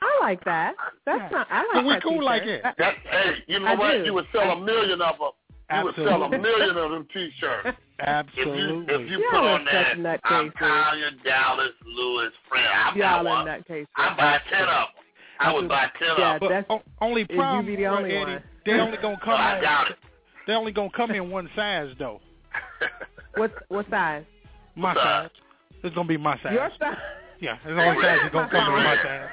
I 0.03 0.19
like 0.21 0.45
that. 0.45 0.75
That's 1.05 1.33
not. 1.33 1.47
I 1.51 1.63
like 1.75 2.03
So 2.03 2.11
we 2.11 2.17
cool 2.17 2.25
like 2.25 2.43
t-shirt. 2.43 2.65
it. 2.65 2.75
That, 2.79 2.95
hey, 3.11 3.35
you 3.49 3.59
know 3.61 3.67
I 3.67 3.75
what? 3.75 3.93
do. 3.93 4.05
You 4.05 4.15
would 4.15 4.27
sell 4.33 4.51
a 4.51 4.61
million 4.61 5.01
of 5.03 5.17
them. 5.19 5.31
You 5.79 5.85
would 5.85 5.95
sell 5.97 6.23
a 6.23 6.29
million 6.29 6.77
of 6.77 6.91
them 6.91 7.07
T-shirts. 7.13 7.77
If 8.05 8.09
you 8.09 8.09
Absolutely. 8.09 8.95
if 8.95 9.11
you 9.11 9.19
Y'all 9.19 9.31
put 9.31 9.39
on 9.49 9.65
that, 9.67 9.91
such 9.93 9.99
nutcases. 9.99 10.21
I'm 10.25 10.53
Tanya 10.59 11.11
Dallas 11.25 11.71
Lewis 11.87 12.33
friend. 12.49 12.67
I 12.67 12.91
buy 12.91 12.97
Y'all 12.97 13.07
are 13.21 13.25
one. 13.25 13.47
nutcases. 13.47 13.87
I 13.97 14.17
buy 14.17 14.41
ten 14.51 14.63
of 14.63 14.67
them. 14.69 14.87
I 15.39 15.53
would 15.53 15.69
buy 15.69 15.87
ten 16.01 16.09
Yeah, 16.19 16.35
of 16.35 16.41
them. 16.41 16.49
that's 16.51 16.67
O- 16.69 16.83
only 17.01 17.21
you 17.31 17.37
problem, 17.37 17.67
be 17.67 17.77
the 17.77 17.87
only 17.87 18.11
Eddie, 18.11 18.33
one. 18.33 18.43
they 18.67 18.73
only 18.81 18.97
gonna 18.97 19.21
come 19.23 19.35
I 19.41 19.57
in. 19.59 19.63
doubt 19.63 19.91
it. 19.93 19.99
They 20.49 20.53
only 20.55 20.73
gonna 20.73 20.91
come 20.91 21.13
in 21.13 21.31
one 21.31 21.49
size 21.55 21.95
though. 21.97 22.21
what 23.37 23.53
what 23.69 23.89
size? 23.89 24.25
My 24.75 24.95
What 24.95 24.97
size. 25.05 25.31
size? 25.31 25.31
It's 25.85 25.95
gonna 25.95 26.09
be 26.09 26.17
my 26.17 26.37
size. 26.43 26.53
Your 26.55 26.71
size. 26.81 26.97
Yeah, 27.41 27.55
it's 27.65 27.65
the 27.67 27.85
only 27.85 28.03
size 28.03 28.19
that's 28.21 28.35
gonna 28.35 28.49
come 28.51 28.67
in 28.79 28.83
my 28.83 28.97
size. 28.97 29.29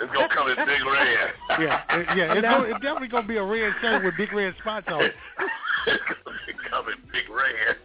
It's 0.00 0.12
gonna 0.12 0.28
come 0.32 0.48
in 0.48 0.56
big 0.56 0.84
red. 0.86 1.30
Yeah, 1.60 1.82
it- 1.90 2.16
yeah. 2.16 2.32
It's, 2.34 2.42
gonna, 2.48 2.64
it's 2.64 2.80
definitely 2.82 3.08
gonna 3.08 3.26
be 3.26 3.36
a 3.36 3.44
red 3.44 3.72
shirt 3.80 4.04
with 4.04 4.14
big 4.16 4.32
red 4.32 4.54
spots 4.60 4.86
on 4.88 5.02
it. 5.02 5.14
it's 5.86 6.58
come 6.70 6.86
in 6.88 6.94
big 7.12 7.28
red. 7.28 7.76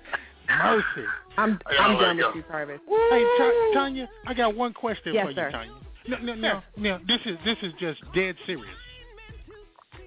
Mercy. 0.50 1.08
I'm 1.38 1.60
I'm 1.80 1.98
done 1.98 2.18
with 2.18 2.36
you, 2.36 2.44
Purvis. 2.44 2.80
Hey, 2.88 3.24
Ta- 3.38 3.72
Tanya, 3.74 4.10
I 4.28 4.34
got 4.36 4.56
one 4.56 4.74
question 4.74 5.14
Yes, 5.16 5.26
for 5.26 5.30
you, 5.32 5.36
sir. 5.36 5.52
Tanya. 5.52 5.74
No, 6.08 6.18
no, 6.20 6.36
no, 6.36 6.62
no. 6.78 7.00
This 7.08 7.20
is 7.26 7.38
this 7.46 7.58
is 7.64 7.74
just 7.80 8.02
dead 8.14 8.36
serious. 8.46 8.68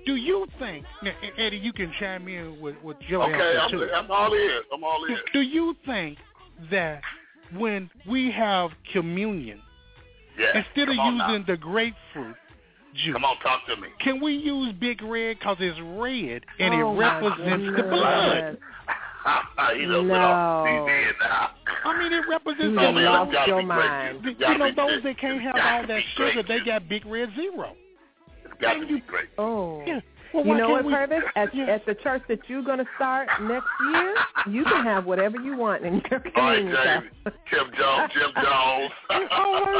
Do 0.05 0.15
you 0.15 0.47
think, 0.61 0.85
now, 1.03 1.11
Eddie? 1.37 1.57
You 1.57 1.73
can 1.73 1.93
chime 1.99 2.29
in 2.29 2.61
with 2.61 2.77
with 2.85 2.97
your 3.09 3.25
Okay, 3.25 3.33
answer 3.35 3.61
I'm, 3.65 3.71
too. 3.71 3.91
I'm 3.93 4.11
all 4.11 4.33
in. 4.33 4.61
I'm 4.73 4.85
all 4.85 5.05
in. 5.07 5.17
Do 5.33 5.41
you 5.41 5.75
think 5.85 6.19
that 6.71 7.01
when 7.57 7.91
we 8.09 8.31
have 8.31 8.71
communion, 8.93 9.61
Yeah. 10.39 10.59
instead 10.65 10.89
of 10.89 10.97
Come 10.97 11.21
on 11.21 11.31
using 11.31 11.41
now. 11.47 11.53
the 11.55 11.57
grapefruit 11.57 12.37
juice, 12.95 13.13
Come 13.15 13.25
on, 13.25 13.37
talk 13.41 13.67
to 13.69 13.77
me. 13.77 13.89
can 14.01 14.21
we 14.21 14.35
use 14.35 14.73
big 14.81 15.03
red 15.03 15.39
because 15.39 15.57
it's 15.61 15.79
red 15.81 16.43
and 16.59 16.75
Oh, 16.75 16.93
it 16.93 16.95
my 16.95 17.21
represents 17.21 17.77
the 17.77 17.83
blood? 17.89 18.59
he 19.77 19.83
done 19.87 20.09
No. 20.09 20.87
I 21.85 21.99
mean, 21.99 22.13
it 22.13 22.25
represents 22.29 22.63
You 22.63 22.71
the 22.71 22.75
blood. 22.93 22.95
lost 22.95 23.33
gotta 23.33 23.49
your 23.51 23.63
mind. 23.63 24.23
great. 24.23 24.39
You 24.41 24.59
know, 24.59 24.71
those 24.75 25.03
that 25.03 25.19
can't 25.19 25.41
have 25.43 25.55
Gotta 25.55 25.75
all 25.77 25.87
that 25.87 26.03
great, 26.17 26.35
sugar, 26.35 26.43
they 26.47 26.61
got 26.65 26.89
big 26.89 27.05
red 27.07 27.31
zero. 27.35 27.75
It's 28.45 28.55
got 28.61 28.75
to 28.75 28.87
be 28.87 29.01
great. 29.01 29.29
Oh. 29.39 29.83
Yeah. 29.87 30.01
Well, 30.37 30.47
You 30.47 30.57
know 30.57 30.69
can't 30.69 30.85
what, 30.85 30.85
we- 30.87 30.93
Purvis? 30.93 31.25
At, 31.37 31.55
Yeah. 31.55 31.65
at 31.67 31.87
the 31.87 31.95
church 31.95 32.23
that 32.29 32.41
you're 32.49 32.63
going 32.63 32.79
to 32.79 32.87
start 32.97 33.29
next 33.43 33.67
year, 33.91 34.15
you 34.51 34.65
can 34.65 34.85
have 34.85 35.05
whatever 35.07 35.41
you 35.41 35.57
want 35.57 35.85
in 35.85 36.03
your 36.11 36.23
All 36.37 36.43
right, 36.43 36.57
communion 36.59 36.77
Jamie. 36.85 37.11
cup. 37.25 37.35
Jim 37.51 37.67
Jones. 37.79 38.13
Jim 38.15 38.31
Jones. 38.43 38.93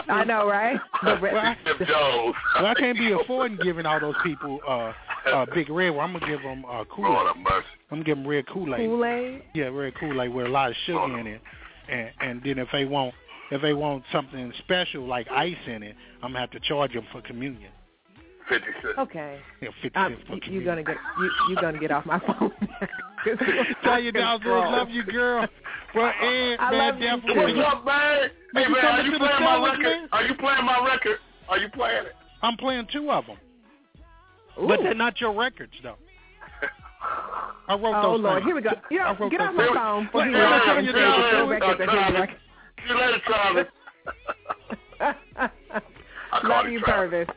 I 0.09 0.25
know, 0.27 0.47
right? 0.49 0.79
The 1.05 1.19
Well, 1.21 1.37
I- 1.37 1.57
Jim 1.65 1.77
Jones. 1.87 2.35
Well, 2.57 2.67
I 2.67 2.75
can't 2.75 2.97
be 2.99 3.13
affording 3.13 3.59
giving 3.63 3.87
all 3.87 4.01
those 4.01 4.15
people 4.25 4.61
uh, 4.67 4.93
uh, 5.31 5.47
big 5.55 5.69
red. 5.69 5.91
Well, 5.91 6.01
I'm 6.01 6.13
gonna 6.13 6.27
give 6.27 6.43
them 6.43 6.65
uh, 6.65 6.85
Kool 6.85 7.05
Lord 7.05 7.27
Aid. 7.29 7.35
have 7.37 7.45
mercy. 7.45 7.67
I'm 7.91 7.97
gonna 7.99 8.05
give 8.05 8.17
them 8.17 8.27
red 8.27 8.47
Kool 8.49 8.75
Aid. 8.75 8.87
Kool-Aid. 8.89 9.43
Yeah, 9.55 9.65
red 9.67 9.95
Kool 9.99 10.21
Aid 10.23 10.33
with 10.33 10.47
a 10.47 10.49
lot 10.49 10.71
of 10.71 10.77
sugar 10.87 11.19
in 11.19 11.27
it. 11.27 11.41
And 11.89 12.11
and 12.21 12.43
then 12.45 12.59
if 12.59 12.69
they 12.73 12.85
want 12.85 13.15
if 13.51 13.61
they 13.63 13.73
want 13.75 14.05
something 14.13 14.53
special 14.59 15.07
like 15.07 15.29
ice 15.31 15.55
in 15.67 15.83
it, 15.83 15.97
I'm 16.23 16.31
gonna 16.31 16.41
have 16.41 16.51
to 16.53 16.61
charge 16.61 16.93
them 16.95 17.05
for 17.13 17.21
communion. 17.23 17.71
50 18.49 18.67
cents. 18.83 18.95
Okay. 18.99 19.39
Yeah, 19.63 19.69
fifty 19.83 19.97
Um, 19.99 20.13
cents 20.17 20.23
for 20.29 20.51
you, 20.51 20.61
you're 20.61 20.65
gonna 20.65 20.83
get 20.83 20.97
you, 21.19 21.31
you're 21.51 21.61
gonna 21.63 21.79
get 21.79 21.91
off 21.91 22.05
my 22.07 22.19
phone. 22.27 22.53
Tell 23.85 24.01
you 24.01 24.13
down, 24.13 24.41
love 24.45 24.89
you, 24.91 25.03
girl. 25.05 25.47
Well, 25.95 26.13
Ed, 26.23 26.57
I 26.61 26.71
man, 26.71 26.79
love 26.79 27.01
you, 27.01 27.07
definitely. 27.29 27.55
What's 27.57 27.75
up, 27.75 27.85
man? 27.85 28.31
Hey, 28.55 28.63
you 28.63 28.71
man, 28.71 28.85
are 28.85 29.03
you 29.03 29.19
playing 29.19 29.43
my 29.45 29.65
record? 29.65 30.03
me? 30.03 30.09
Are 30.13 30.23
you 30.25 30.35
playing 30.35 30.65
my 30.65 30.85
record? 30.87 31.19
Are 31.49 31.59
you 31.59 31.69
playing 31.71 32.07
it? 32.07 32.13
I'm 32.43 32.57
playing 32.57 32.87
two 32.93 33.11
of 33.11 33.25
them, 33.27 33.37
Ooh. 34.63 34.69
but 34.69 34.81
they're 34.83 34.95
not 34.95 35.21
your 35.21 35.33
records 35.35 35.73
though. 35.83 35.97
I 37.69 37.75
wrote 37.75 37.95
Oh 37.97 38.13
those 38.13 38.21
Lord, 38.21 38.43
things. 38.43 38.47
here 38.47 38.55
we 38.55 38.63
go. 38.63 38.71
You 38.91 39.01
I 39.01 39.13
know, 39.13 39.19
wrote 39.19 39.31
get 39.33 39.41
off 39.41 39.55
my 39.55 39.65
things. 39.65 39.77
phone 39.77 40.05
before 40.07 40.21
Wait, 40.21 40.29
he 40.29 40.35
wait, 40.35 40.41
runs 40.41 40.63
wait, 40.63 40.71
out 40.71 40.79
and 40.79 40.87
wait, 40.87 40.95
says 40.95 41.03
wait, 41.03 41.19
it's 41.19 41.33
your 41.33 41.47
wait, 41.47 41.61
record 41.61 41.79
that 41.81 41.89
wait, 41.89 42.05
his 42.05 42.13
wait. 42.13 42.21
record. 42.21 42.39
See 42.79 42.89
you 42.89 42.99
later, 43.01 43.21
Charlie. 43.27 43.65
I 45.01 46.41
call 46.41 46.51
Love 46.51 46.67
him 46.67 46.73
you, 46.73 46.81
Travis. 46.81 47.29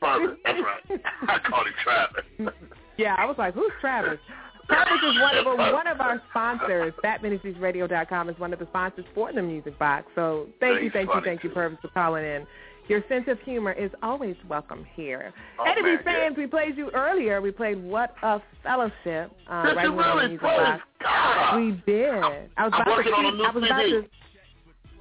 Travis, 0.00 0.36
That's 0.44 0.58
right. 0.60 1.00
I 1.28 1.38
called 1.48 1.66
him 1.66 1.74
Travis. 1.84 2.54
Yeah, 2.96 3.14
I 3.18 3.26
was 3.26 3.36
like, 3.38 3.54
who's 3.54 3.70
Travis? 3.80 4.18
Travis 4.66 5.00
is 5.02 5.20
one 5.20 5.36
of 5.36 5.46
one 5.74 5.86
of 5.86 6.00
our 6.00 6.22
sponsors. 6.30 6.92
ThatMinitiesRadio.com 7.04 8.28
is 8.28 8.38
one 8.38 8.52
of 8.52 8.58
the 8.58 8.66
sponsors 8.66 9.04
for 9.14 9.32
the 9.32 9.42
Music 9.42 9.78
Box. 9.78 10.06
So 10.14 10.46
thank 10.60 10.82
you, 10.82 10.90
thank 10.90 11.08
you, 11.14 11.20
thank 11.24 11.42
you. 11.44 11.50
Purvis, 11.50 11.78
for 11.82 11.88
calling 11.88 12.24
in. 12.24 12.46
Your 12.88 13.04
sense 13.08 13.24
of 13.28 13.38
humor 13.42 13.72
is 13.72 13.90
always 14.02 14.34
welcome 14.48 14.84
here. 14.94 15.32
Oh, 15.60 15.64
Eddie 15.64 15.82
man, 15.82 15.98
fans, 16.04 16.36
we 16.36 16.46
played 16.48 16.76
you 16.76 16.90
earlier. 16.92 17.40
We 17.40 17.52
played 17.52 17.80
What 17.82 18.14
a 18.22 18.40
Fellowship 18.64 19.30
uh, 19.48 19.66
Did 19.66 19.76
right 19.76 19.86
here 19.86 19.90
on 19.90 19.96
the 19.96 20.02
really 20.02 20.28
Music? 20.28 20.42
Box. 20.42 20.82
God. 21.02 21.56
We 21.56 21.82
did. 21.86 22.08
I 22.10 22.64
was 22.64 22.72
I'm 22.74 22.82
about 22.82 23.02
to 23.02 23.10
on 23.12 23.26
a 23.26 23.30
tweet- 23.30 23.46
I 23.46 23.50
was 23.52 23.64
about 23.64 23.82
to 23.82 24.04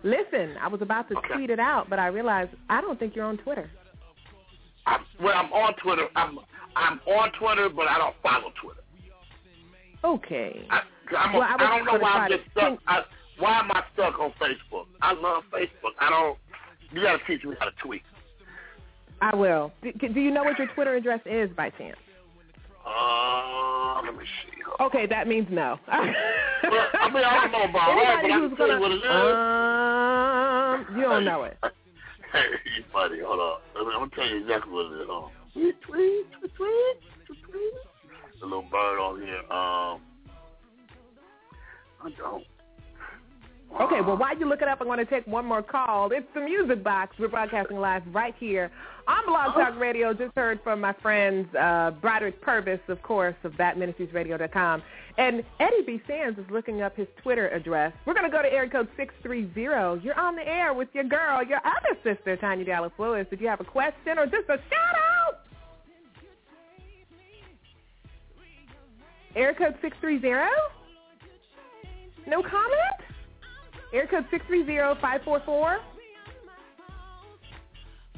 listen. 0.04 0.56
I 0.62 0.68
was 0.68 0.82
about 0.82 1.10
to 1.10 1.18
Okay. 1.18 1.34
tweet 1.34 1.50
it 1.50 1.60
out, 1.60 1.89
but 1.89 1.97
I 2.00 2.08
realized 2.08 2.52
I 2.70 2.82
don't 2.82 3.00
think 3.00 3.16
you're 3.16 3.26
on 3.26 3.38
Twitter. 3.38 3.70
I'm, 4.90 5.06
well, 5.24 5.38
I'm 5.38 5.54
on 5.54 5.74
Twitter. 5.76 6.08
I'm 6.16 6.40
I'm 6.76 7.00
on 7.08 7.32
Twitter, 7.40 7.70
but 7.70 7.88
I 7.88 7.98
don't 7.98 8.16
follow 8.24 8.52
Twitter. 8.62 8.82
Okay. 10.04 10.66
I, 10.70 10.82
I'm 11.18 11.34
Well, 11.34 11.42
a, 11.42 11.46
I 11.46 11.56
I, 11.56 11.78
don't 11.78 11.86
know 11.86 12.00
why 12.00 12.12
I'm 12.12 12.32
just 12.32 12.44
stuck. 12.52 12.80
I, 12.88 13.02
why 13.38 13.60
am 13.60 13.72
I 13.72 13.84
stuck 13.94 14.20
on 14.20 14.32
Facebook? 14.42 14.86
I 15.02 15.14
love 15.14 15.44
Facebook. 15.52 15.94
I 16.00 16.10
don't. 16.10 16.38
You 16.92 17.02
got 17.02 17.18
to 17.18 17.26
teach 17.28 17.46
me 17.46 17.56
how 17.60 17.66
to 17.66 17.72
tweet. 17.84 18.02
I 19.22 19.36
will. 19.36 19.72
Do, 19.84 19.92
do 19.92 20.20
you 20.20 20.32
know 20.32 20.44
what 20.44 20.58
your 20.58 20.68
Twitter 20.74 20.96
address 20.96 21.20
is 21.26 21.50
by 21.56 21.70
chance? 21.72 21.98
Uh, 22.86 24.02
let 24.04 24.16
me 24.16 24.24
see. 24.24 24.84
Okay, 24.84 25.06
that 25.08 25.28
means 25.28 25.48
no. 25.50 25.78
Well, 26.62 26.88
I 26.94 27.10
mean, 27.10 27.24
I 27.24 27.42
don't 27.42 27.52
know 27.54 27.64
about 27.64 27.96
that, 27.96 28.20
but 28.22 28.32
I 28.32 28.40
can 28.40 28.50
tell 28.50 28.68
gonna, 28.68 28.74
you 28.74 28.80
what 28.82 28.92
it 28.92 28.98
is. 28.98 29.04
Um, 30.90 30.98
you 30.98 31.04
don't 31.04 31.24
know 31.24 31.44
it. 31.44 31.58
Hey, 32.32 32.46
you 32.78 32.84
funny. 32.92 33.20
Hold 33.26 33.40
on. 33.40 33.60
I'm 33.76 33.86
gonna 33.86 34.12
tell 34.16 34.28
you 34.28 34.42
exactly 34.42 34.72
what 34.72 34.92
it 34.92 35.02
is. 35.02 35.08
Hold 35.10 35.24
on. 35.26 35.32
Tweet, 35.54 35.82
tweet, 35.82 36.26
tweet, 36.42 37.42
tweet. 37.44 37.74
The 38.40 38.46
little 38.46 38.64
bird 38.64 39.00
on 39.00 39.22
here. 39.22 39.40
Um, 39.52 40.02
I 42.02 42.10
don't. 42.18 42.44
Okay, 43.82 44.02
well, 44.02 44.18
while 44.18 44.38
you 44.38 44.48
look 44.48 44.62
it 44.62 44.68
up, 44.68 44.82
I'm 44.82 44.88
going 44.88 44.98
to 44.98 45.06
take 45.06 45.28
one 45.28 45.46
more 45.46 45.62
call. 45.62 46.10
It's 46.12 46.26
the 46.34 46.42
Music 46.42 46.84
Box. 46.84 47.16
We're 47.20 47.28
broadcasting 47.28 47.78
live 47.78 48.02
right 48.12 48.34
here 48.40 48.72
on 49.10 49.26
Blog 49.26 49.55
Talk 49.55 49.80
Radio. 49.80 50.14
Just 50.14 50.36
heard 50.36 50.60
from 50.64 50.80
my 50.80 50.93
friends 51.01 51.47
uh, 51.55 51.91
Broderick 51.99 52.39
Purvis, 52.41 52.80
of 52.88 53.01
course, 53.01 53.36
of 53.43 53.53
ThatMinitiesRadio.com. 53.53 54.84
And 55.18 55.43
Eddie 55.60 55.84
B. 55.86 56.01
Sands 56.07 56.38
is 56.38 56.45
looking 56.51 56.82
up 56.82 56.95
his 56.95 57.07
Twitter 57.24 57.49
address. 57.49 57.91
We're 58.05 58.14
going 58.14 58.30
to 58.30 58.32
go 58.32 58.41
to 58.43 58.53
area 58.53 58.70
code 58.70 58.88
630. 58.95 60.05
You're 60.05 60.20
on 60.20 60.36
the 60.36 60.47
air 60.47 60.74
with 60.74 60.89
your 60.93 61.05
girl, 61.05 61.43
your 61.43 61.60
other 61.66 61.97
sister, 62.03 62.38
Tanya 62.38 62.66
Dallas 62.66 62.91
Lewis. 62.99 63.26
Did 63.30 63.41
you 63.41 63.47
have 63.47 63.60
a 63.60 63.66
question 63.66 64.18
or 64.18 64.26
just 64.26 64.47
a 64.47 64.57
shout-out? 64.57 65.39
Area 69.36 69.55
code 69.55 69.76
630? 69.82 70.45
No 72.28 72.43
comment? 72.43 72.99
Air 73.91 74.07
code 74.07 74.26
630-544. 74.32 75.78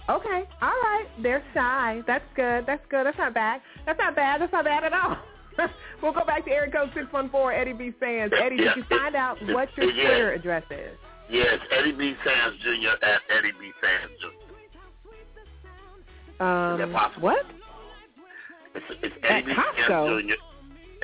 Okay, 0.10 0.44
all 0.62 0.70
right. 0.70 1.06
They're 1.22 1.44
shy. 1.54 2.02
That's 2.08 2.24
good. 2.36 2.66
That's 2.66 2.84
good. 2.90 3.06
That's 3.06 3.18
not 3.18 3.34
bad. 3.34 3.62
That's 3.86 4.00
not 4.00 4.16
bad. 4.16 4.42
That's 4.42 4.52
not 4.52 4.66
bad 4.66 4.84
at 4.84 4.94
all. 4.94 5.18
we'll 6.02 6.14
go 6.14 6.26
back 6.26 6.44
to 6.46 6.52
area 6.52 6.72
code 6.72 6.90
614, 6.94 7.60
Eddie 7.60 7.74
B. 7.74 7.92
Sands. 8.00 8.34
Eddie, 8.38 8.58
did 8.58 8.76
you 8.76 8.84
find 8.90 9.16
out 9.16 9.38
what 9.50 9.70
your 9.78 9.92
Yeah. 9.92 10.08
Twitter 10.08 10.34
address 10.34 10.64
is? 10.72 10.98
Yes, 11.30 11.60
Eddie 11.72 11.92
B. 11.94 12.16
Sands 12.26 12.58
Jr. 12.62 13.06
at 13.06 13.22
Eddie 13.30 13.52
B. 13.60 13.72
Sands 13.82 14.14
Jr. 14.20 14.28
Um, 16.44 16.80
that 16.80 16.92
possible? 16.92 17.22
What? 17.24 17.46
It's, 18.74 18.86
it's 19.04 19.16
At 19.24 19.32
Eddie 19.32 19.46
B. 19.48 19.54
Sands 19.88 20.24
Jr. 20.28 20.34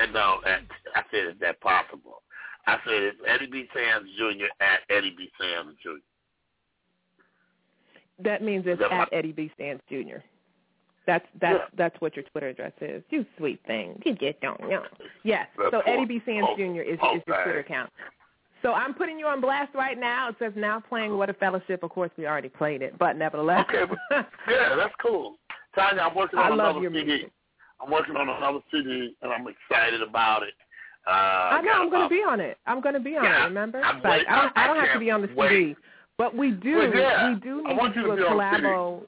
And 0.02 0.12
no, 0.12 0.40
at, 0.46 0.60
I 0.94 1.02
said 1.10 1.26
is 1.34 1.40
that 1.40 1.60
possible? 1.60 2.22
I 2.66 2.76
said 2.84 3.02
it's 3.02 3.18
Eddie 3.26 3.46
B. 3.50 3.68
Sands 3.72 4.08
Jr. 4.18 4.46
at 4.60 4.80
Eddie 4.90 5.14
B. 5.16 5.30
Sands 5.40 5.76
Jr. 5.82 5.90
That 8.22 8.42
means 8.42 8.64
it's 8.66 8.80
That 8.80 8.92
at 8.92 9.08
Eddie 9.12 9.32
B. 9.32 9.50
Sands 9.58 9.82
Jr. 9.88 10.18
That's 11.06 11.24
that's 11.40 11.58
Yeah. 11.60 11.64
that's 11.76 12.00
what 12.00 12.16
your 12.16 12.24
Twitter 12.24 12.48
address 12.48 12.72
is. 12.80 13.02
You 13.10 13.24
sweet 13.38 13.60
thing. 13.66 14.00
You 14.04 14.14
just 14.14 14.40
don't 14.40 14.60
know. 14.60 14.84
Yes. 15.24 15.46
That 15.56 15.70
So 15.70 15.80
Eddie 15.80 16.04
B. 16.04 16.22
Sands 16.26 16.48
Jr. 16.56 16.82
is, 16.82 16.94
is 16.94 16.98
your 17.02 17.20
Twitter 17.44 17.58
account. 17.60 17.90
So 18.62 18.72
I'm 18.72 18.92
putting 18.92 19.18
you 19.18 19.26
on 19.26 19.40
blast 19.40 19.72
right 19.74 19.98
now. 19.98 20.30
It 20.30 20.36
says 20.40 20.52
now 20.56 20.80
playing 20.80 21.16
What 21.16 21.30
a 21.30 21.34
Fellowship. 21.34 21.82
Of 21.84 21.90
course, 21.90 22.10
we 22.18 22.26
already 22.26 22.48
played 22.48 22.82
it, 22.82 22.98
but 22.98 23.16
nevertheless. 23.16 23.64
Okay, 23.68 23.84
but 23.88 23.98
yeah, 24.50 24.74
that's 24.74 24.94
cool. 25.00 25.36
Tanya, 25.74 26.02
I'm 26.02 26.14
working 26.16 26.38
I 26.40 26.50
on 26.50 26.56
love 26.58 26.76
another 26.76 26.80
your 26.82 26.90
CD. 26.92 27.04
music. 27.06 27.30
I'm 27.80 27.90
working 27.92 28.16
on 28.16 28.28
another 28.28 28.58
CD, 28.72 29.14
and 29.22 29.32
I'm 29.32 29.46
excited 29.46 30.02
about 30.02 30.42
it. 30.42 30.54
Uh, 31.06 31.10
I 31.10 31.60
know 31.62 31.70
I'm 31.72 31.88
going 31.88 32.02
to 32.02 32.14
be 32.14 32.22
on 32.22 32.40
it. 32.40 32.58
I'm 32.66 32.80
going 32.80 32.94
to 32.94 33.00
be 33.00 33.16
on 33.16 33.22
Yeah, 33.24 33.42
it. 33.42 33.44
Remember? 33.44 33.80
I'm 33.80 34.02
Like, 34.02 34.04
wait- 34.04 34.28
I 34.28 34.42
don't, 34.42 34.52
I 34.58 34.64
I 34.64 34.66
don't 34.66 34.76
have 34.84 34.92
to 34.94 34.98
be 34.98 35.10
on 35.12 35.22
the 35.22 35.28
wait. 35.36 35.76
But 36.18 36.34
we 36.36 36.50
do 36.50 36.76
Well, 36.76 36.94
yeah, 36.94 37.28
we 37.32 37.40
do 37.40 37.62
need 37.62 37.78
to 37.78 37.92
do 37.94 38.10
a 38.12 38.16
be 38.16 38.22
on 38.22 38.38
the 38.38 38.52
CD. 38.56 38.66
collabo. 38.66 39.02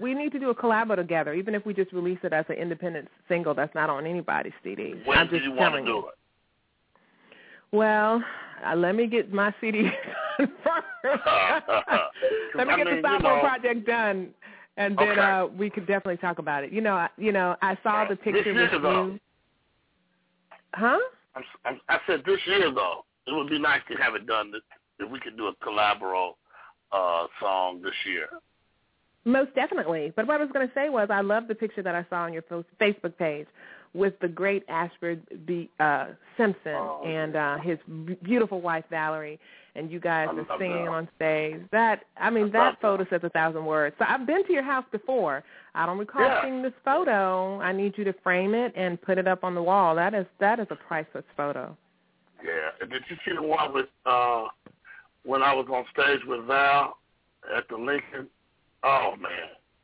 we 0.00 0.14
need 0.14 0.30
to 0.32 0.38
do 0.38 0.50
a 0.50 0.54
collabo 0.54 0.94
together, 0.96 1.34
even 1.34 1.54
if 1.54 1.66
we 1.66 1.74
just 1.74 1.92
release 1.92 2.20
it 2.22 2.32
as 2.32 2.44
an 2.48 2.54
independent 2.54 3.08
single 3.28 3.54
that's 3.54 3.74
not 3.74 3.90
on 3.90 4.06
anybody's 4.06 4.52
CD. 4.62 4.94
When 5.04 5.18
I'm 5.18 5.26
do 5.26 5.32
just 5.36 5.44
you 5.44 5.50
want 5.50 5.58
to 5.60 5.64
telling 5.70 5.84
do 5.84 5.90
you. 5.90 5.98
it? 5.98 6.14
Well, 7.72 8.22
uh, 8.66 8.74
let 8.76 8.94
me 8.94 9.06
get 9.08 9.32
my 9.32 9.52
CD 9.60 9.82
done 9.82 9.92
first. 10.64 10.86
let 12.54 12.66
me 12.68 12.72
I 12.74 12.76
get 12.76 12.86
mean, 12.86 12.86
the 12.86 12.96
you 12.96 13.02
sophomore 13.02 13.34
know- 13.36 13.40
project 13.40 13.86
done, 13.86 14.28
and 14.76 14.96
then 14.96 15.08
Okay. 15.10 15.20
uh 15.20 15.46
we 15.46 15.68
could 15.70 15.86
definitely 15.88 16.16
talk 16.18 16.38
about 16.38 16.62
it. 16.64 16.72
You 16.72 16.80
know, 16.80 16.94
I, 16.94 17.08
you 17.18 17.32
know, 17.32 17.56
I 17.62 17.76
saw 17.82 18.04
the 18.08 18.14
This 18.14 18.22
picture 18.24 18.52
year, 18.52 18.70
with 18.72 18.82
though. 18.82 19.06
you. 19.06 19.20
Huh? 20.74 20.98
I'm, 21.34 21.42
I'm, 21.64 21.80
I 21.88 21.98
said 22.06 22.22
this 22.24 22.38
year 22.46 22.72
though, 22.72 23.04
it 23.26 23.32
would 23.34 23.48
be 23.50 23.58
nice 23.58 23.80
to 23.90 23.96
have 23.96 24.14
it 24.14 24.26
done. 24.26 24.52
If 24.98 25.10
we 25.10 25.20
could 25.20 25.36
do 25.36 25.46
a 25.46 25.54
collaboro 25.64 26.32
uh, 26.92 27.26
song 27.40 27.80
this 27.82 27.92
year. 28.06 28.28
Most 29.24 29.54
definitely. 29.54 30.12
But 30.16 30.26
what 30.26 30.40
I 30.40 30.44
was 30.44 30.50
going 30.52 30.66
to 30.66 30.74
say 30.74 30.88
was 30.88 31.08
I 31.10 31.20
love 31.20 31.48
the 31.48 31.54
picture 31.54 31.82
that 31.82 31.94
I 31.94 32.06
saw 32.08 32.22
on 32.22 32.32
your 32.32 32.42
Facebook 32.80 33.16
page 33.18 33.46
with 33.94 34.14
the 34.20 34.28
great 34.28 34.64
Ashford 34.68 35.20
B. 35.46 35.70
Uh, 35.80 36.06
Simpson 36.36 36.74
Oh, 36.74 37.02
and 37.04 37.36
uh, 37.36 37.58
his 37.58 37.78
beautiful 38.22 38.60
wife 38.60 38.84
Valerie, 38.90 39.38
and 39.74 39.90
you 39.90 39.98
guys 40.00 40.28
I 40.30 40.36
are 40.36 40.58
singing 40.58 40.84
that. 40.84 40.90
on 40.90 41.08
stage. 41.16 41.60
That 41.72 42.04
I 42.18 42.30
mean, 42.30 42.46
I 42.46 42.50
that 42.50 42.80
photo 42.80 43.06
says 43.10 43.20
a 43.22 43.30
thousand 43.30 43.64
words. 43.64 43.96
So 43.98 44.04
I've 44.08 44.26
been 44.26 44.46
to 44.46 44.52
your 44.52 44.62
house 44.62 44.84
before. 44.92 45.42
I 45.74 45.84
don't 45.86 45.98
recall 45.98 46.22
Yeah. 46.22 46.42
seeing 46.42 46.62
this 46.62 46.72
photo. 46.84 47.60
I 47.60 47.72
need 47.72 47.94
you 47.98 48.04
to 48.04 48.12
frame 48.24 48.54
it 48.54 48.72
and 48.76 49.00
put 49.00 49.18
it 49.18 49.26
up 49.28 49.42
on 49.44 49.54
the 49.54 49.62
wall. 49.62 49.94
That 49.94 50.14
is 50.14 50.26
that 50.40 50.58
is 50.60 50.66
a 50.70 50.76
priceless 50.76 51.24
photo. 51.36 51.76
Yeah. 52.44 52.70
And 52.80 52.90
did 52.90 53.02
you 53.10 53.16
see 53.26 53.34
the 53.34 53.42
one 53.42 53.72
with 53.74 53.86
uh, 54.06 54.44
when 55.24 55.42
I 55.42 55.54
was 55.54 55.66
on 55.72 55.84
stage 55.92 56.20
with 56.26 56.46
Val 56.46 56.96
at 57.56 57.68
the 57.68 57.76
Lincoln? 57.76 58.28
Oh 58.84 59.14
man. 59.20 59.30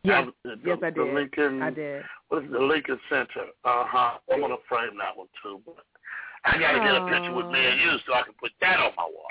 Yes, 0.03 0.27
was- 0.27 0.35
the, 0.45 0.57
yes, 0.65 0.79
I 0.83 0.91
the 0.91 1.05
did. 1.05 1.15
Lincoln. 1.15 1.63
I 1.63 1.71
did. 1.71 2.03
What 2.29 2.45
is 2.45 2.51
it, 2.51 2.53
the 2.53 2.59
Lincoln 2.59 3.01
Center? 3.09 3.47
Uh 3.65 3.85
huh. 3.87 4.19
I'm 4.33 4.41
gonna 4.41 4.57
frame 4.69 4.99
that 4.99 5.17
one 5.17 5.29
too. 5.43 5.61
But 5.65 5.85
I 6.45 6.59
gotta 6.59 6.79
get 6.79 6.95
a 6.95 7.07
picture 7.07 7.35
with 7.35 7.47
me 7.47 7.65
and 7.65 7.81
you 7.81 7.97
so 8.07 8.15
I 8.15 8.23
can 8.23 8.35
put 8.41 8.53
that 8.61 8.79
on 8.79 8.93
my 8.97 9.05
wall. 9.05 9.27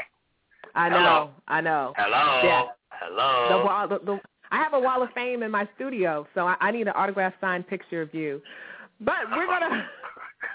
I 0.75 0.89
know. 0.89 0.97
Hello. 0.97 1.29
I 1.47 1.61
know. 1.61 1.93
Hello. 1.97 2.41
Yeah. 2.43 2.63
Hello. 2.89 3.59
The 3.59 3.65
wall, 3.65 3.87
the, 3.87 3.99
the, 4.05 4.19
I 4.51 4.57
have 4.57 4.73
a 4.73 4.79
wall 4.79 5.03
of 5.03 5.09
fame 5.13 5.43
in 5.43 5.51
my 5.51 5.67
studio, 5.75 6.27
so 6.33 6.47
I, 6.47 6.55
I 6.61 6.71
need 6.71 6.87
an 6.87 6.93
autograph 6.95 7.33
signed 7.41 7.67
picture 7.67 8.01
of 8.01 8.13
you. 8.13 8.41
But 9.01 9.15
we're 9.31 9.45
gonna 9.45 9.85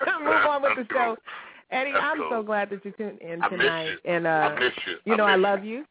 move 0.24 0.46
on 0.48 0.62
with 0.62 0.72
the 0.76 0.86
show. 0.92 1.16
Eddie, 1.70 1.92
I'm 1.92 2.18
so 2.30 2.42
glad 2.42 2.70
that 2.70 2.84
you 2.84 2.92
tuned 2.92 3.20
in 3.20 3.42
I 3.42 3.48
tonight, 3.48 3.84
you. 4.04 4.10
and 4.10 4.26
uh, 4.26 4.30
I 4.30 4.58
miss 4.58 4.72
you. 4.86 4.96
you 5.04 5.16
know 5.16 5.24
I 5.24 5.36
miss 5.36 5.44
love 5.44 5.64
you. 5.64 5.84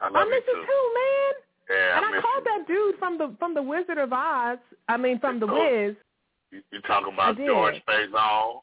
I 0.00 0.06
I 0.06 0.10
love 0.10 0.28
miss 0.28 0.42
you 0.46 0.54
you 0.54 0.60
too. 0.60 0.66
too, 0.66 0.94
man. 0.94 1.32
Yeah, 1.70 1.96
and 1.96 2.04
I 2.06 2.18
I 2.18 2.20
called 2.22 2.44
that 2.44 2.64
dude 2.68 2.98
from 2.98 3.18
the 3.18 3.34
from 3.38 3.54
the 3.54 3.62
Wizard 3.62 3.98
of 3.98 4.12
Oz. 4.12 4.58
I 4.88 4.96
mean, 4.96 5.18
from 5.18 5.40
the. 5.40 5.46
Wiz. 5.46 5.96
you. 6.50 6.62
You 6.72 6.80
talking 6.82 7.12
about. 7.12 7.36
George 7.36 7.82
Faison? 7.88 8.60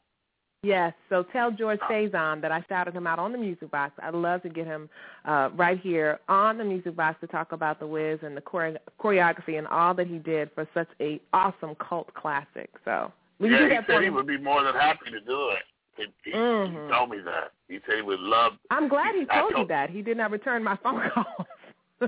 Yes, 0.62 0.94
so 1.10 1.22
tell 1.32 1.52
George 1.52 1.78
Faison 1.80 2.40
that 2.40 2.50
I 2.50 2.64
shouted 2.68 2.92
him 2.94 3.06
out 3.06 3.20
on 3.20 3.30
the 3.30 3.38
music 3.38 3.70
box. 3.70 3.92
I'd 4.02 4.14
love 4.14 4.42
to 4.42 4.48
get 4.48 4.66
him 4.66 4.88
uh, 5.24 5.50
right 5.54 5.78
here 5.78 6.18
on 6.28 6.58
the 6.58 6.64
music 6.64 6.96
box 6.96 7.20
to 7.20 7.28
talk 7.28 7.52
about 7.52 7.78
the 7.78 7.86
Wiz 7.86 8.18
and 8.22 8.36
the 8.36 8.40
chore- 8.50 8.78
choreography 8.98 9.58
and 9.58 9.66
all 9.68 9.94
that 9.94 10.08
he 10.08 10.18
did 10.18 10.50
for 10.56 10.66
such 10.74 10.88
a 11.00 11.20
awesome 11.32 11.76
cult 11.76 12.12
classic. 12.14 12.70
So 12.84 13.12
you 13.38 13.48
yeah, 13.50 13.58
do 13.58 13.64
he 13.68 13.74
said 13.76 13.84
for 13.86 14.02
he 14.02 14.10
would 14.10 14.26
be 14.26 14.38
more 14.38 14.64
than 14.64 14.74
happy 14.74 15.10
to 15.12 15.20
do 15.20 15.50
it. 15.50 15.62
He, 15.96 16.04
he, 16.24 16.32
Mhm. 16.32 16.84
he 16.86 16.92
told 16.92 17.10
me 17.10 17.18
that. 17.24 17.52
He 17.68 17.78
said 17.86 17.96
he 17.96 18.02
would 18.02 18.20
love. 18.20 18.52
I'm 18.70 18.88
glad 18.88 19.14
he 19.14 19.26
I 19.30 19.40
told 19.40 19.52
you 19.56 19.66
that. 19.68 19.90
He 19.90 20.02
did 20.02 20.16
not 20.16 20.30
return 20.30 20.62
my 20.62 20.76
phone 20.82 21.00
calls. 21.14 21.26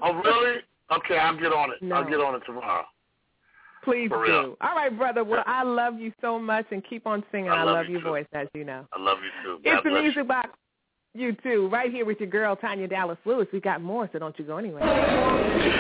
Oh, 0.03 0.15
really? 0.15 0.59
Okay, 0.93 1.19
I'll 1.19 1.37
get 1.39 1.53
on 1.53 1.71
it. 1.73 1.83
No. 1.83 1.97
I'll 1.97 2.05
get 2.09 2.21
on 2.21 2.35
it 2.35 2.43
tomorrow. 2.47 2.85
Please 3.85 4.09
For 4.09 4.27
do. 4.27 4.33
real. 4.33 4.57
All 4.61 4.75
right, 4.75 4.97
brother. 4.97 5.25
Well, 5.25 5.43
I 5.47 5.63
love 5.63 5.99
you 5.99 6.13
so 6.21 6.39
much, 6.39 6.67
and 6.71 6.83
keep 6.85 7.07
on 7.07 7.25
singing. 7.33 7.51
I 7.51 7.59
I, 7.61 7.63
love 7.63 7.75
love 7.77 7.87
you 7.87 7.93
your 7.93 8.01
too. 8.03 8.09
voice, 8.09 8.27
as 8.35 8.49
you 8.55 8.65
know. 8.65 8.85
I 8.93 9.01
love 9.01 9.19
you 9.23 9.31
too. 9.43 9.61
It's 9.65 9.83
the 9.85 9.91
music 9.91 10.17
you. 10.17 10.25
box. 10.25 10.51
You 11.15 11.33
too, 11.43 11.69
right 11.73 11.91
here 11.91 12.05
with 12.05 12.21
your 12.21 12.29
girl 12.29 12.55
Tanya 12.55 12.87
Dallas 12.87 13.17
Lewis. 13.25 13.49
We 13.53 13.61
got 13.61 13.81
more, 13.81 14.09
so 14.13 14.19
don't 14.19 14.39
you 14.39 14.45
go 14.45 14.59
anywhere. 14.59 14.83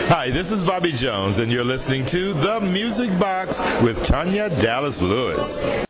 Hi, 0.08 0.30
this 0.30 0.46
is 0.46 0.66
Bobby 0.66 0.92
Jones, 1.00 1.36
and 1.38 1.52
you're 1.52 1.64
listening 1.64 2.06
to 2.10 2.34
The 2.34 2.60
Music 2.60 3.20
Box 3.20 3.50
with 3.84 3.96
Tanya 4.08 4.48
Dallas 4.62 4.96
Lewis. 5.00 5.84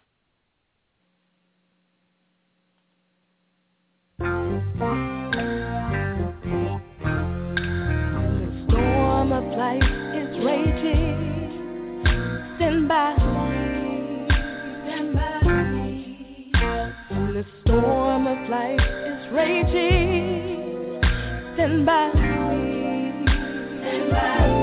Me. 13.17 13.17
Stand 14.85 15.13
by 15.17 15.41
me. 15.43 16.53
When 17.11 17.35
the 17.35 17.45
storm 17.63 18.27
of 18.27 18.49
life 18.49 18.81
is 18.81 19.33
raging. 19.33 21.01
Stand 21.55 21.87
by 21.87 22.13
me. 22.13 22.21
Stand 23.81 24.11
by 24.11 24.47
me. 24.53 24.58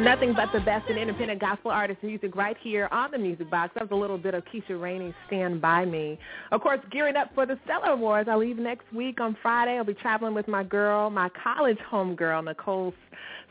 Nothing 0.00 0.32
but 0.32 0.50
the 0.50 0.60
best 0.60 0.88
in 0.88 0.96
independent 0.96 1.42
gospel 1.42 1.70
artist 1.70 2.02
music 2.02 2.34
right 2.34 2.56
here 2.62 2.88
on 2.90 3.10
the 3.10 3.18
Music 3.18 3.50
Box. 3.50 3.72
That 3.74 3.82
was 3.82 3.90
a 3.90 4.00
little 4.00 4.16
bit 4.16 4.32
of 4.32 4.42
Keisha 4.46 4.80
Rainey's 4.80 5.12
Stand 5.26 5.60
By 5.60 5.84
Me. 5.84 6.18
Of 6.52 6.62
course, 6.62 6.80
gearing 6.90 7.16
up 7.16 7.34
for 7.34 7.44
the 7.44 7.58
Stellar 7.64 7.90
Awards. 7.92 8.26
I 8.26 8.34
leave 8.34 8.56
next 8.56 8.90
week 8.94 9.20
on 9.20 9.36
Friday. 9.42 9.76
I'll 9.76 9.84
be 9.84 9.92
traveling 9.92 10.32
with 10.32 10.48
my 10.48 10.64
girl, 10.64 11.10
my 11.10 11.28
college 11.44 11.78
homegirl, 11.92 12.46
Nicole 12.46 12.94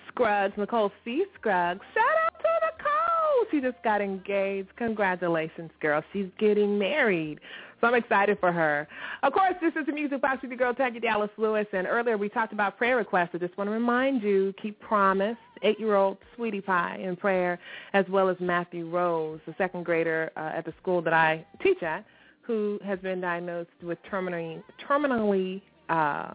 Scruggs, 0.07 0.57
Nicole 0.57 0.91
C. 1.05 1.23
Scruggs. 1.35 1.81
Shout 1.93 2.03
out 2.25 2.39
to 2.39 2.47
Nicole. 2.65 3.45
She 3.51 3.61
just 3.61 3.83
got 3.83 4.01
engaged. 4.01 4.75
Congratulations, 4.75 5.69
girl. 5.79 6.03
She's 6.11 6.29
getting 6.39 6.79
married. 6.79 7.39
So 7.79 7.87
I'm 7.87 7.95
excited 7.95 8.37
for 8.39 8.51
her. 8.51 8.87
Of 9.23 9.31
course, 9.33 9.53
this 9.61 9.73
is 9.79 9.85
the 9.85 9.93
Music 9.93 10.21
Box 10.21 10.41
with 10.41 10.51
your 10.51 10.57
girl, 10.57 10.73
Tanya 10.73 10.99
Dallas 10.99 11.29
Lewis. 11.37 11.65
And 11.71 11.87
earlier 11.87 12.17
we 12.17 12.27
talked 12.27 12.51
about 12.51 12.77
prayer 12.77 12.97
requests. 12.97 13.29
I 13.33 13.37
just 13.37 13.57
want 13.57 13.69
to 13.69 13.71
remind 13.71 14.21
you, 14.21 14.53
keep 14.61 14.79
promise, 14.81 15.37
eight-year-old 15.63 16.17
Sweetie 16.35 16.61
Pie 16.61 16.99
in 17.01 17.15
prayer, 17.15 17.59
as 17.93 18.05
well 18.09 18.29
as 18.29 18.37
Matthew 18.39 18.89
Rose, 18.89 19.39
the 19.45 19.55
second 19.57 19.85
grader 19.85 20.31
uh, 20.35 20.51
at 20.55 20.65
the 20.65 20.73
school 20.81 21.01
that 21.01 21.13
I 21.13 21.45
teach 21.61 21.81
at, 21.83 22.05
who 22.41 22.79
has 22.83 22.99
been 22.99 23.21
diagnosed 23.21 23.69
with 23.83 23.97
terminally, 24.11 24.63
terminally 24.87 25.61
uh, 25.89 26.33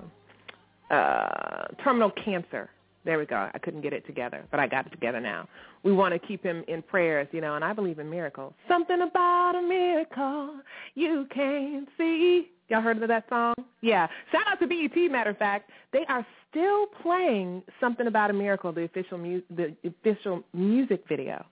uh, 0.91 1.67
terminal 1.83 2.11
cancer. 2.11 2.71
There 3.05 3.19
we 3.19 3.27
go. 3.27 3.51
I 3.53 3.59
couldn't 3.59 3.83
get 3.83 3.93
it 3.93 4.07
together, 4.07 4.45
but 4.51 4.61
I 4.61 4.67
got 4.67 4.87
it 4.87 4.91
together 4.91 5.21
now. 5.21 5.47
We 5.83 5.93
want 5.93 6.15
to 6.15 6.19
keep 6.19 6.43
him 6.43 6.65
in 6.69 6.81
prayers, 6.81 7.29
you 7.33 7.41
know, 7.43 7.55
and 7.55 7.65
I 7.65 7.75
believe 7.75 7.99
in 7.99 8.09
miracles. 8.09 8.55
Something 8.67 9.03
about 9.03 9.55
a 9.57 9.63
miracle 9.63 10.57
you 10.95 11.27
can't 11.35 11.89
see. 11.99 12.51
Y'all 12.69 12.81
heard 12.81 13.03
of 13.03 13.09
that 13.09 13.27
song? 13.29 13.55
Yeah. 13.83 14.07
Shout 14.33 14.43
out 14.51 14.59
to 14.61 14.67
BET, 14.67 14.97
matter 15.11 15.31
of 15.31 15.39
fact. 15.39 15.71
They 15.93 16.07
are 16.09 16.27
still 16.51 16.87
playing 17.03 17.63
Something 17.79 18.07
About 18.07 18.31
a 18.31 18.33
Miracle, 18.33 18.73
the 18.73 18.85
official, 18.85 19.19
mu- 19.19 19.43
the 19.55 19.77
official 19.85 20.43
music 20.55 21.05
video. 21.07 21.45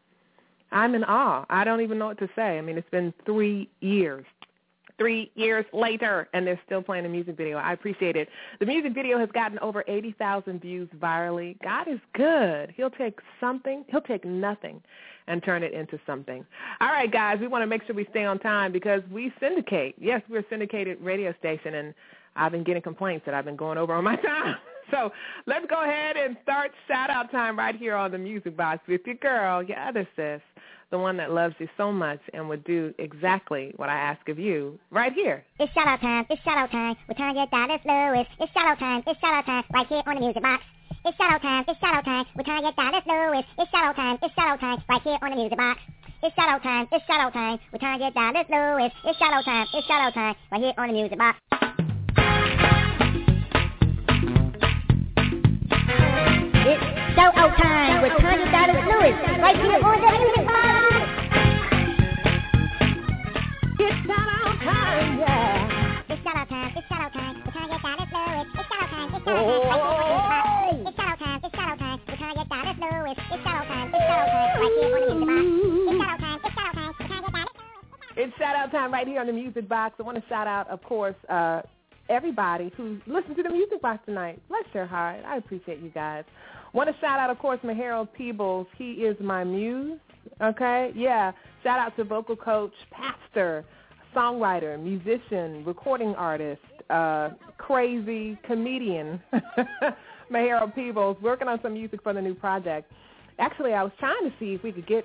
I'm 0.71 0.95
in 0.95 1.05
awe. 1.05 1.45
I 1.51 1.65
don't 1.65 1.83
even 1.83 1.99
know 1.99 2.07
what 2.07 2.19
to 2.21 2.29
say. 2.35 2.57
I 2.57 2.63
mean, 2.63 2.79
it's 2.79 2.89
been 2.89 3.13
three 3.27 3.69
years 3.81 4.25
three 4.99 5.31
years 5.35 5.65
later, 5.73 6.29
and 6.33 6.47
they're 6.47 6.61
still 6.67 6.83
playing 6.83 7.05
the 7.05 7.09
music 7.09 7.37
video. 7.37 7.59
I 7.59 7.73
appreciate 7.73 8.17
it. 8.17 8.29
The 8.61 8.67
music 8.67 8.95
video 8.95 9.19
has 9.19 9.29
gotten 9.33 9.59
over 9.61 9.85
80,000 9.87 10.61
views 10.61 10.89
virally. 10.99 11.61
God 11.63 11.89
is 11.89 11.99
good. 12.15 12.73
He'll 12.77 12.91
take 12.91 13.19
something, 13.41 13.85
he'll 13.89 14.01
take 14.01 14.25
nothing 14.25 14.83
and 15.29 15.43
turn 15.43 15.63
it 15.63 15.73
into 15.73 15.99
something. 16.07 16.45
All 16.81 16.89
right, 16.89 17.11
guys, 17.11 17.39
we 17.41 17.47
want 17.47 17.63
to 17.63 17.67
make 17.67 17.85
sure 17.87 17.95
we 17.95 18.07
stay 18.11 18.25
on 18.25 18.39
time 18.39 18.73
because 18.73 19.03
we 19.11 19.33
syndicate. 19.41 19.95
Yes, 19.99 20.23
we're 20.29 20.41
a 20.41 20.45
syndicated 20.51 21.01
radio 21.01 21.35
station, 21.39 21.75
and 21.75 21.95
I've 22.37 22.53
been 22.53 22.65
getting 22.65 22.83
complaints 22.83 23.25
that 23.27 23.35
I've 23.35 23.45
been 23.45 23.57
going 23.57 23.79
over 23.79 23.95
on 23.95 24.05
my 24.05 24.17
time. 24.23 24.57
So 24.91 25.13
let's 25.47 25.65
go 25.69 25.83
ahead 25.83 26.17
and 26.17 26.37
start 26.43 26.73
shout-out 26.89 27.31
time 27.31 27.59
right 27.59 27.77
here 27.77 27.95
on 27.95 28.11
the 28.11 28.19
Music 28.19 28.57
Box 28.57 28.81
with 28.89 29.01
your 29.07 29.15
girl, 29.17 29.63
your 29.63 29.79
other 29.79 30.07
sis, 30.17 30.41
the 30.93 30.99
one 30.99 31.17
that 31.17 31.33
loves 31.33 31.57
you 31.59 31.69
so 31.77 31.91
much 31.91 32.21
and 32.35 32.49
would 32.49 32.63
do 32.63 32.95
exactly 32.99 33.73
what 33.77 33.89
I 33.89 33.97
ask 33.97 34.29
of 34.29 34.39
you 34.39 34.79
right 34.91 35.13
here. 35.13 35.43
It's 35.59 35.73
shout 35.73 35.89
out 35.89 36.01
time, 36.01 36.27
it's 36.31 36.41
shout 36.45 36.59
out 36.59 36.71
time. 36.71 36.95
We're 37.09 37.17
trying 37.17 37.35
to 37.35 37.41
get 37.41 37.51
Dallas 37.51 37.81
Lewis. 37.85 38.29
It's 38.39 38.53
shout 38.53 38.69
out 38.69 38.79
time, 38.79 39.03
it's 39.07 39.19
shout 39.19 39.35
out 39.35 39.47
time. 39.47 39.65
Right 39.73 39.87
here 39.89 40.03
on 40.07 40.15
the 40.15 40.21
music 40.21 40.43
box. 40.43 40.63
It's 41.05 41.17
shout 41.17 41.33
out 41.33 41.43
time, 41.43 41.65
it's 41.67 41.81
shout 41.81 41.95
out 41.97 42.05
time. 42.05 42.27
We're 42.37 42.45
trying 42.45 42.63
to 42.63 42.69
get 42.69 42.77
Dallas 42.77 43.03
Lewis. 43.09 43.45
It's 43.59 43.71
shout 43.73 43.85
out 43.85 43.97
time, 43.97 44.19
it's 44.23 44.35
shout 44.35 44.49
out 44.49 44.61
time. 44.61 44.85
Right 44.89 45.03
here 45.03 45.19
on 45.21 45.31
the 45.31 45.37
music 45.37 45.59
box. 45.59 45.81
It's 46.23 46.37
shout 46.37 46.49
out 46.49 46.63
time, 46.63 46.87
it's 46.93 47.07
shout 47.07 47.21
out 47.21 47.33
time. 47.33 47.59
We're 47.73 47.81
trying 47.81 47.99
to 47.99 48.05
get 48.05 48.15
Dallas 48.15 48.47
Lewis. 48.53 48.93
It's 49.03 49.19
shout 49.19 49.33
out 49.33 49.45
time, 49.45 49.67
it's 49.73 49.87
shout 49.89 50.01
out 50.05 50.15
time. 50.15 50.37
Right 50.53 50.61
here 50.61 50.75
on 50.77 50.89
the 50.89 50.95
music 50.95 51.19
box. 51.19 51.41
It's 56.69 57.17
shout 57.17 57.33
out 57.35 57.57
time 57.57 58.03
with 58.05 58.13
Tanya 58.21 58.47
Dallas 58.53 58.85
Lewis. 58.85 59.17
Right 59.41 59.57
here 59.57 59.81
on 59.81 59.99
the 60.05 60.19
music 60.21 60.47
box. 60.47 60.72
Yeah. 66.35 66.45
It's 66.45 66.49
shout 66.49 66.49
out 66.49 66.49
time, 66.49 66.73
it's 66.77 66.87
out 66.93 67.13
time. 67.13 67.43
We're 67.45 67.53
trying 67.53 67.69
to 67.69 67.75
get 67.75 67.83
Dallas 67.83 68.09
Lewis. 68.13 68.47
It's 68.55 68.69
shout 68.69 68.83
out 68.83 68.91
time, 68.91 69.15
it's 69.15 69.25
shout 69.25 69.43
out 69.43 69.59
time. 69.59 69.63
Right 69.69 69.83
here 69.83 69.83
on 69.83 69.89
the 69.89 70.03
music 70.03 70.29
box. 70.29 70.47
It's 70.83 70.97
shout 70.97 71.13
out 71.13 71.19
time, 71.19 71.41
it's 71.45 71.55
shout 71.57 71.71
out 71.71 71.79
time. 71.79 72.01
We're 72.09 72.17
trying 72.17 72.33
to 72.33 72.41
get 72.41 72.49
Dallas 72.49 72.79
Lewis. 72.81 73.17
It's 73.33 73.43
shadow 73.43 73.65
time. 73.69 73.89
It's 73.93 74.03
shadow 74.03 74.33
time. 74.33 74.61
Right 74.61 74.77
here 74.77 75.11
on 75.11 75.21
the 75.21 75.27
music 75.27 75.99
box. 75.99 76.23
It's 76.45 76.55
shadow 76.55 76.73
time. 76.73 76.95
It's 76.99 76.99
shadow 76.99 76.99
time. 76.99 76.99
We're 76.99 77.07
trying 77.07 77.23
to 77.23 77.27
get 77.27 77.35
down. 77.35 77.63
It's 78.17 78.37
shout 78.39 78.57
out 78.57 78.71
time 78.73 78.93
right 78.93 79.07
here 79.07 79.21
on 79.21 79.27
the 79.27 79.33
Music 79.33 79.69
Box. 79.69 79.95
I 79.99 80.03
want 80.03 80.19
to 80.19 80.29
shout 80.29 80.47
out, 80.47 80.69
of 80.69 80.83
course, 80.83 81.15
uh, 81.29 81.63
everybody 82.09 82.71
who 82.77 82.99
listened 83.07 83.37
to 83.37 83.43
the 83.43 83.51
Music 83.51 83.81
Box 83.81 84.05
tonight. 84.07 84.41
Bless 84.49 84.65
your 84.75 84.87
heart. 84.87 85.25
I 85.27 85.37
appreciate 85.39 85.81
you 85.81 85.91
guys. 85.91 86.25
Want 86.73 86.89
to 86.89 86.97
shout 87.01 87.19
out, 87.19 87.31
of 87.31 87.39
course, 87.39 87.59
my 87.63 87.73
Harold 87.75 88.13
Peebles. 88.13 88.67
He 88.77 88.93
is 88.93 89.17
my 89.21 89.45
muse. 89.45 89.99
Okay, 90.41 90.93
yeah. 90.95 91.33
Shout 91.63 91.79
out 91.79 91.97
to 91.97 92.05
vocal 92.05 92.37
coach, 92.37 92.73
pastor, 92.91 93.65
songwriter, 94.15 94.81
musician, 94.83 95.65
recording 95.65 96.15
artist, 96.15 96.61
uh, 96.91 97.31
crazy 97.59 98.39
comedian, 98.45 99.21
my 100.31 100.41
Harold 100.41 100.75
Peebles, 100.75 101.17
working 101.23 101.49
on 101.49 101.59
some 101.63 101.75
music 101.75 102.03
for 102.03 102.13
the 102.13 102.21
new 102.21 102.35
project. 102.35 102.91
Actually, 103.39 103.73
I 103.73 103.83
was 103.83 103.93
trying 103.99 104.23
to 104.25 104.33
see 104.39 104.55
if 104.55 104.63
we 104.63 104.73
could 104.73 104.87
get 104.87 105.05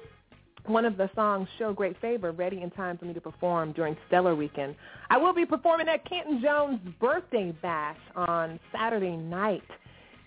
one 0.66 0.86
of 0.86 0.98
the 0.98 1.10
songs, 1.16 1.48
Show 1.58 1.74
Great 1.74 2.00
Favor, 2.02 2.32
ready 2.32 2.62
in 2.62 2.70
time 2.72 2.98
for 2.98 3.06
me 3.06 3.14
to 3.14 3.22
perform 3.22 3.72
during 3.72 3.96
Stellar 4.08 4.36
Weekend. 4.36 4.76
I 5.10 5.18
will 5.18 5.34
be 5.34 5.46
performing 5.46 5.88
at 5.88 6.08
Canton 6.08 6.42
Jones' 6.44 6.80
birthday 7.00 7.56
bash 7.62 7.98
on 8.16 8.60
Saturday 8.74 9.16
night 9.16 9.64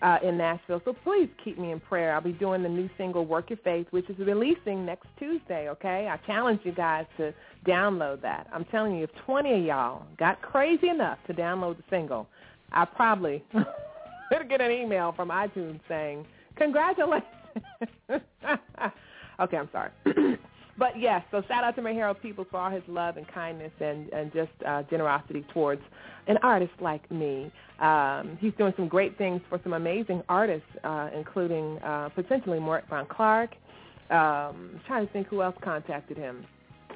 uh, 0.01 0.17
in 0.23 0.37
Nashville, 0.37 0.81
so 0.85 0.93
please 1.03 1.29
keep 1.43 1.59
me 1.59 1.71
in 1.71 1.79
prayer. 1.79 2.13
I'll 2.13 2.21
be 2.21 2.31
doing 2.31 2.63
the 2.63 2.69
new 2.69 2.89
single, 2.97 3.25
Work 3.25 3.49
Your 3.49 3.59
Faith, 3.63 3.87
which 3.91 4.09
is 4.09 4.17
releasing 4.19 4.85
next 4.85 5.07
Tuesday, 5.19 5.69
okay? 5.69 6.07
I 6.11 6.17
challenge 6.25 6.61
you 6.63 6.71
guys 6.71 7.05
to 7.17 7.33
download 7.67 8.21
that. 8.21 8.47
I'm 8.53 8.65
telling 8.65 8.95
you, 8.95 9.03
if 9.03 9.11
20 9.25 9.53
of 9.53 9.65
y'all 9.65 10.03
got 10.17 10.41
crazy 10.41 10.89
enough 10.89 11.19
to 11.27 11.33
download 11.33 11.77
the 11.77 11.83
single, 11.89 12.27
I 12.71 12.85
probably 12.85 13.43
going 13.53 14.49
get 14.49 14.61
an 14.61 14.71
email 14.71 15.13
from 15.15 15.29
iTunes 15.29 15.79
saying, 15.87 16.25
congratulations. 16.55 17.25
Okay, 19.41 19.57
I'm 19.57 19.69
sorry. 19.71 19.89
but 20.77 20.99
yes, 20.99 21.23
so 21.31 21.41
shout 21.47 21.63
out 21.63 21.75
to 21.75 21.81
my 21.81 21.91
Harold 21.91 22.17
Peebles 22.21 22.47
for 22.49 22.59
all 22.59 22.71
his 22.71 22.83
love 22.87 23.17
and 23.17 23.27
kindness 23.27 23.71
and, 23.79 24.09
and 24.09 24.31
just 24.33 24.51
uh, 24.65 24.83
generosity 24.89 25.45
towards 25.53 25.81
an 26.27 26.37
artist 26.43 26.73
like 26.79 27.09
me. 27.11 27.51
Um, 27.79 28.37
he's 28.39 28.53
doing 28.57 28.73
some 28.75 28.87
great 28.87 29.17
things 29.17 29.41
for 29.49 29.59
some 29.63 29.73
amazing 29.73 30.23
artists, 30.29 30.67
uh, 30.83 31.09
including 31.15 31.77
uh, 31.79 32.09
potentially 32.15 32.59
Mort 32.59 32.85
Von 32.89 33.07
Clark. 33.07 33.51
Um, 34.09 34.17
I'm 34.75 34.81
trying 34.87 35.07
to 35.07 35.13
think 35.13 35.27
who 35.27 35.41
else 35.41 35.55
contacted 35.63 36.17
him. 36.17 36.45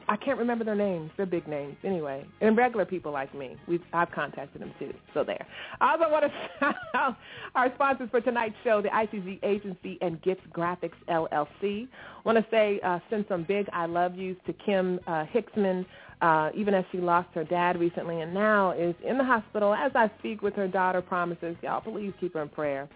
I 0.08 0.16
can't 0.18 0.38
remember 0.38 0.64
their 0.64 0.76
names. 0.76 1.12
They're 1.18 1.26
big 1.26 1.48
names 1.48 1.76
anyway. 1.84 2.26
And 2.42 2.56
regular 2.56 2.86
people 2.86 3.12
like 3.12 3.34
me. 3.34 3.58
We've 3.68 3.82
I've 3.94 4.12
contacted 4.12 4.62
them 4.62 4.74
too. 4.78 4.94
So 5.14 5.24
there. 5.24 5.46
I 5.82 5.94
also 5.94 6.10
want 6.10 6.26
to 6.26 6.32
shout 6.60 6.76
out 6.94 7.18
our 7.56 7.74
sponsors 7.76 8.10
for 8.12 8.22
tonight's 8.22 8.56
show, 8.64 8.82
the 8.82 8.90
ICG 8.90 9.40
Agency 9.44 9.98
and 10.02 10.22
Gifts 10.22 10.46
Graphics 10.54 10.94
LLC. 11.10 11.88
want 12.24 12.38
to 12.38 12.46
say 12.52 12.80
uh, 12.84 13.00
send 13.10 13.26
some 13.28 13.44
big 13.44 13.68
I 13.74 13.86
love 13.86 14.16
yous 14.16 14.38
to 14.46 14.54
Kim 14.54 15.00
uh, 15.08 15.26
Hicksman, 15.34 15.86
uh, 16.22 16.50
even 16.56 16.74
as 16.74 16.86
she 16.92 17.00
lost 17.00 17.30
her 17.34 17.44
dad 17.44 17.80
recently 17.80 18.22
and 18.22 18.34
now 18.34 18.72
is 18.72 18.96
in 19.08 19.18
the 19.18 19.24
hospital 19.24 19.74
as 19.74 19.92
I 19.96 20.12
speak 20.20 20.42
with 20.42 20.54
her 20.56 20.68
daughter 20.68 21.02
promises. 21.02 21.56
Y'all 21.62 21.82
please 21.82 22.14
keep 22.20 22.34
her 22.34 22.42
in 22.42 22.50
prayer. 22.50 22.88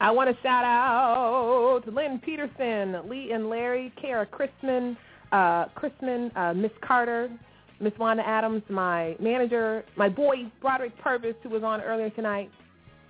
I 0.00 0.10
want 0.10 0.34
to 0.34 0.42
shout 0.42 0.64
out 0.64 1.82
Lynn 1.86 2.18
Peterson, 2.18 3.08
Lee 3.08 3.32
and 3.32 3.48
Larry, 3.48 3.92
Kara 4.00 4.26
Christman, 4.26 4.96
uh, 5.32 5.66
Chrisman, 5.76 6.36
uh, 6.36 6.54
Miss 6.54 6.72
Carter, 6.80 7.30
Miss 7.80 7.92
Wanda 7.98 8.26
Adams, 8.26 8.62
my 8.68 9.16
manager, 9.20 9.84
my 9.96 10.08
boy 10.08 10.50
Broderick 10.60 10.96
Purvis, 10.98 11.34
who 11.42 11.48
was 11.50 11.62
on 11.62 11.80
earlier 11.80 12.10
tonight. 12.10 12.50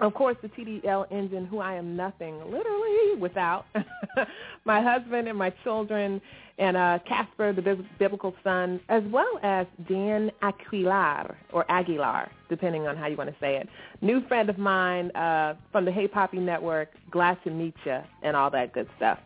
Of 0.00 0.14
course, 0.14 0.36
the 0.42 0.48
TDL 0.48 1.10
engine, 1.12 1.46
who 1.46 1.60
I 1.60 1.74
am 1.74 1.94
nothing 1.94 2.36
literally 2.50 3.14
without. 3.18 3.66
my 4.64 4.82
husband 4.82 5.28
and 5.28 5.38
my 5.38 5.50
children, 5.62 6.20
and 6.58 6.76
uh, 6.76 6.98
Casper, 7.06 7.52
the 7.52 7.62
bi- 7.62 7.88
biblical 7.98 8.34
son, 8.42 8.80
as 8.88 9.02
well 9.10 9.38
as 9.42 9.66
Dan 9.88 10.32
Aquilar, 10.42 11.34
or 11.52 11.64
Aguilar, 11.70 12.28
depending 12.48 12.88
on 12.88 12.96
how 12.96 13.06
you 13.06 13.16
want 13.16 13.30
to 13.30 13.36
say 13.40 13.56
it. 13.56 13.68
New 14.00 14.26
friend 14.26 14.50
of 14.50 14.58
mine 14.58 15.10
uh, 15.12 15.54
from 15.70 15.84
the 15.84 15.92
Hey 15.92 16.08
Poppy 16.08 16.38
Network, 16.38 16.88
glad 17.10 17.38
to 17.44 17.50
meet 17.50 17.74
you, 17.84 17.98
and 18.22 18.36
all 18.36 18.50
that 18.50 18.72
good 18.72 18.88
stuff. 18.96 19.18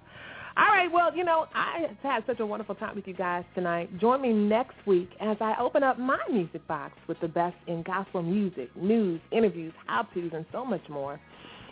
All 0.59 0.67
right, 0.67 0.91
well, 0.91 1.17
you 1.17 1.23
know, 1.23 1.47
I've 1.55 1.97
had 2.03 2.25
such 2.27 2.41
a 2.41 2.47
wonderful 2.47 2.75
time 2.75 2.97
with 2.97 3.07
you 3.07 3.15
guys 3.15 3.45
tonight. 3.55 3.97
Join 4.01 4.21
me 4.21 4.33
next 4.33 4.75
week 4.87 5.09
as 5.21 5.37
I 5.41 5.55
open 5.61 5.85
up 5.85 6.01
my 6.01 6.19
music 6.29 6.67
box 6.67 6.95
with 7.07 7.21
the 7.21 7.29
best 7.29 7.55
in 7.69 7.85
gospel 7.85 8.23
music, 8.23 8.69
news, 8.77 9.21
interviews, 9.31 9.73
how-tos, 9.87 10.33
and 10.35 10.45
so 10.51 10.65
much 10.65 10.83
more. 10.89 11.21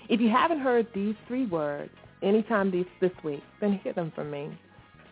If 0.09 0.21
you 0.21 0.29
haven't 0.31 0.61
heard 0.61 0.87
these 0.95 1.17
three 1.27 1.47
words 1.47 1.91
anytime 2.23 2.71
these, 2.71 2.87
this 3.01 3.11
week, 3.25 3.43
then 3.61 3.81
hear 3.83 3.93
them 3.93 4.13
from 4.15 4.31
me. 4.31 4.57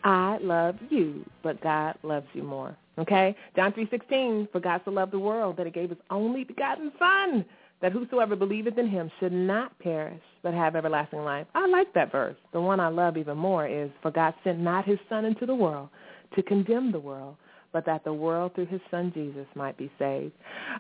I 0.05 0.39
love 0.41 0.77
you, 0.89 1.29
but 1.43 1.61
God 1.61 1.97
loves 2.05 2.29
you 2.33 2.45
more. 2.45 2.77
Okay? 2.99 3.35
John 3.57 3.73
3.16, 3.73 4.53
for 4.53 4.61
God 4.61 4.83
so 4.85 4.93
loved 4.93 5.13
the 5.13 5.19
world 5.19 5.57
that 5.57 5.67
he 5.67 5.73
gave 5.73 5.89
his 5.89 5.99
only 6.11 6.45
begotten 6.45 6.93
son, 6.97 7.45
that 7.85 7.93
whosoever 7.93 8.35
believeth 8.35 8.79
in 8.79 8.89
him 8.89 9.11
should 9.21 9.31
not 9.31 9.79
perish, 9.79 10.23
but 10.43 10.55
have 10.55 10.75
everlasting 10.75 11.19
life. 11.19 11.47
I 11.55 11.67
like 11.67 11.93
that 11.93 12.11
verse. 12.11 12.35
The 12.55 12.61
one 12.61 12.81
I 12.81 12.89
love 12.89 13.19
even 13.19 13.37
more 13.37 13.67
is, 13.67 13.91
for 14.01 14.11
God 14.11 14.33
sent 14.43 14.59
not 14.59 14.87
his 14.87 14.99
son 15.11 15.27
into 15.27 15.45
the 15.45 15.55
world 15.55 15.91
to 16.35 16.43
condemn 16.43 16.93
the 16.93 16.99
world, 16.99 17.37
but 17.75 17.85
that 17.85 18.03
the 18.03 18.13
world 18.15 18.55
through 18.55 18.69
his 18.69 18.81
son 18.91 19.13
Jesus 19.15 19.47
might 19.55 19.77
be 19.77 19.93
saved. 19.99 20.33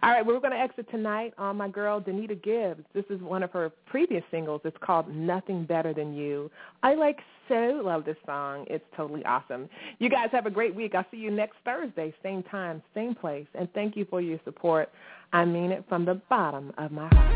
All 0.02 0.12
right, 0.12 0.24
we're 0.24 0.40
going 0.40 0.54
to 0.54 0.58
exit 0.58 0.90
tonight 0.90 1.34
on 1.36 1.58
my 1.58 1.68
girl 1.68 2.00
Danita 2.00 2.42
Gibbs. 2.42 2.84
This 2.94 3.04
is 3.10 3.20
one 3.20 3.42
of 3.42 3.50
her 3.50 3.70
previous 3.84 4.24
singles. 4.30 4.62
It's 4.64 4.74
called 4.80 5.14
Nothing 5.14 5.66
Better 5.66 5.92
Than 5.92 6.14
You. 6.14 6.50
I 6.82 6.94
like 6.94 7.18
so 7.48 7.80
love 7.84 8.04
this 8.04 8.16
song. 8.26 8.64
It's 8.68 8.84
totally 8.96 9.24
awesome. 9.24 9.68
You 9.98 10.08
guys 10.08 10.28
have 10.32 10.46
a 10.46 10.50
great 10.50 10.74
week. 10.74 10.94
I'll 10.94 11.06
see 11.10 11.18
you 11.18 11.30
next 11.30 11.56
Thursday, 11.64 12.14
same 12.22 12.42
time, 12.44 12.82
same 12.94 13.14
place. 13.14 13.46
And 13.54 13.68
thank 13.74 13.96
you 13.96 14.06
for 14.08 14.20
your 14.20 14.38
support. 14.44 14.90
I 15.32 15.44
mean 15.44 15.70
it 15.70 15.84
from 15.88 16.04
the 16.04 16.20
bottom 16.30 16.72
of 16.78 16.92
my 16.92 17.08
heart. 17.08 17.34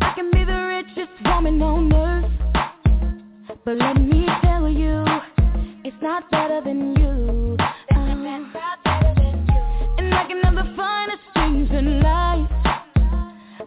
I 0.00 0.12
can 0.14 0.30
be 0.30 0.44
the 0.44 0.84
richest 0.86 1.24
woman 1.24 1.60
on 1.60 1.92
earth, 1.92 2.30
but 3.64 3.76
let 3.76 4.00
me 4.00 4.26
tell 4.42 4.68
you, 4.68 5.04
it's 5.84 5.96
not 6.00 6.30
better 6.30 6.60
than 6.64 6.94
you. 6.96 7.56
Can 10.30 10.42
have 10.42 10.54
the 10.54 10.72
finest 10.76 11.22
things 11.34 11.68
in 11.72 12.00
life, 12.02 12.48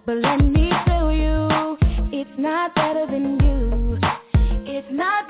but 0.05 0.15
let 0.15 0.37
me 0.39 0.71
tell 0.87 1.11
you, 1.11 1.77
it's 2.13 2.29
not 2.37 2.73
better 2.73 3.05
than 3.05 3.37
you. 3.43 3.97
It's 4.65 4.87
not 4.89 5.27